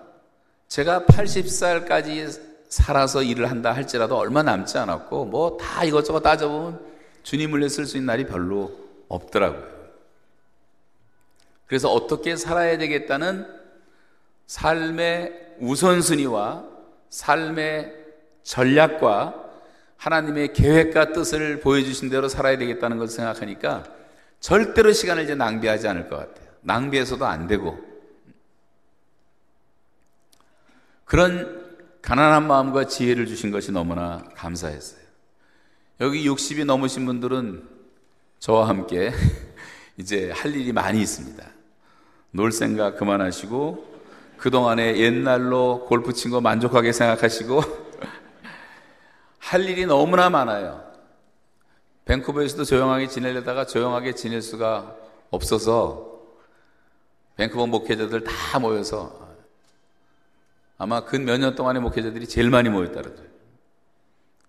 제가 0.70 1.02
80살까지 1.02 2.42
살아서 2.70 3.22
일을 3.22 3.52
한다 3.52 3.74
할지라도 3.74 4.18
얼마 4.18 4.42
남지 4.42 4.78
않았고 4.80 5.26
뭐 5.26 5.58
다 5.58 5.84
이것저것 5.84 6.22
따져보면 6.22 6.80
주님을 7.22 7.60
위해 7.60 7.70
쓸 7.70 7.86
수 7.86 7.98
있는 7.98 8.08
날이 8.08 8.26
별로 8.26 8.72
없더라고요. 9.10 9.73
그래서 11.66 11.90
어떻게 11.92 12.36
살아야 12.36 12.78
되겠다는 12.78 13.48
삶의 14.48 15.56
우선순위와 15.60 16.66
삶의 17.10 17.94
전략과 18.44 19.44
하나님의 19.98 20.54
계획과 20.54 21.14
뜻을 21.14 21.62
보여주신 21.62 22.10
대로 22.10 22.28
살아야 22.28 22.58
되겠다는 22.58 22.98
것을 22.98 23.16
생각하니까 23.16 23.86
절대로 24.40 24.92
시간을 24.92 25.24
이제 25.24 25.36
낭비하지 25.36 25.88
않을 25.88 26.10
것 26.10 26.18
같아요. 26.18 26.50
낭비해서도 26.62 27.26
안 27.26 27.48
되고 27.48 27.80
그런 31.06 31.64
가난한 32.02 32.48
마음과 32.48 32.88
지혜를 32.88 33.28
주신 33.28 33.52
것이 33.52 33.72
너무나 33.72 34.24
감사했어요. 34.36 35.02
여기 36.02 36.28
60이 36.28 36.66
넘으신 36.66 37.06
분들은 37.06 37.70
저와 38.40 38.68
함께 38.68 39.14
이제 39.96 40.32
할 40.32 40.54
일이 40.54 40.74
많이 40.74 41.02
있습니다. 41.02 41.53
놀 42.34 42.52
생각 42.52 42.98
그만하시고 42.98 43.94
그동안에 44.38 44.98
옛날로 44.98 45.86
골프 45.88 46.12
친 46.14 46.32
거 46.32 46.42
만족하게 46.42 46.92
생각하시고 46.92 47.62
할 49.40 49.62
일이 49.70 49.86
너무나 49.86 50.30
많아요. 50.30 50.84
밴쿠버에서도 52.06 52.66
조용하게 52.66 53.08
지내려다가 53.08 53.66
조용하게 53.66 54.16
지낼 54.16 54.42
수가 54.42 54.96
없어서 55.30 56.12
밴쿠버 57.38 57.68
목회자들 57.68 58.24
다 58.24 58.60
모여서 58.60 59.22
아마 60.78 61.06
근 61.06 61.24
몇 61.26 61.38
년 61.40 61.56
동안의 61.56 61.82
목회자들이 61.84 62.28
제일 62.28 62.50
많이 62.50 62.68
모였다 62.70 63.02
그러죠. 63.02 63.24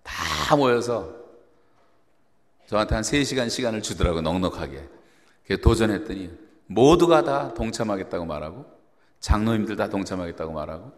다 0.02 0.56
모여서 0.56 1.12
저한테 2.66 2.94
한 2.94 3.04
3시간 3.04 3.50
시간을 3.50 3.82
주더라고 3.82 4.22
넉넉하게. 4.22 4.88
도전했더니 5.62 6.30
모두가 6.66 7.22
다 7.24 7.54
동참하겠다고 7.54 8.24
말하고 8.24 8.66
장로님들 9.20 9.76
다 9.76 9.88
동참하겠다고 9.88 10.52
말하고 10.52 10.92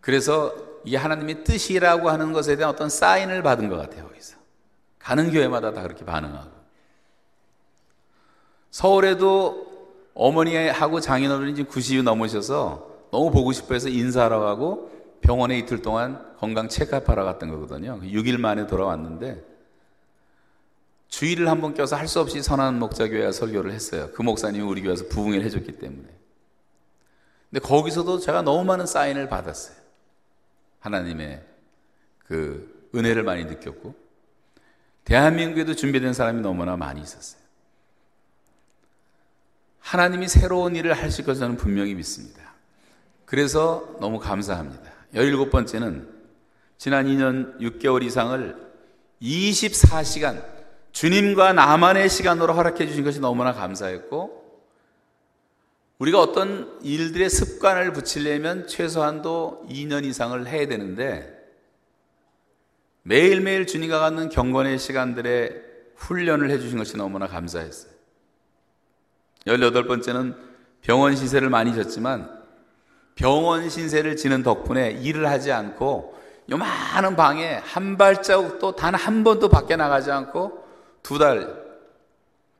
그래서 0.00 0.54
이게 0.84 0.96
하나님의 0.98 1.44
뜻이라고 1.44 2.10
하는 2.10 2.32
것에 2.32 2.56
대한 2.56 2.74
어떤 2.74 2.90
사인을 2.90 3.42
받은 3.42 3.70
것 3.70 3.76
같아요. 3.76 4.06
거기서. 4.06 4.36
가는 4.98 5.30
교회마다 5.30 5.72
다 5.72 5.82
그렇게 5.82 6.04
반응하고. 6.04 6.50
서울에도 8.70 9.66
어머니하고 10.14 11.00
장인어른이 11.00 11.54
지금 11.54 11.70
90이 11.70 12.02
넘으셔서 12.02 12.90
너무 13.10 13.30
보고 13.30 13.52
싶어 13.52 13.74
해서 13.74 13.88
인사하러 13.88 14.40
가고 14.40 14.90
병원에 15.20 15.58
이틀 15.58 15.80
동안 15.80 16.34
건강 16.38 16.68
체크하러 16.68 17.24
갔던 17.24 17.48
거거든요. 17.48 17.98
6일 18.02 18.38
만에 18.38 18.66
돌아왔는데 18.66 19.42
주의를 21.08 21.48
한 21.48 21.60
번 21.60 21.74
껴서 21.74 21.96
할 21.96 22.08
수 22.08 22.20
없이 22.20 22.42
선한 22.42 22.78
목자교회 22.78 23.30
설교를 23.32 23.72
했어요. 23.72 24.10
그 24.14 24.22
목사님이 24.22 24.64
우리 24.64 24.82
교회에서 24.82 25.06
부흥을 25.08 25.42
해줬기 25.44 25.78
때문에. 25.78 26.08
근데 27.50 27.64
거기서도 27.64 28.18
제가 28.18 28.42
너무 28.42 28.64
많은 28.64 28.86
사인을 28.86 29.28
받았어요. 29.28 29.76
하나님의 30.80 31.42
그 32.26 32.88
은혜를 32.94 33.22
많이 33.22 33.44
느꼈고 33.44 33.94
대한민국에도 35.04 35.74
준비된 35.74 36.12
사람이 36.14 36.40
너무나 36.40 36.76
많이 36.76 37.00
있었어요. 37.00 37.40
하나님이 39.80 40.28
새로운 40.28 40.74
일을 40.76 40.94
하실 40.94 41.24
것을 41.24 41.40
저는 41.40 41.56
분명히 41.56 41.94
믿습니다. 41.94 42.54
그래서 43.26 43.96
너무 44.00 44.18
감사합니다. 44.18 44.90
17번째는 45.14 46.08
지난 46.78 47.06
2년 47.06 47.60
6개월 47.60 48.02
이상을 48.02 48.56
24시간 49.22 50.42
주님과 50.94 51.52
나만의 51.52 52.08
시간으로 52.08 52.54
허락해 52.54 52.86
주신 52.86 53.04
것이 53.04 53.20
너무나 53.20 53.52
감사했고 53.52 54.42
우리가 55.98 56.20
어떤 56.20 56.78
일들의 56.82 57.28
습관을 57.28 57.92
붙이려면 57.92 58.68
최소한도 58.68 59.66
2년 59.68 60.04
이상을 60.04 60.46
해야 60.46 60.66
되는데 60.68 61.32
매일매일 63.02 63.66
주님과 63.66 63.98
갖는 63.98 64.28
경건의 64.28 64.78
시간들에 64.78 65.62
훈련을 65.96 66.50
해 66.50 66.58
주신 66.58 66.78
것이 66.78 66.96
너무나 66.96 67.26
감사했어요. 67.26 67.92
18번째는 69.46 70.36
병원 70.80 71.16
신세를 71.16 71.50
많이 71.50 71.74
졌지만 71.74 72.30
병원 73.16 73.68
신세를 73.68 74.16
지는 74.16 74.44
덕분에 74.44 74.92
일을 74.92 75.28
하지 75.28 75.50
않고 75.50 76.14
요만한 76.50 77.16
방에 77.16 77.54
한 77.54 77.96
발자국도 77.96 78.76
단 78.76 78.94
한 78.94 79.24
번도 79.24 79.48
밖에 79.48 79.74
나가지 79.76 80.12
않고 80.12 80.63
두 81.04 81.18
달, 81.18 81.62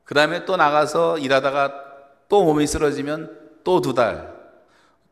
그 0.04 0.14
다음에 0.14 0.44
또 0.44 0.56
나가서 0.56 1.18
일하다가 1.18 1.82
또 2.28 2.44
몸이 2.44 2.66
쓰러지면 2.68 3.40
또 3.64 3.80
두 3.80 3.94
달, 3.94 4.32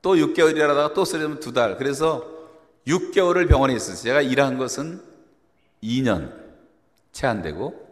또 0.02 0.14
6개월 0.14 0.54
일하다가 0.54 0.92
또 0.94 1.04
쓰러지면 1.04 1.40
두 1.40 1.52
달. 1.52 1.76
그래서 1.78 2.24
6개월을 2.86 3.48
병원에 3.48 3.74
있었어요. 3.74 4.02
제가 4.02 4.20
일한 4.20 4.58
것은 4.58 5.02
2년 5.82 6.32
채 7.12 7.26
안 7.26 7.40
되고 7.42 7.88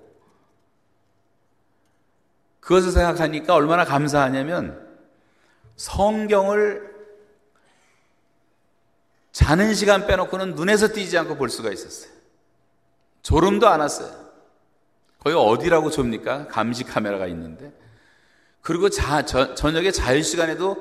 그것을 2.61 2.91
생각하니까 2.93 3.55
얼마나 3.55 3.85
감사하냐면 3.85 4.87
성경을 5.77 6.91
자는 9.33 9.75
시간 9.75 10.07
빼놓고는 10.07 10.55
눈에서 10.55 10.89
띄지 10.93 11.17
않고 11.17 11.37
볼 11.37 11.49
수가 11.49 11.71
있었어요. 11.71 12.13
졸음도 13.23 13.69
안 13.69 13.81
왔어요. 13.81 14.30
거기 15.21 15.37
어디라고 15.37 15.91
좁니까? 15.91 16.49
감시 16.49 16.85
카메라가 16.85 17.27
있는데. 17.29 17.73
그리고 18.63 18.89
자, 18.89 19.25
저, 19.25 19.55
저녁에 19.55 19.91
자유시간에도 19.91 20.77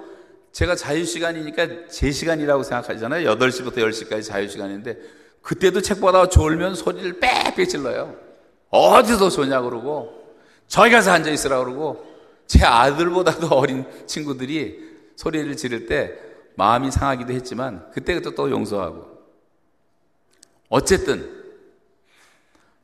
제가 0.52 0.76
자유시간이니까 0.76 1.88
제 1.90 2.12
시간이라고 2.12 2.64
생각하잖아요. 2.64 3.30
8시부터 3.36 3.78
10시까지 3.78 4.24
자유시간인데 4.24 4.98
그때도 5.42 5.82
책 5.82 6.02
보다가 6.02 6.28
졸면 6.28 6.76
소리를 6.76 7.20
빽빽 7.20 7.70
질러요. 7.70 8.16
어디서 8.70 9.30
조냐 9.30 9.62
그러고 9.62 10.36
저기 10.68 10.92
가서 10.92 11.12
앉아 11.12 11.30
있으라 11.32 11.64
그러고 11.64 12.06
제 12.48 12.66
아들보다도 12.66 13.48
어린 13.56 13.86
친구들이 14.06 14.90
소리를 15.16 15.56
지를 15.56 15.86
때 15.86 16.14
마음이 16.56 16.92
상하기도 16.92 17.34
했지만 17.34 17.90
그때그때 17.92 18.36
또 18.36 18.50
용서하고 18.50 19.06
어쨌든 20.70 21.39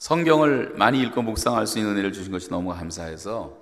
성경을 0.06 0.74
많이 0.76 1.02
읽고 1.02 1.24
묵상할 1.24 1.66
수 1.66 1.80
있는 1.80 1.94
은혜를 1.94 2.14
주신 2.14 2.32
것이 2.32 2.48
너무 2.52 2.72
감사해서 2.72 3.58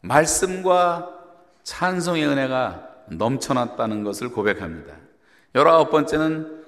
말씀과 0.00 1.10
찬송의 1.64 2.26
은혜가 2.26 2.88
넘쳐났다는 3.10 4.02
것을 4.02 4.30
고백합니다. 4.30 4.94
열아홉 5.54 5.90
번째는 5.90 6.64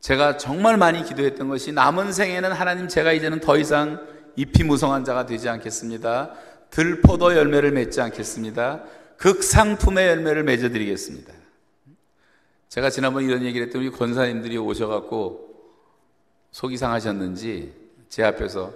제가 0.00 0.36
정말 0.36 0.76
많이 0.76 1.02
기도했던 1.02 1.48
것이 1.48 1.72
남은 1.72 2.12
생에는 2.12 2.52
하나님 2.52 2.88
제가 2.88 3.14
이제는 3.14 3.40
더 3.40 3.56
이상 3.56 4.06
잎이 4.36 4.64
무성한 4.64 5.06
자가 5.06 5.24
되지 5.24 5.48
않겠습니다. 5.48 6.34
들포도 6.68 7.34
열매를 7.34 7.70
맺지 7.70 8.02
않겠습니다. 8.02 8.82
극상품의 9.16 10.08
열매를 10.08 10.44
맺어드리겠습니다. 10.44 11.32
제가 12.68 12.90
지난번 12.90 13.24
이런 13.24 13.44
얘기를 13.44 13.68
했더니 13.68 13.90
권사님들이 13.90 14.58
오셔갖고 14.58 15.72
속이 16.50 16.76
상하셨는지 16.76 17.85
제 18.08 18.22
앞에서 18.22 18.72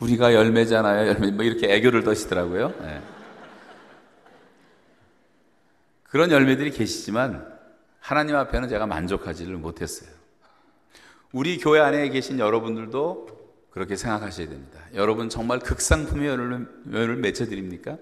우리가 0.00 0.34
열매잖아요. 0.34 1.08
열매 1.08 1.30
뭐 1.30 1.44
이렇게 1.44 1.72
애교를 1.72 2.04
더시더라고요. 2.04 2.74
네. 2.80 3.02
그런 6.04 6.30
열매들이 6.30 6.70
계시지만 6.70 7.46
하나님 8.00 8.36
앞에는 8.36 8.68
제가 8.68 8.86
만족하지를 8.86 9.56
못했어요. 9.56 10.10
우리 11.32 11.58
교회 11.58 11.80
안에 11.80 12.08
계신 12.08 12.38
여러분들도 12.38 13.38
그렇게 13.70 13.96
생각하셔야 13.96 14.48
됩니다. 14.48 14.80
여러분 14.94 15.28
정말 15.28 15.58
극상품의 15.58 16.28
열매를 16.28 17.16
맺혀드립니까? 17.16 17.98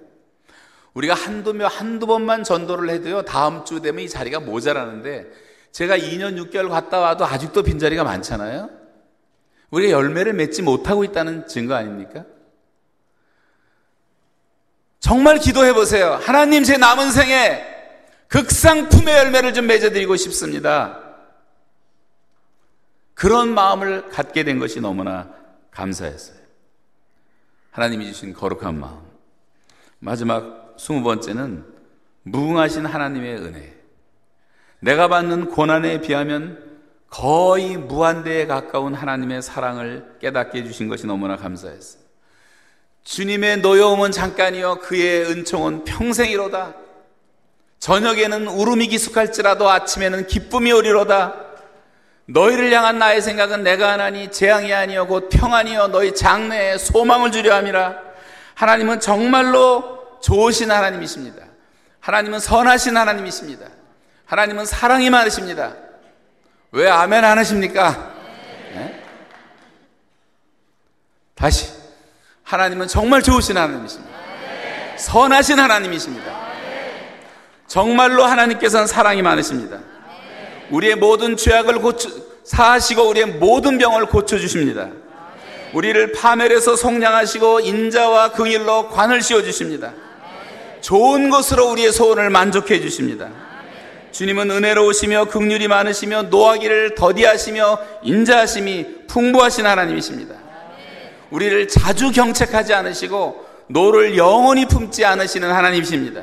우리가 0.94 1.12
한두 1.12 1.52
명, 1.52 1.68
한두 1.70 2.06
번만 2.06 2.42
전도를 2.42 2.88
해도요, 2.88 3.22
다음 3.22 3.66
주 3.66 3.82
되면 3.82 4.02
이 4.02 4.08
자리가 4.08 4.40
모자라는데, 4.40 5.30
제가 5.70 5.98
2년 5.98 6.42
6개월 6.42 6.70
갔다 6.70 7.00
와도 7.00 7.26
아직도 7.26 7.62
빈자리가 7.64 8.02
많잖아요? 8.02 8.70
우리가 9.70 9.92
열매를 9.92 10.32
맺지 10.32 10.62
못하고 10.62 11.04
있다는 11.04 11.46
증거 11.46 11.74
아닙니까? 11.74 12.24
정말 15.00 15.38
기도해 15.38 15.72
보세요. 15.72 16.18
하나님 16.22 16.64
제 16.64 16.76
남은 16.76 17.10
생에 17.10 17.64
극상품의 18.28 19.14
열매를 19.14 19.54
좀 19.54 19.66
맺어드리고 19.66 20.16
싶습니다. 20.16 21.00
그런 23.14 23.54
마음을 23.54 24.08
갖게 24.10 24.44
된 24.44 24.58
것이 24.58 24.80
너무나 24.80 25.30
감사했어요. 25.70 26.36
하나님이 27.70 28.06
주신 28.06 28.32
거룩한 28.32 28.78
마음. 28.78 29.00
마지막 29.98 30.74
스무 30.78 31.02
번째는 31.02 31.64
무궁하신 32.24 32.84
하나님의 32.84 33.36
은혜. 33.36 33.74
내가 34.80 35.08
받는 35.08 35.50
고난에 35.50 36.00
비하면 36.00 36.65
거의 37.08 37.76
무한대에 37.76 38.46
가까운 38.46 38.94
하나님의 38.94 39.42
사랑을 39.42 40.16
깨닫게 40.20 40.58
해주신 40.58 40.88
것이 40.88 41.06
너무나 41.06 41.36
감사했어요. 41.36 42.02
주님의 43.04 43.58
노여움은 43.58 44.10
잠깐이요, 44.10 44.80
그의 44.80 45.24
은총은 45.30 45.84
평생이로다. 45.84 46.74
저녁에는 47.78 48.48
울음이 48.48 48.88
기숙할지라도 48.88 49.70
아침에는 49.70 50.26
기쁨이 50.26 50.72
오리로다. 50.72 51.46
너희를 52.26 52.72
향한 52.72 52.98
나의 52.98 53.22
생각은 53.22 53.62
내가 53.62 53.92
하나니 53.92 54.32
재앙이 54.32 54.74
아니요 54.74 55.06
곧 55.06 55.28
평안이요 55.30 55.88
너희 55.88 56.12
장래에 56.12 56.78
소망을 56.78 57.30
주려 57.30 57.54
함이라. 57.54 57.94
하나님은 58.54 58.98
정말로 59.00 60.18
좋으신 60.20 60.70
하나님이십니다. 60.72 61.44
하나님은 62.00 62.40
선하신 62.40 62.96
하나님이십니다. 62.96 63.66
하나님은 64.24 64.66
사랑이 64.66 65.10
많으십니다. 65.10 65.74
왜 66.76 66.90
아멘 66.90 67.24
안 67.24 67.38
하십니까? 67.38 68.12
네? 68.74 69.02
다시 71.34 71.68
하나님은 72.42 72.86
정말 72.86 73.22
좋으신 73.22 73.56
하나님이십니다. 73.56 74.14
선하신 74.98 75.58
하나님이십니다. 75.58 76.36
정말로 77.66 78.24
하나님께서는 78.24 78.86
사랑이 78.86 79.22
많으십니다. 79.22 79.78
우리의 80.68 80.96
모든 80.96 81.38
죄악을 81.38 81.78
고쳐 81.80 82.10
사하시고 82.44 83.08
우리의 83.08 83.26
모든 83.26 83.78
병을 83.78 84.04
고쳐 84.04 84.36
주십니다. 84.36 84.90
우리를 85.72 86.12
파멸해서 86.12 86.76
성량하시고 86.76 87.60
인자와 87.60 88.32
긍일로 88.32 88.90
관을 88.90 89.22
씌워 89.22 89.42
주십니다. 89.42 89.94
좋은 90.82 91.30
것으로 91.30 91.70
우리의 91.70 91.90
소원을 91.90 92.28
만족해 92.28 92.82
주십니다. 92.82 93.30
주님은 94.16 94.50
은혜로우시며 94.50 95.26
긍휼이 95.26 95.68
많으시며 95.68 96.22
노하기를 96.22 96.94
더디하시며 96.94 97.78
인자하심이 98.02 99.06
풍부하신 99.08 99.66
하나님이십니다. 99.66 100.34
우리를 101.28 101.68
자주 101.68 102.10
경책하지 102.10 102.72
않으시고 102.72 103.44
노를 103.66 104.16
영원히 104.16 104.64
품지 104.64 105.04
않으시는 105.04 105.52
하나님이십니다. 105.52 106.22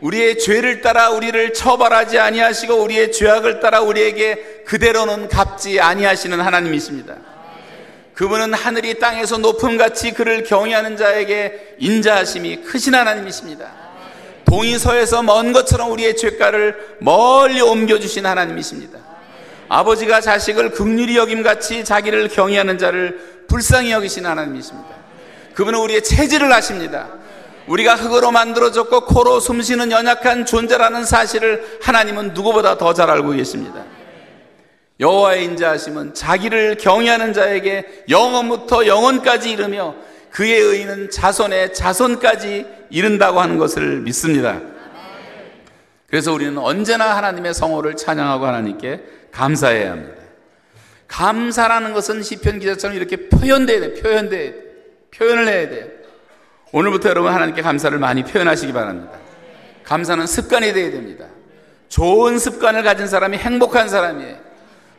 우리의 0.00 0.40
죄를 0.40 0.80
따라 0.80 1.10
우리를 1.10 1.54
처벌하지 1.54 2.18
아니하시고 2.18 2.74
우리의 2.74 3.12
죄악을 3.12 3.60
따라 3.60 3.80
우리에게 3.80 4.64
그대로는 4.66 5.28
갚지 5.28 5.78
아니하시는 5.78 6.40
하나님이십니다. 6.40 7.14
그분은 8.14 8.54
하늘이 8.54 8.98
땅에서 8.98 9.38
높음같이 9.38 10.14
그를 10.14 10.42
경외하는 10.42 10.96
자에게 10.96 11.76
인자하심이 11.78 12.62
크신 12.62 12.96
하나님이십니다. 12.96 13.87
동이서에서 14.48 15.22
먼 15.22 15.52
것처럼 15.52 15.90
우리의 15.92 16.16
죄가를 16.16 16.96
멀리 17.00 17.60
옮겨주신 17.60 18.26
하나님이십니다. 18.26 18.98
아버지가 19.68 20.20
자식을 20.20 20.70
극률이 20.70 21.16
여김같이 21.16 21.84
자기를 21.84 22.28
경외하는 22.28 22.78
자를 22.78 23.44
불쌍히 23.48 23.90
여기신 23.92 24.24
하나님이십니다. 24.26 24.88
그분은 25.54 25.78
우리의 25.80 26.02
체질을 26.02 26.50
아십니다. 26.52 27.08
우리가 27.66 27.96
흙으로 27.96 28.30
만들어졌고 28.30 29.04
코로 29.04 29.40
숨쉬는 29.40 29.90
연약한 29.92 30.46
존재라는 30.46 31.04
사실을 31.04 31.78
하나님은 31.82 32.32
누구보다 32.32 32.78
더 32.78 32.94
잘 32.94 33.10
알고 33.10 33.32
계십니다. 33.32 33.84
여호와의 35.00 35.44
인자하심은 35.44 36.14
자기를 36.14 36.76
경외하는 36.78 37.32
자에게 37.32 38.04
영원부터 38.08 38.86
영원까지 38.86 39.50
이르며 39.50 39.94
그의 40.30 40.60
의는 40.60 41.10
자손의 41.10 41.74
자손까지 41.74 42.66
이른다고 42.90 43.40
하는 43.40 43.58
것을 43.58 44.00
믿습니다. 44.00 44.60
그래서 46.08 46.32
우리는 46.32 46.56
언제나 46.58 47.16
하나님의 47.16 47.54
성호를 47.54 47.96
찬양하고 47.96 48.46
하나님께 48.46 49.02
감사해야 49.30 49.92
합니다. 49.92 50.22
감사라는 51.06 51.92
것은 51.92 52.22
시편 52.22 52.60
기자처럼 52.60 52.96
이렇게 52.96 53.28
표현돼야 53.28 53.80
돼, 53.80 53.94
표현돼, 53.94 54.54
표현을 55.10 55.48
해야 55.48 55.68
돼요. 55.68 55.86
오늘부터 56.72 57.08
여러분 57.08 57.32
하나님께 57.32 57.62
감사를 57.62 57.98
많이 57.98 58.24
표현하시기 58.24 58.72
바랍니다. 58.72 59.12
감사는 59.84 60.26
습관이 60.26 60.72
되어야 60.72 60.90
됩니다. 60.90 61.26
좋은 61.88 62.38
습관을 62.38 62.82
가진 62.82 63.06
사람이 63.06 63.38
행복한 63.38 63.88
사람이에요. 63.88 64.36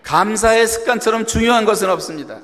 감사의 0.03 0.67
습관처럼 0.67 1.25
중요한 1.25 1.65
것은 1.65 1.89
없습니다. 1.89 2.39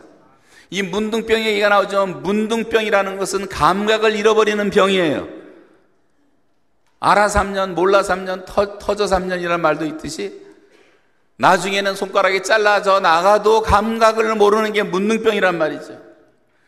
이 0.69 0.81
문둥병 0.81 1.45
얘기가 1.45 1.69
나오죠. 1.69 2.05
문둥병이라는 2.07 3.17
것은 3.17 3.47
감각을 3.49 4.15
잃어버리는 4.15 4.69
병이에요. 4.69 5.27
알아 6.99 7.27
3년, 7.27 7.73
몰라 7.73 8.01
3년, 8.01 8.45
터, 8.45 8.79
터져 8.79 9.05
3년이라는 9.05 9.59
말도 9.59 9.85
있듯이 9.85 10.41
나중에는 11.37 11.95
손가락이 11.95 12.43
잘라져 12.43 12.99
나가도 12.99 13.61
감각을 13.61 14.35
모르는 14.35 14.73
게 14.73 14.83
문둥병이란 14.83 15.57
말이죠. 15.57 16.01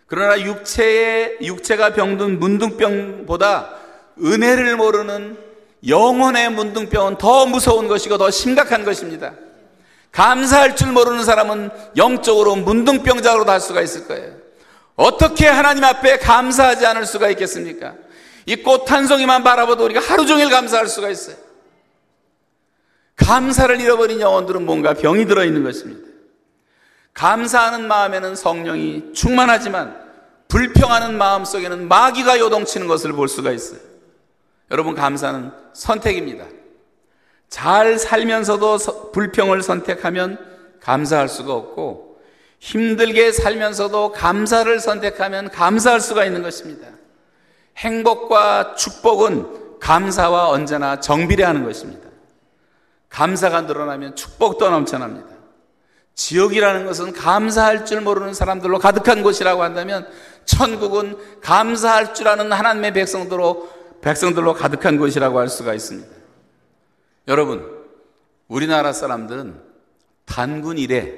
그러나 0.07 0.39
육체의, 0.39 1.37
육체가 1.41 1.93
병든 1.93 2.39
문둥병보다 2.39 3.73
은혜를 4.23 4.75
모르는 4.77 5.37
영혼의 5.87 6.51
문둥병은 6.51 7.17
더 7.17 7.45
무서운 7.45 7.87
것이고 7.87 8.17
더 8.17 8.29
심각한 8.29 8.83
것입니다. 8.83 9.33
감사할 10.17 10.75
줄 10.75 10.91
모르는 10.93 11.23
사람은 11.23 11.69
영적으로 11.95 12.55
문둥병자로 12.55 13.45
갈 13.45 13.61
수가 13.61 13.81
있을 13.83 14.07
거예요. 14.07 14.33
어떻게 14.95 15.45
하나님 15.45 15.83
앞에 15.83 16.17
감사하지 16.17 16.87
않을 16.87 17.05
수가 17.05 17.29
있겠습니까? 17.29 17.93
이 18.47 18.63
꽃 18.63 18.91
한 18.91 19.05
송이만 19.05 19.43
바라봐도 19.43 19.85
우리가 19.85 19.99
하루 20.01 20.25
종일 20.25 20.49
감사할 20.49 20.87
수가 20.87 21.09
있어요. 21.11 21.35
감사를 23.15 23.79
잃어버린 23.79 24.19
영혼들은 24.19 24.65
뭔가 24.65 24.95
병이 24.95 25.27
들어있는 25.27 25.63
것입니다. 25.63 26.07
감사하는 27.13 27.87
마음에는 27.87 28.35
성령이 28.35 29.13
충만하지만 29.13 30.01
불평하는 30.47 31.15
마음 31.15 31.45
속에는 31.45 31.87
마귀가 31.87 32.39
요동치는 32.39 32.87
것을 32.87 33.13
볼 33.13 33.27
수가 33.27 33.51
있어요. 33.51 33.79
여러분, 34.71 34.95
감사는 34.95 35.51
선택입니다. 35.73 36.45
잘 37.49 37.97
살면서도 37.97 39.11
불평을 39.11 39.61
선택하면 39.61 40.37
감사할 40.81 41.29
수가 41.29 41.53
없고, 41.53 42.19
힘들게 42.59 43.31
살면서도 43.31 44.11
감사를 44.11 44.79
선택하면 44.79 45.49
감사할 45.49 46.01
수가 46.01 46.25
있는 46.25 46.41
것입니다. 46.41 46.87
행복과 47.77 48.75
축복은 48.75 49.79
감사와 49.79 50.49
언제나 50.49 50.99
정비례하는 50.99 51.63
것입니다. 51.63 52.07
감사가 53.09 53.61
늘어나면 53.61 54.15
축복도 54.15 54.69
넘쳐납니다. 54.69 55.37
지옥이라는 56.15 56.85
것은 56.87 57.13
감사할 57.13 57.85
줄 57.85 58.01
모르는 58.01 58.33
사람들로 58.33 58.79
가득한 58.79 59.21
곳이라고 59.21 59.61
한다면 59.61 60.07
천국은 60.45 61.15
감사할 61.41 62.15
줄 62.15 62.27
아는 62.27 62.51
하나님의 62.51 62.93
백성들로 62.93 63.69
백성들로 64.01 64.55
가득한 64.55 64.97
곳이라고 64.97 65.37
할 65.37 65.47
수가 65.47 65.75
있습니다. 65.75 66.16
여러분, 67.27 67.85
우리나라 68.47 68.93
사람들은 68.93 69.61
단군 70.25 70.77
이래 70.77 71.13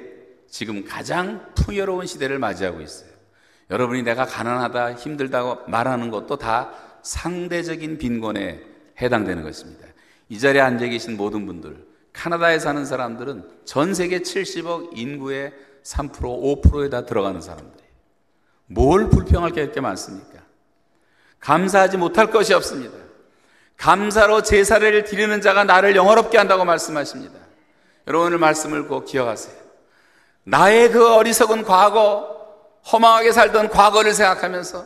지금 0.48 0.84
가장 0.84 1.52
풍요로운 1.54 2.06
시대를 2.06 2.38
맞이하고 2.38 2.80
있어요. 2.80 3.10
여러분이 3.70 4.02
내가 4.02 4.24
가난하다, 4.24 4.94
힘들다고 4.94 5.68
말하는 5.68 6.10
것도 6.10 6.36
다 6.36 6.72
상대적인 7.02 7.98
빈곤에 7.98 8.60
해당되는 9.00 9.44
것입니다. 9.44 9.86
이 10.28 10.38
자리에 10.38 10.60
앉아 10.60 10.86
계신 10.86 11.16
모든 11.16 11.46
분들, 11.46 11.86
카나다에 12.12 12.58
사는 12.58 12.84
사람들은 12.84 13.48
전 13.64 13.94
세계 13.94 14.18
70억 14.20 14.98
인구의 14.98 15.52
3% 15.84 16.12
5%에 16.62 16.90
다 16.90 17.06
들어가는 17.06 17.40
사람들이에요. 17.40 17.90
뭘 18.66 19.08
불평할 19.08 19.52
게 19.52 19.80
많습니까? 19.80 20.40
감사하지 21.38 21.96
못할 21.96 22.30
것이 22.30 22.52
없습니다. 22.52 23.09
감사로 23.80 24.42
제사를 24.42 25.04
드리는 25.04 25.40
자가 25.40 25.64
나를 25.64 25.96
영어롭게 25.96 26.36
한다고 26.36 26.66
말씀하십니다. 26.66 27.34
여러분 28.06 28.26
오늘 28.26 28.38
말씀을 28.38 28.86
꼭 28.86 29.06
기억하세요. 29.06 29.54
나의 30.44 30.90
그 30.90 31.14
어리석은 31.14 31.64
과거, 31.64 32.28
허망하게 32.92 33.32
살던 33.32 33.70
과거를 33.70 34.12
생각하면서 34.12 34.84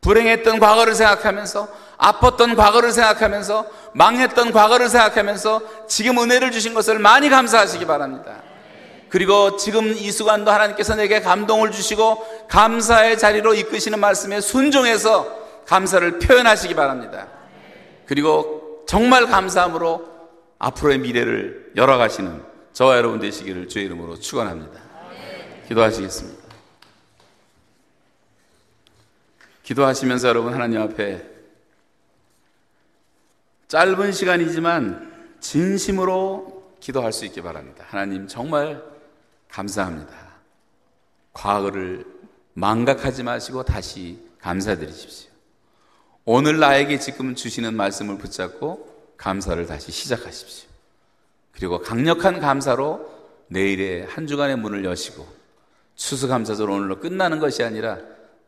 불행했던 0.00 0.60
과거를 0.60 0.94
생각하면서 0.94 1.68
아팠던 1.98 2.56
과거를 2.56 2.92
생각하면서 2.92 3.66
망했던 3.94 4.52
과거를 4.52 4.88
생각하면서 4.88 5.86
지금 5.88 6.18
은혜를 6.18 6.52
주신 6.52 6.72
것을 6.72 7.00
많이 7.00 7.28
감사하시기 7.28 7.84
바랍니다. 7.84 8.42
그리고 9.08 9.56
지금 9.56 9.88
이 9.88 10.12
순간도 10.12 10.52
하나님께서 10.52 10.94
내게 10.94 11.20
감동을 11.20 11.72
주시고 11.72 12.46
감사의 12.48 13.18
자리로 13.18 13.54
이끄시는 13.54 13.98
말씀에 13.98 14.40
순종해서 14.40 15.26
감사를 15.66 16.20
표현하시기 16.20 16.74
바랍니다. 16.74 17.26
그리고 18.06 18.84
정말 18.86 19.26
감사함으로 19.26 20.14
앞으로의 20.58 20.98
미래를 20.98 21.72
열어가시는 21.76 22.42
저와 22.72 22.96
여러분 22.96 23.20
되시기를 23.20 23.68
주의 23.68 23.86
이름으로 23.86 24.16
축원합니다. 24.16 24.80
기도하시겠습니다. 25.68 26.44
기도하시면서 29.62 30.28
여러분 30.28 30.52
하나님 30.52 30.80
앞에 30.82 31.24
짧은 33.68 34.12
시간이지만 34.12 35.36
진심으로 35.40 36.76
기도할 36.80 37.12
수 37.12 37.24
있기 37.24 37.42
바랍니다. 37.42 37.84
하나님 37.88 38.28
정말 38.28 38.82
감사합니다. 39.48 40.14
과거를 41.32 42.04
망각하지 42.52 43.22
마시고 43.22 43.62
다시 43.64 44.18
감사드리십시오. 44.40 45.33
오늘 46.26 46.58
나에게 46.58 46.98
지금 46.98 47.34
주시는 47.34 47.74
말씀을 47.74 48.16
붙잡고 48.16 49.14
감사를 49.18 49.66
다시 49.66 49.92
시작하십시오. 49.92 50.68
그리고 51.52 51.80
강력한 51.80 52.40
감사로 52.40 53.12
내일의 53.48 54.06
한 54.06 54.26
주간의 54.26 54.56
문을 54.56 54.84
여시고 54.84 55.26
추수감사절 55.94 56.70
오늘로 56.70 56.98
끝나는 56.98 57.38
것이 57.40 57.62
아니라 57.62 57.98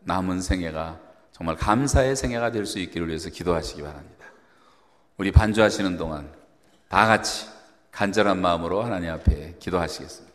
남은 0.01 0.41
생애가 0.41 0.99
정말 1.33 1.57
감사의 1.57 2.17
생애가 2.17 2.51
될 2.51 2.65
수 2.65 2.79
있기를 2.79 3.09
위해서 3.09 3.29
기도하시기 3.29 3.83
바랍니다. 3.83 4.27
우리 5.19 5.31
반주하시는 5.31 5.99
동안 5.99 6.33
다 6.89 7.07
같이 7.07 7.47
간절한 7.93 8.41
마음으로 8.41 8.83
하나님 8.83 9.11
앞에 9.11 9.57
기도하시겠습니다. 9.59 10.26